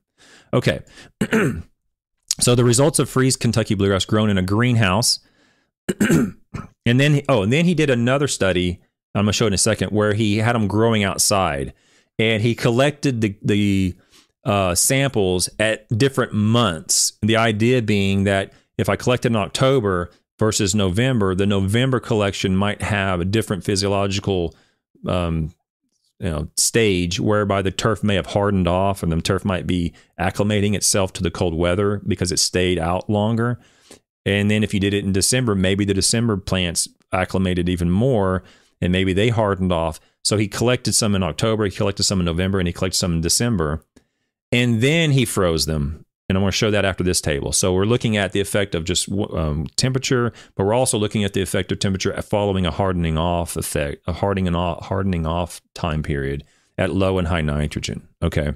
Okay, 0.54 0.82
so 2.40 2.54
the 2.54 2.64
results 2.64 3.00
of 3.00 3.10
freeze 3.10 3.36
Kentucky 3.36 3.74
bluegrass 3.74 4.06
grown 4.06 4.30
in 4.30 4.38
a 4.38 4.44
greenhouse, 4.44 5.20
and 6.00 6.36
then 6.86 7.22
oh, 7.28 7.42
and 7.42 7.52
then 7.52 7.66
he 7.66 7.74
did 7.74 7.90
another 7.90 8.28
study. 8.28 8.80
I'm 9.16 9.24
gonna 9.24 9.34
show 9.34 9.46
it 9.46 9.50
in 9.50 9.54
a 9.54 9.58
second 9.58 9.90
where 9.92 10.14
he 10.14 10.38
had 10.38 10.54
them 10.54 10.68
growing 10.68 11.04
outside, 11.04 11.74
and 12.20 12.42
he 12.42 12.56
collected 12.56 13.22
the 13.22 13.36
the 13.42 13.96
uh, 14.44 14.76
samples 14.76 15.50
at 15.60 15.88
different 15.98 16.34
months. 16.34 17.14
The 17.22 17.38
idea 17.38 17.82
being 17.82 18.24
that 18.26 18.54
if 18.78 18.90
I 18.90 18.96
collected 18.96 19.32
in 19.32 19.36
October 19.36 20.12
versus 20.40 20.76
November, 20.76 21.36
the 21.36 21.46
November 21.46 22.00
collection 22.00 22.56
might 22.56 22.82
have 22.82 23.20
a 23.20 23.26
different 23.26 23.64
physiological 23.64 24.56
um, 25.06 25.52
you 26.20 26.30
know 26.30 26.48
stage 26.58 27.20
whereby 27.20 27.62
the 27.62 27.72
turf 27.72 28.04
may 28.04 28.16
have 28.16 28.28
hardened 28.28 28.68
off 28.68 29.04
and 29.04 29.12
the 29.12 29.22
turf 29.22 29.46
might 29.46 29.68
be 29.68 29.94
acclimating 30.20 30.76
itself 30.76 31.14
to 31.14 31.24
the 31.24 31.32
cold 31.32 31.54
weather 31.54 32.02
because 32.08 32.32
it 32.32 32.40
stayed 32.40 32.80
out 32.80 33.10
longer. 33.10 33.60
And 34.26 34.52
then 34.52 34.64
if 34.64 34.74
you 34.74 34.80
did 34.80 34.94
it 34.94 35.06
in 35.06 35.14
December, 35.14 35.56
maybe 35.56 35.86
the 35.86 35.94
December 35.94 36.38
plants 36.38 36.88
acclimated 37.14 37.70
even 37.70 37.90
more 37.90 38.44
and 38.82 38.92
maybe 38.92 39.14
they 39.14 39.30
hardened 39.30 39.72
off. 39.72 40.00
So 40.24 40.38
he 40.38 40.48
collected 40.48 40.94
some 40.94 41.16
in 41.16 41.24
October, 41.24 41.66
he 41.66 41.72
collected 41.72 42.04
some 42.04 42.20
in 42.20 42.26
November, 42.26 42.60
and 42.60 42.68
he 42.68 42.74
collected 42.74 42.98
some 42.98 43.14
in 43.14 43.22
December 43.22 43.82
and 44.52 44.82
then 44.82 45.12
he 45.12 45.26
froze 45.26 45.66
them. 45.66 46.04
And 46.30 46.38
I'm 46.38 46.42
going 46.44 46.52
to 46.52 46.58
show 46.58 46.72
that 46.72 46.84
after 46.84 47.06
this 47.06 47.22
table. 47.22 47.54
So 47.54 47.74
we're 47.74 47.86
looking 47.86 48.18
at 48.18 48.34
the 48.34 48.42
effect 48.42 48.76
of 48.76 48.84
just 48.84 49.10
um, 49.10 49.68
temperature, 49.78 50.34
but 50.56 50.66
we're 50.66 50.74
also 50.74 50.98
looking 50.98 51.24
at 51.24 51.32
the 51.32 51.42
effect 51.42 51.72
of 51.72 51.80
temperature 51.80 52.22
following 52.22 52.66
a 52.66 52.72
hardening 52.72 53.18
off 53.18 53.56
effect, 53.56 54.04
a 54.08 54.14
hardening 54.14 54.54
off, 54.54 54.88
hardening 54.88 55.26
off 55.26 55.62
time 55.74 56.04
period 56.04 56.44
at 56.78 56.94
low 56.94 57.18
and 57.18 57.30
high 57.30 57.42
nitrogen. 57.42 58.06
Okay. 58.22 58.54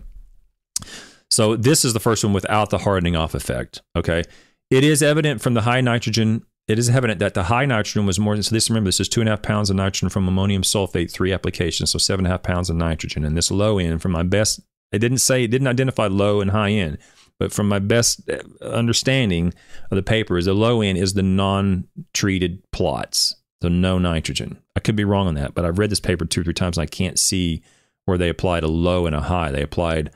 So 1.29 1.55
this 1.55 1.85
is 1.85 1.93
the 1.93 2.01
first 2.01 2.25
one 2.25 2.33
without 2.33 2.71
the 2.71 2.79
hardening 2.79 3.15
off 3.15 3.33
effect. 3.33 3.81
Okay. 3.95 4.23
It 4.69 4.83
is 4.83 5.01
evident 5.01 5.41
from 5.41 5.53
the 5.53 5.61
high 5.61 5.81
nitrogen. 5.81 6.45
It 6.67 6.79
is 6.79 6.89
evident 6.89 7.19
that 7.19 7.33
the 7.33 7.43
high 7.43 7.65
nitrogen 7.65 8.05
was 8.05 8.19
more. 8.19 8.39
So 8.41 8.53
this 8.53 8.69
remember 8.69 8.87
this 8.87 8.99
is 8.99 9.09
two 9.09 9.19
and 9.19 9.27
a 9.27 9.33
half 9.33 9.41
pounds 9.41 9.69
of 9.69 9.75
nitrogen 9.75 10.09
from 10.09 10.27
ammonium 10.27 10.61
sulfate, 10.61 11.11
three 11.11 11.33
applications, 11.33 11.91
so 11.91 11.97
seven 11.97 12.25
and 12.25 12.31
a 12.31 12.35
half 12.35 12.43
pounds 12.43 12.69
of 12.69 12.75
nitrogen. 12.75 13.25
And 13.25 13.35
this 13.35 13.51
low 13.51 13.77
end 13.77 14.01
from 14.01 14.11
my 14.11 14.23
best 14.23 14.61
it 14.91 14.99
didn't 14.99 15.19
say, 15.19 15.43
it 15.43 15.51
didn't 15.51 15.67
identify 15.67 16.07
low 16.07 16.41
and 16.41 16.51
high 16.51 16.71
end. 16.71 16.97
But 17.39 17.51
from 17.51 17.67
my 17.67 17.79
best 17.79 18.29
uh, 18.29 18.65
understanding 18.65 19.53
of 19.89 19.95
the 19.95 20.03
paper, 20.03 20.37
is 20.37 20.45
the 20.45 20.53
low 20.53 20.81
end 20.81 20.97
is 20.97 21.13
the 21.13 21.23
non-treated 21.23 22.61
plots, 22.71 23.35
so 23.61 23.69
no 23.69 23.97
nitrogen. 23.97 24.61
I 24.75 24.79
could 24.79 24.95
be 24.95 25.05
wrong 25.05 25.27
on 25.27 25.35
that, 25.35 25.55
but 25.55 25.65
I've 25.65 25.79
read 25.79 25.89
this 25.89 25.99
paper 25.99 26.25
two 26.25 26.41
or 26.41 26.43
three 26.43 26.53
times 26.53 26.77
and 26.77 26.83
I 26.83 26.87
can't 26.87 27.17
see 27.17 27.63
where 28.05 28.17
they 28.17 28.29
applied 28.29 28.63
a 28.63 28.67
low 28.67 29.05
and 29.05 29.15
a 29.15 29.21
high. 29.21 29.51
They 29.51 29.63
applied 29.63 30.11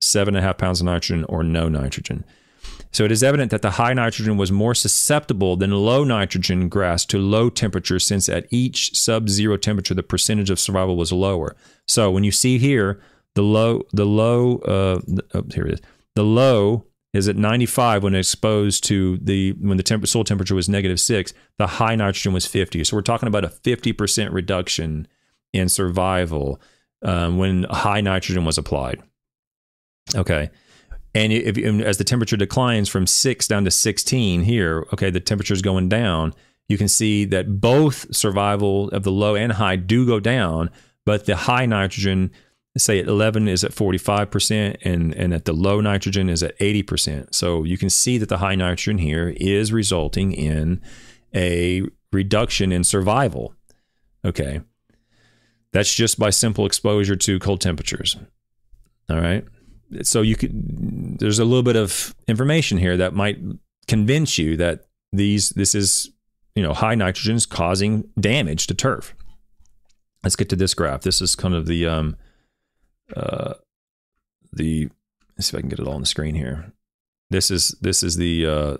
seven 0.00 0.34
and 0.34 0.42
a 0.42 0.46
half 0.46 0.58
pounds 0.58 0.80
of 0.80 0.86
nitrogen 0.86 1.24
or 1.24 1.42
no 1.42 1.68
nitrogen. 1.68 2.24
So 2.92 3.04
it 3.04 3.12
is 3.12 3.22
evident 3.22 3.50
that 3.52 3.62
the 3.62 3.72
high 3.72 3.94
nitrogen 3.94 4.36
was 4.36 4.50
more 4.50 4.74
susceptible 4.74 5.56
than 5.56 5.70
low 5.70 6.02
nitrogen 6.02 6.68
grass 6.68 7.04
to 7.06 7.18
low 7.18 7.48
temperature, 7.48 7.98
since 7.98 8.28
at 8.28 8.46
each 8.50 8.96
sub 8.96 9.28
zero 9.28 9.56
temperature, 9.56 9.94
the 9.94 10.02
percentage 10.02 10.50
of 10.50 10.58
survival 10.58 10.96
was 10.96 11.12
lower. 11.12 11.54
So 11.86 12.10
when 12.10 12.24
you 12.24 12.32
see 12.32 12.58
here, 12.58 13.00
the 13.34 13.42
low, 13.42 13.82
the 13.92 14.04
low, 14.04 14.58
uh, 14.58 15.00
oh, 15.34 15.44
here 15.54 15.66
it 15.66 15.74
is. 15.74 15.80
The 16.16 16.24
low 16.24 16.86
is 17.12 17.28
at 17.28 17.36
95 17.36 18.02
when 18.02 18.14
exposed 18.14 18.84
to 18.84 19.18
the 19.18 19.52
when 19.60 19.76
the 19.76 19.82
temp- 19.82 20.06
soil 20.06 20.24
temperature 20.24 20.54
was 20.54 20.68
negative 20.68 21.00
six. 21.00 21.32
The 21.58 21.66
high 21.66 21.94
nitrogen 21.96 22.32
was 22.32 22.46
50. 22.46 22.84
So 22.84 22.96
we're 22.96 23.02
talking 23.02 23.28
about 23.28 23.44
a 23.44 23.48
50% 23.48 24.32
reduction 24.32 25.06
in 25.52 25.68
survival 25.68 26.60
um, 27.02 27.38
when 27.38 27.64
high 27.64 28.00
nitrogen 28.00 28.44
was 28.44 28.58
applied. 28.58 29.02
Okay. 30.14 30.50
And 31.14 31.32
if 31.32 31.58
as 31.58 31.98
the 31.98 32.04
temperature 32.04 32.36
declines 32.36 32.88
from 32.88 33.06
six 33.06 33.48
down 33.48 33.64
to 33.64 33.70
16 33.70 34.42
here, 34.42 34.86
okay, 34.92 35.10
the 35.10 35.20
temperature 35.20 35.54
is 35.54 35.62
going 35.62 35.88
down. 35.88 36.34
You 36.68 36.78
can 36.78 36.88
see 36.88 37.24
that 37.26 37.60
both 37.60 38.14
survival 38.14 38.90
of 38.90 39.02
the 39.02 39.10
low 39.10 39.34
and 39.34 39.52
high 39.52 39.76
do 39.76 40.06
go 40.06 40.20
down, 40.20 40.70
but 41.04 41.26
the 41.26 41.34
high 41.34 41.66
nitrogen 41.66 42.30
say 42.78 43.00
at 43.00 43.08
11 43.08 43.48
is 43.48 43.64
at 43.64 43.72
45% 43.72 44.76
and, 44.82 45.12
and 45.14 45.34
at 45.34 45.44
the 45.44 45.52
low 45.52 45.80
nitrogen 45.80 46.28
is 46.28 46.42
at 46.42 46.56
80%. 46.58 47.34
So 47.34 47.64
you 47.64 47.76
can 47.76 47.90
see 47.90 48.16
that 48.18 48.28
the 48.28 48.38
high 48.38 48.54
nitrogen 48.54 48.98
here 48.98 49.34
is 49.36 49.72
resulting 49.72 50.32
in 50.32 50.80
a 51.34 51.82
reduction 52.12 52.70
in 52.70 52.84
survival. 52.84 53.54
Okay. 54.24 54.60
That's 55.72 55.94
just 55.94 56.18
by 56.18 56.30
simple 56.30 56.66
exposure 56.66 57.16
to 57.16 57.38
cold 57.38 57.60
temperatures. 57.60 58.16
All 59.08 59.20
right. 59.20 59.44
So 60.02 60.22
you 60.22 60.36
could 60.36 61.18
there's 61.18 61.38
a 61.38 61.44
little 61.44 61.62
bit 61.62 61.76
of 61.76 62.14
information 62.28 62.78
here 62.78 62.96
that 62.96 63.14
might 63.14 63.38
convince 63.88 64.38
you 64.38 64.56
that 64.56 64.86
these 65.12 65.50
this 65.50 65.74
is, 65.74 66.10
you 66.54 66.62
know, 66.62 66.72
high 66.72 66.94
nitrogen 66.94 67.36
is 67.36 67.46
causing 67.46 68.08
damage 68.18 68.66
to 68.68 68.74
turf. 68.74 69.14
Let's 70.22 70.36
get 70.36 70.48
to 70.50 70.56
this 70.56 70.74
graph. 70.74 71.02
This 71.02 71.20
is 71.20 71.34
kind 71.34 71.54
of 71.54 71.66
the 71.66 71.86
um, 71.86 72.16
uh, 73.16 73.54
the 74.52 74.88
let's 75.36 75.48
see 75.48 75.56
if 75.56 75.58
I 75.58 75.60
can 75.62 75.70
get 75.70 75.80
it 75.80 75.86
all 75.86 75.94
on 75.94 76.02
the 76.02 76.06
screen 76.06 76.34
here. 76.34 76.72
This 77.30 77.50
is 77.50 77.76
this 77.80 78.02
is 78.02 78.16
the 78.16 78.46
uh, 78.46 78.76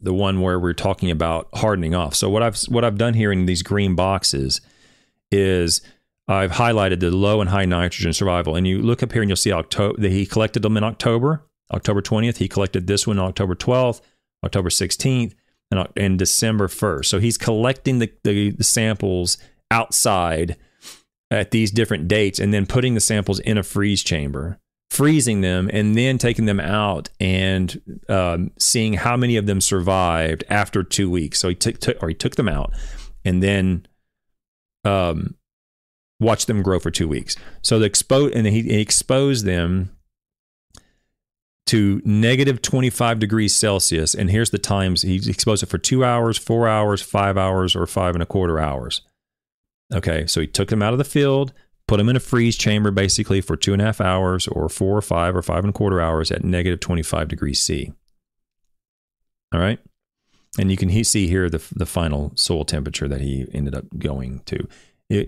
the 0.00 0.12
one 0.12 0.40
where 0.40 0.58
we're 0.58 0.74
talking 0.74 1.10
about 1.10 1.48
hardening 1.54 1.94
off. 1.94 2.14
So 2.14 2.28
what 2.28 2.42
I've 2.42 2.60
what 2.68 2.84
I've 2.84 2.98
done 2.98 3.14
here 3.14 3.32
in 3.32 3.46
these 3.46 3.62
green 3.62 3.94
boxes 3.94 4.60
is 5.30 5.80
I've 6.28 6.52
highlighted 6.52 7.00
the 7.00 7.10
low 7.10 7.40
and 7.40 7.50
high 7.50 7.64
nitrogen 7.64 8.12
survival. 8.12 8.54
And 8.54 8.66
you 8.66 8.80
look 8.80 9.02
up 9.02 9.12
here 9.12 9.22
and 9.22 9.28
you'll 9.28 9.36
see 9.36 9.52
October. 9.52 10.00
That 10.00 10.12
he 10.12 10.26
collected 10.26 10.62
them 10.62 10.76
in 10.76 10.84
October, 10.84 11.44
October 11.72 12.00
20th. 12.00 12.36
He 12.36 12.48
collected 12.48 12.86
this 12.86 13.06
one 13.06 13.18
October 13.18 13.54
12th, 13.54 14.00
October 14.44 14.68
16th, 14.68 15.34
and, 15.70 15.88
and 15.96 16.18
December 16.18 16.68
1st. 16.68 17.06
So 17.06 17.18
he's 17.18 17.38
collecting 17.38 17.98
the, 17.98 18.12
the, 18.24 18.50
the 18.50 18.64
samples 18.64 19.38
outside 19.70 20.56
at 21.30 21.50
these 21.50 21.70
different 21.70 22.08
dates 22.08 22.38
and 22.38 22.52
then 22.52 22.66
putting 22.66 22.94
the 22.94 23.00
samples 23.00 23.40
in 23.40 23.56
a 23.56 23.62
freeze 23.62 24.02
chamber, 24.02 24.58
freezing 24.90 25.40
them, 25.40 25.70
and 25.72 25.96
then 25.96 26.18
taking 26.18 26.44
them 26.44 26.60
out 26.60 27.08
and 27.18 27.80
um, 28.08 28.50
seeing 28.58 28.94
how 28.94 29.16
many 29.16 29.36
of 29.36 29.46
them 29.46 29.60
survived 29.60 30.44
after 30.48 30.84
two 30.84 31.10
weeks. 31.10 31.40
So 31.40 31.48
he 31.48 31.54
took, 31.54 31.78
took 31.78 32.02
or 32.02 32.08
he 32.08 32.14
took 32.14 32.36
them 32.36 32.48
out 32.48 32.74
and 33.24 33.42
then 33.42 33.86
um, 34.84 35.36
watched 36.22 36.46
them 36.46 36.62
grow 36.62 36.78
for 36.78 36.90
two 36.90 37.08
weeks. 37.08 37.36
So 37.60 37.78
the 37.78 37.90
expo 37.90 38.34
and 38.34 38.46
he, 38.46 38.62
he 38.62 38.80
exposed 38.80 39.44
them 39.44 39.90
to 41.66 42.02
negative 42.04 42.60
25 42.60 43.18
degrees 43.18 43.54
Celsius. 43.54 44.14
And 44.14 44.30
here's 44.30 44.50
the 44.50 44.58
times 44.58 45.02
he 45.02 45.16
exposed 45.16 45.62
it 45.62 45.66
for 45.66 45.78
two 45.78 46.04
hours, 46.04 46.36
four 46.36 46.68
hours, 46.68 47.00
five 47.00 47.38
hours, 47.38 47.76
or 47.76 47.86
five 47.86 48.14
and 48.14 48.22
a 48.22 48.26
quarter 48.26 48.58
hours. 48.58 49.02
Okay, 49.92 50.26
so 50.26 50.40
he 50.40 50.46
took 50.46 50.68
them 50.68 50.82
out 50.82 50.92
of 50.92 50.98
the 50.98 51.04
field, 51.04 51.52
put 51.86 51.98
them 51.98 52.08
in 52.08 52.16
a 52.16 52.20
freeze 52.20 52.56
chamber 52.56 52.90
basically 52.90 53.40
for 53.40 53.56
two 53.56 53.72
and 53.72 53.82
a 53.82 53.84
half 53.84 54.00
hours 54.00 54.48
or 54.48 54.68
four 54.68 54.96
or 54.96 55.02
five 55.02 55.36
or 55.36 55.42
five 55.42 55.64
and 55.64 55.70
a 55.70 55.72
quarter 55.72 56.00
hours 56.00 56.30
at 56.30 56.44
negative 56.44 56.80
25 56.80 57.28
degrees 57.28 57.60
C. 57.60 57.92
All 59.52 59.60
right. 59.60 59.78
And 60.58 60.70
you 60.70 60.76
can 60.76 61.04
see 61.04 61.28
here 61.28 61.48
the, 61.48 61.62
the 61.74 61.86
final 61.86 62.32
soil 62.34 62.64
temperature 62.64 63.08
that 63.08 63.20
he 63.20 63.46
ended 63.52 63.74
up 63.74 63.84
going 63.98 64.40
to. 64.46 64.66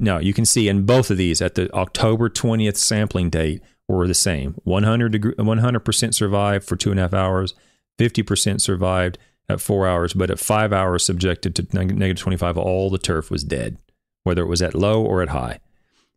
Now, 0.01 0.19
you 0.19 0.33
can 0.33 0.45
see 0.45 0.69
in 0.69 0.87
both 0.87 1.11
of 1.11 1.17
these 1.17 1.43
at 1.43 1.55
the 1.55 1.73
October 1.75 2.29
20th 2.29 2.77
sampling 2.77 3.31
date 3.31 3.63
were 3.87 4.07
the 4.07 4.15
same 4.15 4.55
100 4.65 5.13
degree, 5.13 5.35
100% 5.35 6.15
survived 6.15 6.67
for 6.67 6.77
two 6.77 6.91
and 6.91 6.99
a 6.99 7.03
half 7.03 7.15
hours, 7.15 7.55
50% 7.99 8.61
survived 8.61 9.19
at 9.49 9.61
four 9.61 9.87
hours, 9.87 10.15
but 10.15 10.31
at 10.31 10.39
five 10.39 10.73
hours 10.73 11.05
subjected 11.05 11.55
to 11.55 11.67
negative 11.77 12.17
25, 12.17 12.57
all 12.57 12.89
the 12.89 12.99
turf 12.99 13.31
was 13.31 13.45
dead 13.45 13.77
whether 14.25 14.43
it 14.43 14.49
was 14.49 14.63
at 14.63 14.75
low 14.75 15.03
or 15.03 15.23
at 15.23 15.29
high. 15.29 15.61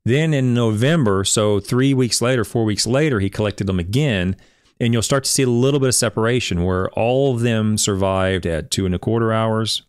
Then 0.03 0.33
in 0.33 0.53
November, 0.53 1.23
so 1.23 1.59
three 1.59 1.93
weeks 1.93 2.21
later, 2.21 2.43
four 2.43 2.63
weeks 2.63 2.87
later, 2.87 3.19
he 3.19 3.29
collected 3.29 3.67
them 3.67 3.79
again. 3.79 4.35
And 4.79 4.93
you'll 4.93 5.01
start 5.01 5.23
to 5.25 5.29
see 5.29 5.43
a 5.43 5.49
little 5.49 5.79
bit 5.79 5.89
of 5.89 5.95
separation 5.95 6.63
where 6.63 6.89
all 6.91 7.33
of 7.33 7.41
them 7.41 7.77
survived 7.77 8.45
at 8.45 8.71
two 8.71 8.85
and 8.85 8.95
a 8.95 8.99
quarter 8.99 9.33
hours. 9.33 9.83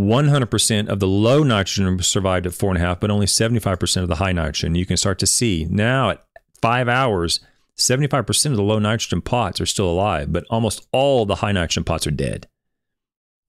100% 0.00 0.88
of 0.88 1.00
the 1.00 1.06
low 1.06 1.42
nitrogen 1.42 2.00
survived 2.02 2.46
at 2.46 2.54
four 2.54 2.70
and 2.70 2.78
a 2.78 2.80
half, 2.80 3.00
but 3.00 3.10
only 3.10 3.26
75% 3.26 4.02
of 4.02 4.08
the 4.08 4.16
high 4.16 4.32
nitrogen. 4.32 4.74
You 4.74 4.86
can 4.86 4.96
start 4.96 5.18
to 5.20 5.26
see 5.26 5.66
now 5.70 6.10
at 6.10 6.24
five 6.62 6.88
hours, 6.88 7.40
75% 7.76 8.46
of 8.46 8.56
the 8.56 8.62
low 8.62 8.78
nitrogen 8.78 9.20
pots 9.20 9.60
are 9.60 9.66
still 9.66 9.90
alive, 9.90 10.32
but 10.32 10.44
almost 10.50 10.86
all 10.92 11.26
the 11.26 11.36
high 11.36 11.52
nitrogen 11.52 11.84
pots 11.84 12.06
are 12.06 12.12
dead. 12.12 12.48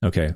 Okay 0.03 0.33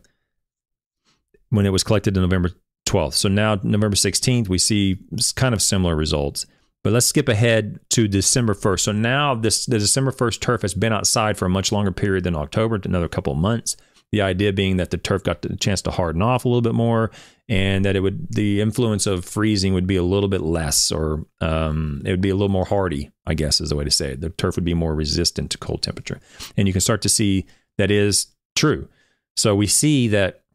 when 1.55 1.65
it 1.65 1.71
was 1.71 1.83
collected 1.83 2.15
in 2.15 2.23
November 2.23 2.51
12th. 2.87 3.13
So 3.13 3.29
now 3.29 3.55
November 3.63 3.95
16th, 3.95 4.47
we 4.47 4.57
see 4.57 4.99
kind 5.35 5.53
of 5.53 5.61
similar 5.61 5.95
results. 5.95 6.45
But 6.83 6.93
let's 6.93 7.07
skip 7.07 7.27
ahead 7.27 7.79
to 7.91 8.07
December 8.07 8.53
1st. 8.53 8.79
So 8.81 8.91
now 8.91 9.33
this 9.33 9.65
the 9.65 9.79
December 9.79 10.11
1st 10.11 10.39
turf 10.39 10.61
has 10.61 10.75
been 10.75 10.93
outside 10.93 11.35
for 11.35 11.45
a 11.45 11.49
much 11.49 11.71
longer 11.71 11.91
period 11.91 12.23
than 12.23 12.35
October, 12.35 12.79
another 12.83 13.07
couple 13.07 13.33
of 13.33 13.39
months. 13.39 13.75
The 14.15 14.21
idea 14.21 14.53
being 14.53 14.77
that 14.77 14.91
the 14.91 14.97
turf 14.97 15.23
got 15.23 15.41
the 15.41 15.57
chance 15.57 15.81
to 15.81 15.91
harden 15.91 16.21
off 16.21 16.45
a 16.45 16.47
little 16.47 16.61
bit 16.61 16.73
more, 16.73 17.11
and 17.49 17.83
that 17.83 17.97
it 17.97 17.99
would 17.99 18.31
the 18.33 18.61
influence 18.61 19.05
of 19.07 19.25
freezing 19.25 19.73
would 19.73 19.87
be 19.87 19.97
a 19.97 20.03
little 20.03 20.29
bit 20.29 20.39
less, 20.39 20.89
or 20.89 21.25
um, 21.41 22.01
it 22.05 22.11
would 22.11 22.21
be 22.21 22.29
a 22.29 22.33
little 22.33 22.47
more 22.47 22.63
hardy. 22.63 23.11
I 23.25 23.33
guess 23.33 23.59
is 23.59 23.71
the 23.71 23.75
way 23.75 23.83
to 23.83 23.91
say 23.91 24.11
it. 24.13 24.21
The 24.21 24.29
turf 24.29 24.55
would 24.55 24.63
be 24.63 24.73
more 24.73 24.95
resistant 24.95 25.51
to 25.51 25.57
cold 25.57 25.81
temperature, 25.81 26.21
and 26.55 26.65
you 26.65 26.71
can 26.71 26.79
start 26.79 27.01
to 27.01 27.09
see 27.09 27.45
that 27.77 27.91
is 27.91 28.27
true. 28.55 28.87
So 29.35 29.53
we 29.53 29.67
see 29.67 30.07
that 30.07 30.45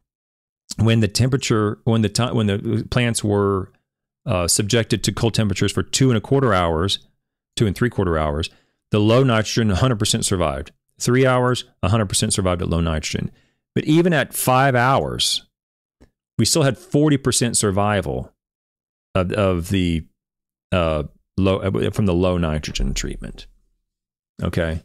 when 0.77 1.01
the 1.01 1.07
temperature, 1.07 1.77
when 1.83 2.01
the 2.01 2.09
time, 2.09 2.33
when 2.33 2.47
the 2.47 2.87
plants 2.89 3.23
were 3.23 3.71
uh, 4.25 4.47
subjected 4.47 5.03
to 5.03 5.11
cold 5.11 5.35
temperatures 5.35 5.71
for 5.71 5.83
two 5.83 6.09
and 6.09 6.17
a 6.17 6.21
quarter 6.21 6.51
hours, 6.51 6.97
two 7.55 7.67
and 7.67 7.75
three 7.75 7.91
quarter 7.91 8.17
hours, 8.17 8.49
the 8.89 8.99
low 8.99 9.23
nitrogen 9.23 9.69
100% 9.69 10.23
survived. 10.23 10.71
Three 10.99 11.27
hours, 11.27 11.65
100% 11.83 12.33
survived 12.33 12.63
at 12.63 12.69
low 12.69 12.81
nitrogen. 12.81 13.29
But 13.75 13.85
even 13.85 14.13
at 14.13 14.33
five 14.33 14.75
hours, 14.75 15.47
we 16.37 16.45
still 16.45 16.63
had 16.63 16.75
40% 16.75 17.55
survival 17.55 18.33
of, 19.15 19.31
of 19.31 19.69
the 19.69 20.05
uh, 20.71 21.03
low 21.37 21.59
uh, 21.59 21.91
from 21.91 22.05
the 22.05 22.13
low 22.13 22.37
nitrogen 22.37 22.93
treatment. 22.93 23.47
Okay. 24.41 24.83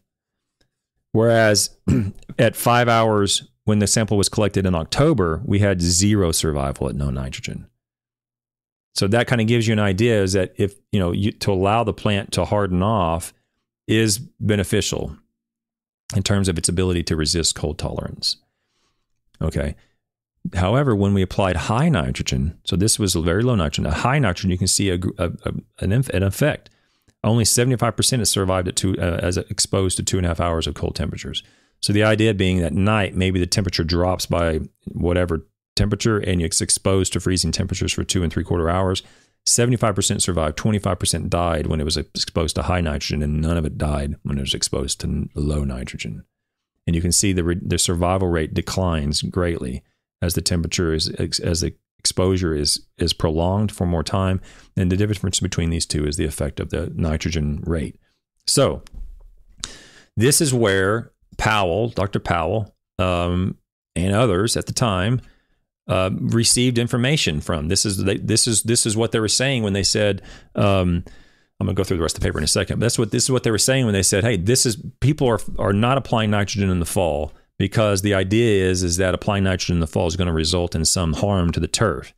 Whereas 1.13 1.77
at 2.39 2.57
five 2.57 2.89
hours, 2.89 3.49
when 3.65 3.79
the 3.79 3.87
sample 3.87 4.17
was 4.17 4.29
collected 4.29 4.67
in 4.67 4.75
October, 4.75 5.43
we 5.45 5.59
had 5.59 5.81
zero 5.81 6.31
survival 6.31 6.89
at 6.89 6.95
no 6.95 7.11
nitrogen. 7.11 7.67
So 8.95 9.07
that 9.09 9.27
kind 9.27 9.41
of 9.41 9.47
gives 9.47 9.67
you 9.67 9.73
an 9.73 9.79
idea 9.79 10.23
is 10.23 10.33
that 10.35 10.55
if, 10.57 10.75
you 10.93 11.01
know, 11.01 11.13
you, 11.13 11.33
to 11.33 11.53
allow 11.53 11.85
the 11.85 11.93
plant 11.93 12.33
to 12.33 12.45
harden 12.45 12.83
off 12.83 13.35
is 13.87 14.19
beneficial 14.19 15.17
in 16.15 16.23
terms 16.23 16.49
of 16.49 16.57
its 16.57 16.69
ability 16.69 17.03
to 17.05 17.17
resist 17.17 17.55
cold 17.55 17.79
tolerance. 17.79 18.37
Okay. 19.41 19.77
However, 20.55 20.95
when 20.95 21.13
we 21.13 21.23
applied 21.23 21.57
high 21.57 21.89
nitrogen, 21.89 22.59
so 22.65 22.77
this 22.77 22.99
was 22.99 23.15
very 23.15 23.43
low 23.43 23.57
nitrogen, 23.57 23.87
a 23.87 23.95
high 23.95 24.19
nitrogen, 24.19 24.51
you 24.51 24.59
can 24.59 24.69
see 24.69 24.91
a, 24.91 24.99
a, 25.19 25.33
a 25.45 25.53
an, 25.81 25.93
an, 25.93 26.23
effect. 26.23 26.71
Only 27.25 27.45
75% 27.45 28.19
has 28.21 28.31
survived 28.31 28.69
at 28.69 28.77
two, 28.77 28.97
uh, 28.99 29.19
as 29.23 29.37
exposed 29.37 29.97
to 29.97 30.05
two 30.05 30.19
and 30.19 30.27
a 30.27 30.29
half 30.29 30.41
hours 30.41 30.67
of 30.67 30.75
cold 30.75 30.95
temperatures. 30.95 31.43
So 31.81 31.93
the 31.93 32.05
idea 32.05 32.33
being 32.35 32.59
that 32.59 32.73
night, 32.73 33.17
maybe 33.17 33.41
the 33.41 33.47
temperature 33.47 33.85
drops 33.85 34.27
by 34.27 34.61
whatever 34.87 35.47
temperature 35.75 36.19
and 36.19 36.41
it's 36.41 36.61
exposed 36.61 37.13
to 37.13 37.21
freezing 37.21 37.53
temperatures 37.53 37.93
for 37.93 38.05
two 38.05 38.23
and 38.23 38.33
three 38.33 38.45
quarter 38.45 38.71
hours, 38.71 39.03
75% 39.47 40.21
survived, 40.21 40.59
25% 40.59 41.29
died 41.29 41.67
when 41.69 41.81
it 41.81 41.85
was 41.85 41.97
exposed 41.97 42.57
to 42.57 42.63
high 42.63 42.81
nitrogen, 42.81 43.23
and 43.23 43.41
none 43.41 43.57
of 43.57 43.65
it 43.65 43.79
died 43.79 44.17
when 44.25 44.39
it 44.39 44.41
was 44.41 44.55
exposed 44.55 45.01
to 45.01 45.29
low 45.35 45.63
nitrogen. 45.63 46.25
And 46.87 46.95
you 46.95 47.03
can 47.03 47.13
see 47.13 47.33
the, 47.33 47.61
the 47.61 47.79
survival 47.79 48.29
rate 48.29 48.55
declines 48.55 49.23
greatly 49.23 49.83
as 50.23 50.35
the 50.35 50.43
temperature 50.43 50.93
is, 50.95 51.09
as 51.09 51.61
the 51.61 51.75
exposure 51.99 52.55
is, 52.55 52.87
is 52.99 53.13
prolonged 53.13 53.73
for 53.73 53.87
more 53.87 54.05
time. 54.05 54.41
And 54.77 54.91
the 54.91 54.97
difference 54.97 55.41
between 55.41 55.71
these 55.71 55.87
two 55.87 56.07
is 56.07 56.17
the 56.17 56.25
effect 56.25 56.61
of 56.61 56.71
the 56.71 56.93
nitrogen 56.95 57.63
rate. 57.67 57.99
So, 58.47 58.83
this 60.17 60.41
is 60.41 60.55
where 60.55 61.13
Powell, 61.37 61.89
Dr. 61.89 62.21
Powell, 62.21 62.75
um, 62.99 63.57
and 63.95 64.15
others 64.15 64.57
at 64.57 64.67
the 64.67 64.73
time 64.73 65.21
uh, 65.89 66.11
received 66.13 66.79
information 66.79 67.41
from. 67.41 67.69
This 67.69 67.85
is 67.85 68.05
they, 68.05 68.17
this 68.17 68.47
is 68.47 68.63
this 68.63 68.87
is 68.87 68.97
what 68.97 69.13
they 69.13 69.21
were 69.21 69.29
saying 69.29 69.63
when 69.63 69.73
they 69.73 69.83
said. 69.83 70.23
Um, 70.55 71.05
I'm 71.59 71.67
going 71.67 71.75
to 71.75 71.81
go 71.81 71.85
through 71.85 71.97
the 71.97 72.03
rest 72.03 72.17
of 72.17 72.23
the 72.23 72.27
paper 72.27 72.39
in 72.39 72.45
a 72.45 72.49
second. 72.49 72.79
But 72.79 72.87
that's 72.87 72.99
what 72.99 73.11
this 73.11 73.25
is 73.25 73.31
what 73.31 73.43
they 73.43 73.51
were 73.51 73.59
saying 73.59 73.85
when 73.87 73.95
they 73.95 74.03
said, 74.03 74.25
"Hey, 74.25 74.37
this 74.37 74.67
is 74.67 74.77
people 75.01 75.27
are 75.27 75.41
are 75.59 75.73
not 75.73 75.99
applying 75.99 76.31
nitrogen 76.31 76.71
in 76.71 76.81
the 76.81 76.87
fall 76.87 77.33
because 77.59 78.03
the 78.03 78.15
idea 78.15 78.65
is 78.65 78.83
is 78.83 78.99
that 78.99 79.15
applying 79.15 79.45
nitrogen 79.45 79.77
in 79.77 79.81
the 79.81 79.87
fall 79.87 80.07
is 80.07 80.17
going 80.17 80.27
to 80.27 80.35
result 80.35 80.75
in 80.75 80.85
some 80.85 81.15
harm 81.15 81.53
to 81.53 81.61
the 81.61 81.69
turf." 81.69 82.13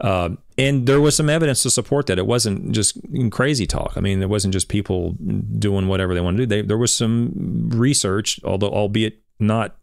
Uh, 0.00 0.30
and 0.56 0.86
there 0.86 1.00
was 1.00 1.16
some 1.16 1.28
evidence 1.28 1.62
to 1.62 1.70
support 1.70 2.06
that. 2.06 2.18
It 2.18 2.26
wasn't 2.26 2.70
just 2.72 2.98
crazy 3.30 3.66
talk. 3.66 3.94
I 3.96 4.00
mean, 4.00 4.22
it 4.22 4.28
wasn't 4.28 4.52
just 4.52 4.68
people 4.68 5.16
doing 5.58 5.88
whatever 5.88 6.14
they 6.14 6.20
want 6.20 6.36
to 6.36 6.44
do. 6.44 6.46
They, 6.46 6.62
there 6.62 6.78
was 6.78 6.94
some 6.94 7.68
research, 7.72 8.38
although 8.44 8.70
albeit 8.70 9.20
not, 9.40 9.76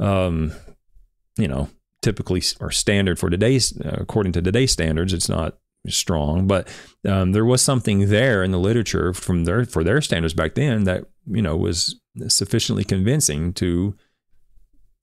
um, 0.00 0.52
you 1.36 1.46
know, 1.46 1.68
typically 2.02 2.42
or 2.60 2.72
standard 2.72 3.18
for 3.18 3.30
today's, 3.30 3.78
according 3.84 4.32
to 4.32 4.42
today's 4.42 4.72
standards, 4.72 5.12
it's 5.12 5.28
not 5.28 5.58
strong, 5.96 6.46
but 6.46 6.68
um, 7.06 7.32
there 7.32 7.44
was 7.44 7.62
something 7.62 8.08
there 8.08 8.42
in 8.42 8.50
the 8.50 8.58
literature 8.58 9.12
from 9.12 9.44
their 9.44 9.64
for 9.64 9.84
their 9.84 10.00
standards 10.00 10.34
back 10.34 10.54
then 10.54 10.84
that 10.84 11.04
you 11.26 11.42
know 11.42 11.56
was 11.56 12.00
sufficiently 12.28 12.84
convincing 12.84 13.52
to 13.54 13.94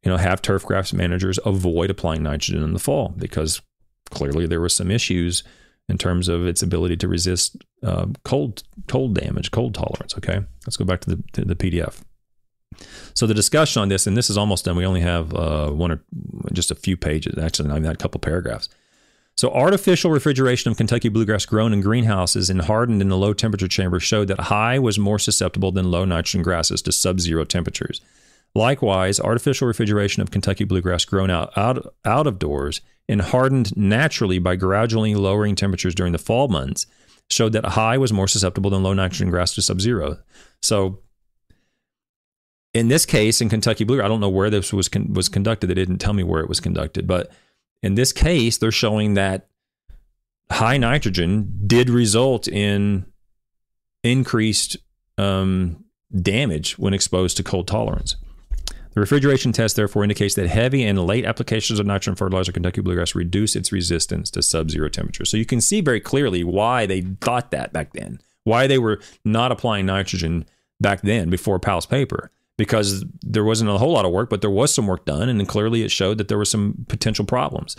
you 0.03 0.11
know 0.11 0.17
have 0.17 0.41
turf 0.41 0.65
grass 0.65 0.93
managers 0.93 1.39
avoid 1.45 1.89
applying 1.89 2.23
nitrogen 2.23 2.63
in 2.63 2.73
the 2.73 2.79
fall 2.79 3.13
because 3.17 3.61
clearly 4.11 4.45
there 4.45 4.61
were 4.61 4.69
some 4.69 4.91
issues 4.91 5.43
in 5.87 5.97
terms 5.97 6.27
of 6.27 6.47
its 6.47 6.63
ability 6.63 6.97
to 6.97 7.07
resist 7.07 7.57
uh, 7.83 8.07
cold 8.23 8.63
cold 8.87 9.15
damage, 9.15 9.51
cold 9.51 9.73
tolerance. 9.75 10.15
Okay, 10.17 10.41
let's 10.65 10.77
go 10.77 10.85
back 10.85 11.01
to 11.01 11.15
the 11.15 11.23
to 11.33 11.45
the 11.45 11.55
PDF. 11.55 12.01
So 13.13 13.25
the 13.25 13.33
discussion 13.33 13.81
on 13.81 13.89
this, 13.89 14.05
and 14.05 14.17
this 14.17 14.29
is 14.29 14.37
almost 14.37 14.65
done. 14.65 14.75
We 14.75 14.85
only 14.85 15.01
have 15.01 15.33
uh, 15.33 15.69
one 15.69 15.91
or 15.91 16.03
just 16.51 16.71
a 16.71 16.75
few 16.75 16.97
pages. 16.97 17.37
Actually, 17.37 17.69
not 17.69 17.75
even 17.75 17.83
that, 17.83 17.95
a 17.95 17.97
couple 17.97 18.19
paragraphs. 18.19 18.69
So 19.37 19.49
artificial 19.49 20.11
refrigeration 20.11 20.71
of 20.71 20.77
Kentucky 20.77 21.09
bluegrass 21.09 21.45
grown 21.45 21.73
in 21.73 21.81
greenhouses 21.81 22.49
and 22.49 22.61
hardened 22.61 23.01
in 23.01 23.09
the 23.09 23.17
low 23.17 23.33
temperature 23.33 23.67
chamber 23.67 23.99
showed 23.99 24.29
that 24.29 24.39
high 24.41 24.79
was 24.79 24.97
more 24.97 25.19
susceptible 25.19 25.73
than 25.73 25.91
low 25.91 26.05
nitrogen 26.05 26.41
grasses 26.41 26.81
to 26.83 26.93
sub-zero 26.93 27.43
temperatures. 27.43 27.99
Likewise, 28.53 29.19
artificial 29.19 29.67
refrigeration 29.67 30.21
of 30.21 30.31
Kentucky 30.31 30.63
bluegrass 30.63 31.03
grown 31.03 31.29
out, 31.29 31.51
out, 31.57 31.93
out 32.05 32.27
of 32.27 32.39
doors 32.39 32.79
and 33.09 33.21
hardened 33.21 33.75
naturally 33.75 34.39
by 34.39 34.55
gradually 34.55 35.13
lowering 35.13 35.55
temperatures 35.55 35.93
during 35.93 36.13
the 36.13 36.17
fall 36.17 36.47
months 36.47 36.87
showed 37.29 37.51
that 37.51 37.65
high 37.65 37.97
was 37.97 38.13
more 38.13 38.29
susceptible 38.29 38.69
than 38.69 38.83
low 38.83 38.93
nitrogen 38.93 39.29
grass 39.29 39.53
to 39.53 39.61
sub-zero. 39.61 40.17
So 40.61 40.99
in 42.73 42.87
this 42.87 43.05
case, 43.05 43.41
in 43.41 43.49
Kentucky 43.49 43.83
Blue, 43.83 44.01
I 44.01 44.07
don't 44.07 44.21
know 44.21 44.29
where 44.29 44.49
this 44.49 44.71
was 44.71 44.87
con- 44.87 45.13
was 45.13 45.27
conducted. 45.27 45.67
They 45.67 45.73
didn't 45.73 45.97
tell 45.97 46.13
me 46.13 46.23
where 46.23 46.41
it 46.41 46.49
was 46.49 46.59
conducted, 46.59 47.07
but 47.07 47.31
in 47.85 47.95
this 47.95 48.11
case, 48.11 48.57
they're 48.57 48.71
showing 48.71 49.13
that 49.13 49.47
high 50.51 50.77
nitrogen 50.77 51.61
did 51.67 51.89
result 51.89 52.47
in 52.47 53.05
increased 54.03 54.77
um, 55.17 55.83
damage 56.21 56.77
when 56.77 56.93
exposed 56.93 57.37
to 57.37 57.43
cold 57.43 57.67
tolerance. 57.67 58.15
The 58.93 59.01
refrigeration 59.01 59.51
test 59.51 59.75
therefore 59.75 60.03
indicates 60.03 60.35
that 60.35 60.47
heavy 60.47 60.83
and 60.83 61.05
late 61.05 61.25
applications 61.25 61.79
of 61.79 61.85
nitrogen 61.85 62.15
fertilizer 62.15 62.51
Kentucky 62.51 62.81
bluegrass 62.81 63.13
reduce 63.13 63.55
its 63.55 63.71
resistance 63.71 64.31
to 64.31 64.41
sub-zero 64.41 64.87
temperatures. 64.87 65.29
So 65.29 65.37
you 65.37 65.45
can 65.45 65.59
see 65.59 65.81
very 65.81 65.99
clearly 65.99 66.43
why 66.43 66.85
they 66.85 67.01
thought 67.01 67.51
that 67.51 67.73
back 67.73 67.91
then, 67.93 68.19
why 68.45 68.67
they 68.67 68.77
were 68.77 69.01
not 69.25 69.51
applying 69.51 69.85
nitrogen 69.85 70.45
back 70.79 71.01
then 71.01 71.29
before 71.29 71.59
Powell's 71.59 71.85
paper 71.85 72.31
because 72.57 73.03
there 73.21 73.43
wasn't 73.43 73.69
a 73.69 73.77
whole 73.77 73.91
lot 73.91 74.05
of 74.05 74.11
work, 74.11 74.29
but 74.29 74.41
there 74.41 74.49
was 74.49 74.73
some 74.73 74.87
work 74.87 75.05
done, 75.05 75.29
and 75.29 75.47
clearly 75.47 75.83
it 75.83 75.91
showed 75.91 76.17
that 76.17 76.27
there 76.27 76.37
were 76.37 76.45
some 76.45 76.85
potential 76.87 77.25
problems. 77.25 77.75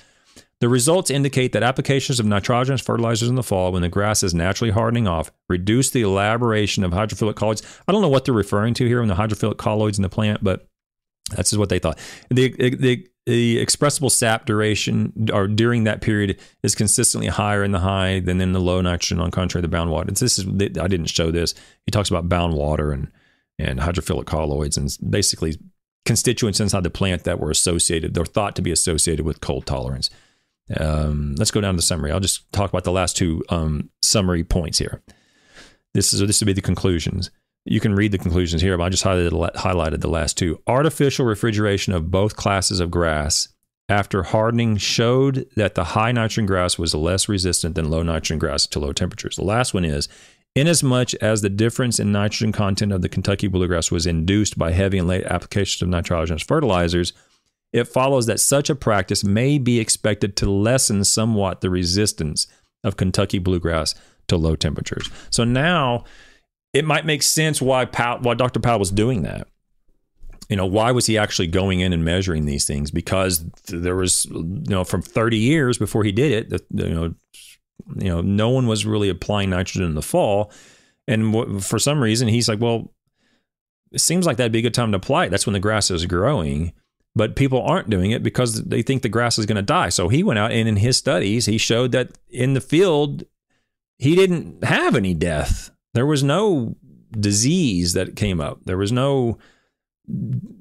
The 0.61 0.69
results 0.69 1.11
indicate 1.11 1.53
that 1.53 1.63
applications 1.63 2.19
of 2.19 2.25
nitrogenous 2.25 2.81
fertilizers 2.81 3.29
in 3.29 3.35
the 3.35 3.43
fall, 3.43 3.73
when 3.73 3.83
the 3.83 3.89
grass 3.91 4.23
is 4.23 4.35
naturally 4.35 4.71
hardening 4.71 5.07
off, 5.07 5.31
reduce 5.49 5.91
the 5.91 6.03
elaboration 6.03 6.83
of 6.83 6.93
hydrophilic 6.93 7.37
colloids. 7.37 7.63
I 7.87 7.93
don't 7.93 8.01
know 8.01 8.09
what 8.09 8.25
they're 8.25 8.35
referring 8.35 8.73
to 8.75 8.87
here 8.87 9.03
in 9.03 9.09
the 9.09 9.15
hydrophilic 9.15 9.59
colloids 9.59 9.99
in 9.99 10.03
the 10.03 10.09
plant, 10.09 10.43
but 10.43 10.67
that's 11.31 11.51
just 11.51 11.59
what 11.59 11.69
they 11.69 11.79
thought. 11.79 11.99
The, 12.31 12.53
the, 12.75 13.07
the 13.27 13.59
expressible 13.59 14.09
sap 14.09 14.47
duration 14.47 15.29
or 15.33 15.47
during 15.49 15.85
that 15.85 16.01
period 16.01 16.41
is 16.63 16.75
consistently 16.75 17.29
higher 17.29 17.65
in 17.65 17.73
the 17.73 17.81
high 17.81 18.21
than 18.21 18.41
in 18.41 18.53
the 18.53 18.61
low 18.61 18.81
nitrogen 18.81 19.21
on 19.21 19.33
contrary 19.33 19.63
to 19.63 19.69
bound 19.69 19.91
water. 19.91 20.11
this 20.11 20.39
is 20.39 20.47
I 20.47 20.89
didn't 20.89 21.07
show 21.07 21.31
this. 21.31 21.55
He 21.85 21.91
talks 21.91 22.09
about 22.09 22.29
bound 22.29 22.55
water 22.55 22.93
and 22.93 23.11
and 23.59 23.81
hydrophilic 23.81 24.27
colloids 24.27 24.77
and 24.77 24.97
basically 25.11 25.57
constituents 26.05 26.61
inside 26.61 26.83
the 26.83 26.91
plant 26.91 27.25
that 27.25 27.41
were 27.41 27.51
associated, 27.51 28.15
they're 28.15 28.25
thought 28.25 28.57
to 28.57 28.63
be 28.63 28.71
associated 28.71 29.25
with 29.25 29.41
cold 29.41 29.67
tolerance. 29.67 30.11
Um, 30.77 31.35
let's 31.37 31.51
go 31.51 31.61
down 31.61 31.75
to 31.75 31.77
the 31.77 31.83
summary. 31.83 32.11
I'll 32.11 32.21
just 32.21 32.51
talk 32.53 32.71
about 32.71 32.85
the 32.85 32.93
last 32.93 33.17
two 33.17 33.43
um, 33.49 33.91
summary 34.03 34.45
points 34.45 34.79
here. 34.79 35.03
This 35.95 36.13
is 36.13 36.21
this 36.21 36.41
would 36.41 36.47
be 36.47 36.53
the 36.53 36.61
conclusions. 36.61 37.31
You 37.65 37.81
can 37.81 37.95
read 37.95 38.13
the 38.13 38.19
conclusions 38.19 38.63
here, 38.63 38.77
but 38.79 38.85
I 38.85 38.89
just 38.89 39.05
highlighted, 39.05 39.55
highlighted 39.55 40.01
the 40.01 40.09
last 40.09 40.39
two. 40.39 40.61
Artificial 40.67 41.27
refrigeration 41.27 41.93
of 41.93 42.11
both 42.11 42.37
classes 42.37 42.79
of 42.79 42.91
grass 42.91 43.49
after 43.89 44.25
hardening 44.25 44.77
showed 44.77 45.49
that 45.57 45.75
the 45.75 45.85
high 45.85 46.13
nitrogen 46.13 46.47
grass 46.47 46.79
was 46.79 46.95
less 46.95 47.29
resistant 47.29 47.75
than 47.75 47.91
low 47.91 48.03
nitrogen 48.03 48.39
grass 48.39 48.67
to 48.69 48.79
low 48.79 48.93
temperatures. 48.93 49.37
The 49.37 49.45
last 49.45 49.75
one 49.75 49.85
is 49.85 50.09
Inasmuch 50.57 51.13
as 51.21 51.43
the 51.43 51.51
difference 51.51 52.01
in 52.01 52.11
nitrogen 52.11 52.51
content 52.51 52.91
of 52.91 53.03
the 53.03 53.11
Kentucky 53.11 53.47
bluegrass 53.47 53.91
was 53.91 54.07
induced 54.07 54.59
by 54.59 54.73
heavy 54.73 54.97
and 54.97 55.07
late 55.07 55.25
applications 55.25 55.83
of 55.83 55.89
nitrogenous 55.89 56.43
fertilizers, 56.43 57.13
it 57.75 57.85
follows 57.85 58.25
that 58.25 58.41
such 58.41 58.71
a 58.71 58.75
practice 58.75 59.23
may 59.23 59.59
be 59.59 59.79
expected 59.79 60.35
to 60.39 60.51
lessen 60.51 61.05
somewhat 61.05 61.61
the 61.61 61.69
resistance 61.69 62.47
of 62.83 62.97
Kentucky 62.97 63.39
bluegrass 63.39 63.95
to 64.29 64.39
low 64.39 64.57
temperatures. 64.57 65.11
So 65.29 65.45
now 65.45 66.05
it 66.73 66.87
might 66.87 67.05
make 67.05 67.23
sense 67.23 67.61
why 67.61 67.85
Powell, 67.85 68.21
why 68.21 68.33
Dr. 68.33 68.59
Powell 68.59 68.79
was 68.79 68.91
doing 68.91 69.23
that. 69.23 69.49
You 70.49 70.57
know, 70.57 70.65
why 70.65 70.91
was 70.91 71.05
he 71.05 71.19
actually 71.19 71.49
going 71.49 71.81
in 71.81 71.93
and 71.93 72.03
measuring 72.03 72.47
these 72.47 72.65
things? 72.65 72.91
Because 72.91 73.45
there 73.67 73.97
was, 73.97 74.25
you 74.25 74.63
know, 74.69 74.85
from 74.85 75.03
30 75.03 75.37
years 75.37 75.77
before 75.77 76.03
he 76.03 76.13
did 76.13 76.53
it, 76.53 76.63
you 76.71 76.89
know, 76.89 77.15
you 77.97 78.09
know, 78.09 78.21
no 78.21 78.51
one 78.51 78.67
was 78.67 78.87
really 78.87 79.09
applying 79.09 79.51
nitrogen 79.51 79.85
in 79.85 79.95
the 79.95 80.03
fall. 80.03 80.51
And 81.09 81.65
for 81.65 81.79
some 81.79 82.03
reason, 82.03 82.29
he's 82.29 82.49
like, 82.49 82.61
well, 82.61 82.93
it 83.93 84.01
seems 84.01 84.27
like 84.27 84.37
that'd 84.37 84.53
be 84.53 84.59
a 84.59 84.63
good 84.63 84.75
time 84.75 84.93
to 84.93 84.99
apply 84.99 85.27
it. 85.27 85.31
That's 85.31 85.47
when 85.47 85.53
the 85.53 85.61
grass 85.61 85.91
is 85.91 86.07
growing. 86.07 86.73
But 87.15 87.37
people 87.37 87.63
aren't 87.63 87.89
doing 87.89 88.11
it 88.11 88.23
because 88.23 88.63
they 88.65 88.83
think 88.83 89.03
the 89.03 89.09
grass 89.09 89.39
is 89.39 89.47
going 89.47 89.57
to 89.57 89.63
die. 89.63 89.89
So 89.89 90.09
he 90.09 90.23
went 90.23 90.39
out 90.39 90.53
and 90.53 90.69
in 90.69 90.77
his 90.77 90.97
studies, 90.97 91.47
he 91.47 91.57
showed 91.57 91.93
that 91.93 92.19
in 92.29 92.55
the 92.55 92.61
field, 92.61 93.25
he 93.99 94.15
didn't 94.15 94.65
have 94.65 94.95
any 94.95 95.15
death. 95.15 95.71
There 95.95 96.05
was 96.05 96.23
no 96.23 96.77
disease 97.19 97.95
that 97.95 98.17
came 98.17 98.41
up. 98.41 98.61
There 98.65 98.77
was 98.77 98.93
no 98.93 99.39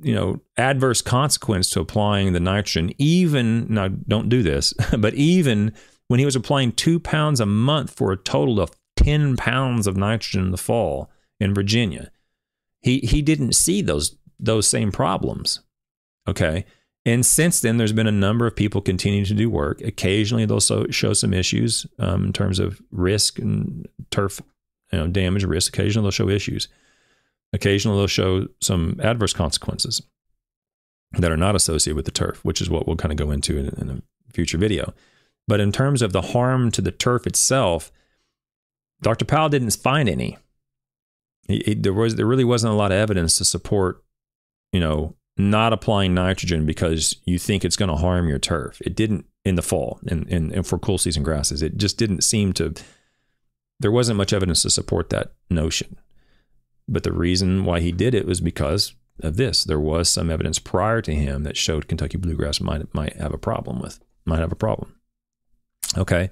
you 0.02 0.16
know 0.16 0.42
adverse 0.58 1.02
consequence 1.02 1.70
to 1.70 1.80
applying 1.80 2.34
the 2.34 2.40
nitrogen 2.40 2.92
even 2.98 3.68
now 3.72 3.88
don't 3.88 4.28
do 4.28 4.42
this 4.42 4.74
but 4.98 5.14
even 5.14 5.72
when 6.08 6.20
he 6.20 6.26
was 6.26 6.36
applying 6.36 6.72
two 6.72 7.00
pounds 7.00 7.40
a 7.40 7.46
month 7.46 7.96
for 7.96 8.12
a 8.12 8.18
total 8.18 8.60
of 8.60 8.72
10 8.98 9.36
pounds 9.36 9.88
of 9.88 9.98
nitrogen 9.98 10.46
in 10.46 10.52
the 10.52 10.58
fall 10.58 11.10
in 11.40 11.54
virginia 11.54 12.12
he 12.82 13.00
he 13.00 13.22
didn't 13.22 13.54
see 13.54 13.82
those 13.82 14.18
those 14.40 14.68
same 14.68 14.92
problems 14.92 15.62
okay 16.28 16.66
and 17.08 17.26
since 17.26 17.60
then 17.60 17.78
there's 17.78 17.94
been 17.94 18.08
a 18.08 18.12
number 18.12 18.48
of 18.48 18.56
people 18.56 18.82
continuing 18.82 19.26
to 19.26 19.34
do 19.34 19.50
work 19.50 19.82
occasionally 19.82 20.46
they'll 20.46 20.60
so, 20.60 20.88
show 20.90 21.14
some 21.14 21.34
issues 21.34 21.86
um, 22.00 22.26
in 22.26 22.34
terms 22.34 22.60
of 22.60 22.82
risk 22.92 23.38
and 23.40 23.88
turf 24.12 24.42
you 24.92 25.00
know, 25.00 25.08
damage 25.08 25.44
risk. 25.44 25.74
Occasionally 25.74 26.06
they'll 26.06 26.12
show 26.12 26.30
issues. 26.30 26.68
Occasionally 27.54 27.98
they'll 27.98 28.08
show 28.08 28.48
some 28.62 29.00
adverse 29.02 29.34
consequences 29.34 30.02
that 31.14 31.32
are 31.32 31.38
not 31.38 31.56
associated 31.56 31.96
with 31.96 32.06
the 32.06 32.12
turf, 32.12 32.44
which 32.44 32.62
is 32.62 32.70
what 32.70 32.88
we'll 32.88 32.96
kind 32.96 33.12
of 33.12 33.18
go 33.18 33.32
into 33.32 33.58
in, 33.58 33.68
in 33.68 33.90
a 33.90 34.34
future 34.34 34.58
video. 34.58 34.94
But 35.48 35.60
in 35.60 35.72
terms 35.72 36.02
of 36.02 36.12
the 36.12 36.22
harm 36.22 36.72
to 36.72 36.82
the 36.82 36.92
turf 36.92 37.28
itself, 37.28 37.92
Dr. 39.02 39.26
Powell 39.26 39.50
didn't 39.50 39.72
find 39.72 40.10
any. 40.10 40.38
He, 41.48 41.62
he, 41.66 41.74
there 41.76 41.94
was 41.94 42.16
there 42.16 42.26
really 42.26 42.44
wasn't 42.44 42.74
a 42.74 42.76
lot 42.76 42.92
of 42.92 42.98
evidence 42.98 43.38
to 43.38 43.46
support, 43.46 44.04
you 44.72 44.80
know, 44.80 45.16
not 45.38 45.74
applying 45.74 46.14
nitrogen 46.14 46.66
because 46.66 47.16
you 47.26 47.38
think 47.38 47.64
it's 47.64 47.76
going 47.76 47.90
to 47.90 47.98
harm 47.98 48.28
your 48.28 48.40
turf. 48.40 48.82
It 48.82 48.96
didn't 48.96 49.26
in 49.44 49.56
the 49.56 49.62
fall 49.62 50.00
and, 50.08 50.28
and, 50.28 50.52
and 50.52 50.66
for 50.66 50.80
cool 50.80 50.98
season 50.98 51.22
grasses. 51.22 51.62
It 51.62 51.78
just 51.78 51.98
didn't 51.98 52.24
seem 52.24 52.54
to 52.54 52.74
there 53.80 53.92
wasn't 53.92 54.18
much 54.18 54.34
evidence 54.34 54.62
to 54.62 54.70
support 54.70 55.10
that 55.10 55.34
notion. 55.50 55.98
But 56.88 57.04
the 57.04 57.12
reason 57.12 57.66
why 57.66 57.82
he 57.82 57.92
did 57.92 58.16
it 58.16 58.26
was 58.26 58.40
because 58.42 58.94
of 59.22 59.38
this. 59.38 59.64
There 59.64 59.80
was 59.80 60.10
some 60.10 60.30
evidence 60.30 60.60
prior 60.60 61.02
to 61.02 61.14
him 61.14 61.44
that 61.44 61.58
showed 61.58 61.88
Kentucky 61.88 62.18
bluegrass 62.18 62.60
might 62.60 62.94
might 62.94 63.16
have 63.18 63.34
a 63.34 63.38
problem 63.38 63.80
with 63.80 64.00
might 64.26 64.40
have 64.40 64.52
a 64.52 64.58
problem. 64.58 64.95
Okay, 65.98 66.30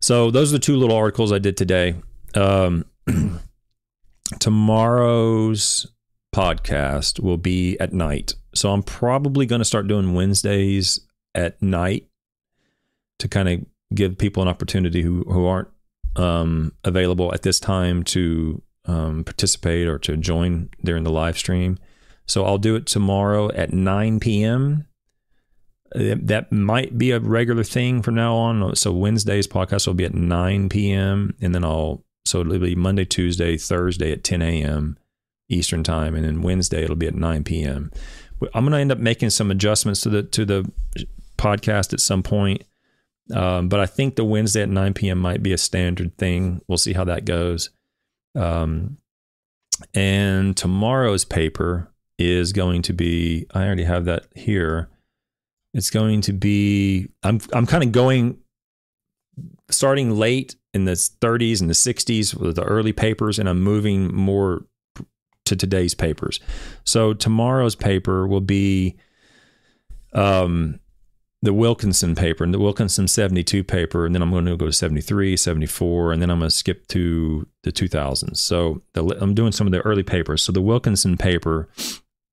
so 0.00 0.30
those 0.30 0.52
are 0.52 0.56
the 0.56 0.58
two 0.58 0.76
little 0.76 0.96
articles 0.96 1.32
I 1.32 1.38
did 1.38 1.56
today. 1.56 1.94
Um, 2.34 2.84
tomorrow's 4.38 5.86
podcast 6.34 7.20
will 7.20 7.38
be 7.38 7.78
at 7.78 7.92
night, 7.92 8.34
so 8.54 8.72
I'm 8.72 8.82
probably 8.82 9.46
going 9.46 9.60
to 9.60 9.64
start 9.64 9.86
doing 9.88 10.14
Wednesdays 10.14 11.00
at 11.34 11.60
night 11.62 12.08
to 13.18 13.28
kind 13.28 13.48
of 13.48 13.66
give 13.94 14.18
people 14.18 14.42
an 14.42 14.48
opportunity 14.48 15.02
who 15.02 15.22
who 15.24 15.46
aren't 15.46 15.68
um, 16.16 16.72
available 16.84 17.32
at 17.32 17.42
this 17.42 17.60
time 17.60 18.02
to 18.04 18.62
um, 18.86 19.24
participate 19.24 19.86
or 19.86 19.98
to 20.00 20.16
join 20.16 20.70
during 20.82 21.04
the 21.04 21.10
live 21.10 21.38
stream. 21.38 21.78
So 22.26 22.44
I'll 22.44 22.58
do 22.58 22.74
it 22.74 22.86
tomorrow 22.86 23.50
at 23.52 23.72
9 23.72 24.20
p.m. 24.20 24.86
That 25.94 26.50
might 26.50 26.98
be 26.98 27.10
a 27.12 27.20
regular 27.20 27.64
thing 27.64 28.02
from 28.02 28.14
now 28.14 28.34
on. 28.34 28.74
So 28.76 28.92
Wednesday's 28.92 29.46
podcast 29.46 29.86
will 29.86 29.94
be 29.94 30.04
at 30.04 30.14
9 30.14 30.68
p.m. 30.68 31.34
and 31.40 31.54
then 31.54 31.64
I'll 31.64 32.04
so 32.24 32.40
it'll 32.40 32.58
be 32.58 32.74
Monday, 32.74 33.04
Tuesday, 33.04 33.56
Thursday 33.56 34.10
at 34.10 34.24
10 34.24 34.42
a.m. 34.42 34.98
Eastern 35.48 35.84
time, 35.84 36.16
and 36.16 36.24
then 36.24 36.42
Wednesday 36.42 36.82
it'll 36.82 36.96
be 36.96 37.06
at 37.06 37.14
9 37.14 37.44
p.m. 37.44 37.92
I'm 38.52 38.64
going 38.64 38.72
to 38.72 38.78
end 38.78 38.90
up 38.90 38.98
making 38.98 39.30
some 39.30 39.50
adjustments 39.50 40.00
to 40.02 40.10
the 40.10 40.22
to 40.24 40.44
the 40.44 40.70
podcast 41.38 41.92
at 41.92 42.00
some 42.00 42.22
point 42.22 42.62
um, 43.34 43.68
but 43.68 43.80
I 43.80 43.86
think 43.86 44.16
the 44.16 44.24
Wednesday 44.24 44.62
at 44.62 44.68
9 44.68 44.94
p.m. 44.94 45.18
might 45.18 45.42
be 45.42 45.52
a 45.52 45.58
standard 45.58 46.16
thing. 46.16 46.60
We'll 46.68 46.78
see 46.78 46.92
how 46.92 47.04
that 47.04 47.24
goes. 47.24 47.70
Um, 48.34 48.98
and 49.94 50.56
tomorrow's 50.56 51.24
paper 51.24 51.92
is 52.18 52.52
going 52.52 52.82
to 52.82 52.92
be, 52.92 53.46
I 53.52 53.64
already 53.64 53.84
have 53.84 54.04
that 54.04 54.26
here. 54.34 54.88
It's 55.76 55.90
going 55.90 56.22
to 56.22 56.32
be, 56.32 57.06
I'm, 57.22 57.38
I'm 57.52 57.66
kind 57.66 57.84
of 57.84 57.92
going, 57.92 58.38
starting 59.70 60.16
late 60.16 60.56
in 60.72 60.86
the 60.86 60.92
30s 60.92 61.60
and 61.60 61.68
the 61.68 61.74
60s 61.74 62.34
with 62.34 62.56
the 62.56 62.64
early 62.64 62.94
papers, 62.94 63.38
and 63.38 63.46
I'm 63.46 63.60
moving 63.60 64.14
more 64.14 64.64
to 65.44 65.54
today's 65.54 65.94
papers. 65.94 66.40
So 66.84 67.12
tomorrow's 67.12 67.76
paper 67.76 68.26
will 68.26 68.40
be, 68.40 68.96
um, 70.14 70.80
the 71.42 71.52
Wilkinson 71.52 72.14
paper 72.14 72.42
and 72.42 72.54
the 72.54 72.58
Wilkinson 72.58 73.06
72 73.06 73.62
paper, 73.62 74.06
and 74.06 74.14
then 74.14 74.22
I'm 74.22 74.30
going 74.30 74.46
to 74.46 74.56
go 74.56 74.64
to 74.64 74.72
73, 74.72 75.36
74, 75.36 76.12
and 76.12 76.22
then 76.22 76.30
I'm 76.30 76.38
going 76.38 76.48
to 76.48 76.56
skip 76.56 76.88
to 76.88 77.46
the 77.64 77.70
2000s. 77.70 78.38
So 78.38 78.80
the, 78.94 79.04
I'm 79.20 79.34
doing 79.34 79.52
some 79.52 79.66
of 79.66 79.74
the 79.74 79.82
early 79.82 80.02
papers. 80.02 80.42
So 80.42 80.52
the 80.52 80.62
Wilkinson 80.62 81.18
paper 81.18 81.68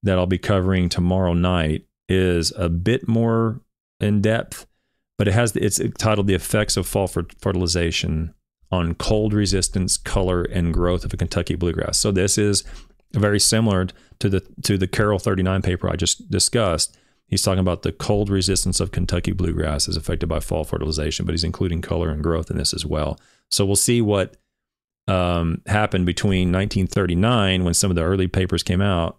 that 0.02 0.18
I'll 0.18 0.26
be 0.26 0.38
covering 0.38 0.88
tomorrow 0.88 1.34
night 1.34 1.84
is 2.08 2.52
a 2.56 2.68
bit 2.68 3.08
more 3.08 3.60
in 4.00 4.20
depth, 4.20 4.66
but 5.18 5.28
it 5.28 5.34
has 5.34 5.54
it's 5.56 5.80
titled 5.98 6.26
"The 6.26 6.34
Effects 6.34 6.76
of 6.76 6.86
Fall 6.86 7.06
Fertilization 7.06 8.34
on 8.70 8.94
Cold 8.94 9.32
Resistance, 9.32 9.96
Color, 9.96 10.42
and 10.42 10.74
Growth 10.74 11.04
of 11.04 11.12
a 11.12 11.16
Kentucky 11.16 11.54
Bluegrass." 11.54 11.98
So 11.98 12.10
this 12.10 12.36
is 12.38 12.64
very 13.12 13.40
similar 13.40 13.86
to 14.18 14.28
the 14.28 14.40
to 14.62 14.76
the 14.76 14.88
Carroll 14.88 15.18
39 15.18 15.62
paper 15.62 15.88
I 15.88 15.96
just 15.96 16.30
discussed 16.30 16.96
He's 17.26 17.42
talking 17.42 17.60
about 17.60 17.82
the 17.82 17.92
cold 17.92 18.28
resistance 18.28 18.80
of 18.80 18.92
Kentucky 18.92 19.32
bluegrass 19.32 19.88
is 19.88 19.96
affected 19.96 20.28
by 20.28 20.40
fall 20.40 20.64
fertilization, 20.64 21.24
but 21.24 21.32
he's 21.32 21.44
including 21.44 21.80
color 21.80 22.10
and 22.10 22.22
growth 22.22 22.50
in 22.50 22.58
this 22.58 22.74
as 22.74 22.84
well. 22.84 23.18
So 23.50 23.64
we'll 23.64 23.76
see 23.76 24.00
what 24.00 24.36
um, 25.08 25.62
happened 25.66 26.06
between 26.06 26.52
1939 26.52 27.64
when 27.64 27.74
some 27.74 27.90
of 27.90 27.96
the 27.96 28.04
early 28.04 28.28
papers 28.28 28.62
came 28.62 28.80
out, 28.80 29.18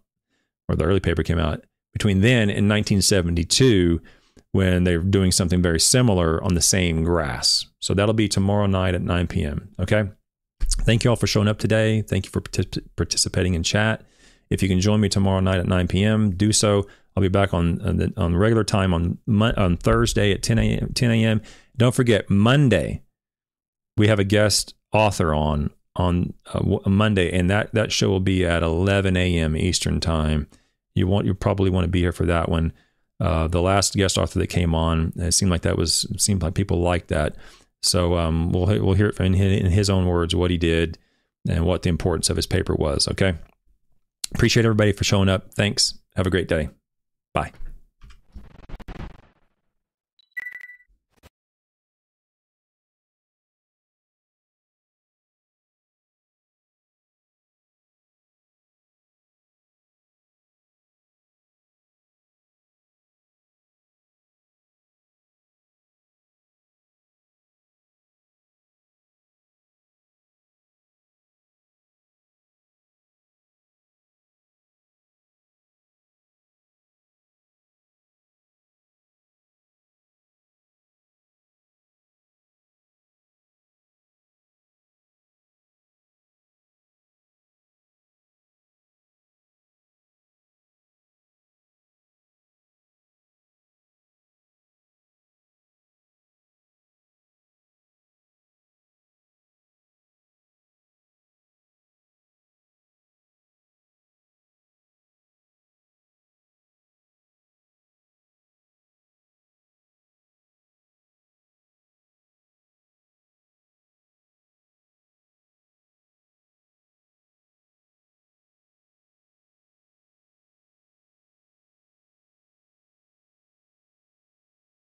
or 0.69 0.75
the 0.75 0.86
early 0.86 0.99
paper 0.99 1.23
came 1.23 1.39
out, 1.39 1.65
between 1.95 2.19
then 2.19 2.49
and 2.49 2.69
1972 2.69 4.01
when 4.51 4.83
they're 4.83 4.99
doing 4.99 5.31
something 5.31 5.61
very 5.61 5.79
similar 5.79 6.43
on 6.43 6.53
the 6.53 6.61
same 6.61 7.05
grass. 7.05 7.67
So 7.79 7.93
that'll 7.93 8.13
be 8.13 8.27
tomorrow 8.27 8.65
night 8.65 8.93
at 8.93 9.01
9 9.01 9.27
p.m. 9.27 9.69
Okay. 9.79 10.09
Thank 10.81 11.05
you 11.05 11.09
all 11.09 11.15
for 11.15 11.25
showing 11.25 11.47
up 11.47 11.57
today. 11.57 12.01
Thank 12.01 12.25
you 12.25 12.31
for 12.31 12.41
partic- 12.41 12.83
participating 12.97 13.53
in 13.53 13.63
chat. 13.63 14.03
If 14.49 14.61
you 14.61 14.67
can 14.67 14.81
join 14.81 14.99
me 14.99 15.07
tomorrow 15.07 15.39
night 15.39 15.59
at 15.59 15.67
9 15.67 15.87
p.m., 15.87 16.31
do 16.31 16.51
so. 16.51 16.85
I'll 17.15 17.21
be 17.21 17.29
back 17.29 17.53
on 17.53 17.79
on, 17.81 17.97
the, 17.97 18.13
on 18.17 18.35
regular 18.35 18.65
time 18.65 18.93
on 18.93 19.17
on 19.55 19.77
Thursday 19.77 20.33
at 20.33 20.43
10 20.43 20.59
a.m. 20.59 20.91
10 20.93 21.11
a.m. 21.11 21.41
Don't 21.77 21.95
forget 21.95 22.29
Monday. 22.29 23.03
We 23.95 24.09
have 24.09 24.19
a 24.19 24.25
guest 24.25 24.75
author 24.91 25.33
on 25.33 25.69
on 25.95 26.33
uh, 26.53 26.89
Monday, 26.89 27.31
and 27.31 27.49
that 27.49 27.73
that 27.73 27.93
show 27.93 28.09
will 28.09 28.19
be 28.19 28.45
at 28.45 28.63
11 28.63 29.15
a.m. 29.15 29.55
Eastern 29.55 30.01
time. 30.01 30.47
You 30.95 31.07
want 31.07 31.25
you 31.25 31.33
probably 31.33 31.69
want 31.69 31.83
to 31.83 31.89
be 31.89 31.99
here 31.99 32.11
for 32.11 32.25
that 32.25 32.49
one. 32.49 32.73
Uh, 33.19 33.47
the 33.47 33.61
last 33.61 33.93
guest 33.93 34.17
author 34.17 34.39
that 34.39 34.47
came 34.47 34.73
on, 34.75 35.13
it 35.15 35.33
seemed 35.33 35.51
like 35.51 35.61
that 35.61 35.77
was 35.77 36.05
seemed 36.17 36.41
like 36.41 36.53
people 36.53 36.79
liked 36.79 37.09
that. 37.09 37.35
So 37.81 38.17
um, 38.17 38.51
we'll 38.51 38.65
we'll 38.83 38.95
hear 38.95 39.07
it 39.07 39.19
in 39.19 39.35
in 39.35 39.71
his 39.71 39.89
own 39.89 40.07
words 40.07 40.35
what 40.35 40.51
he 40.51 40.57
did 40.57 40.97
and 41.47 41.65
what 41.65 41.83
the 41.83 41.89
importance 41.89 42.29
of 42.29 42.35
his 42.35 42.47
paper 42.47 42.73
was. 42.73 43.07
Okay. 43.07 43.35
Appreciate 44.33 44.65
everybody 44.65 44.91
for 44.91 45.03
showing 45.03 45.29
up. 45.29 45.53
Thanks. 45.53 45.99
Have 46.15 46.25
a 46.25 46.31
great 46.31 46.47
day. 46.47 46.69
Bye. 47.33 47.51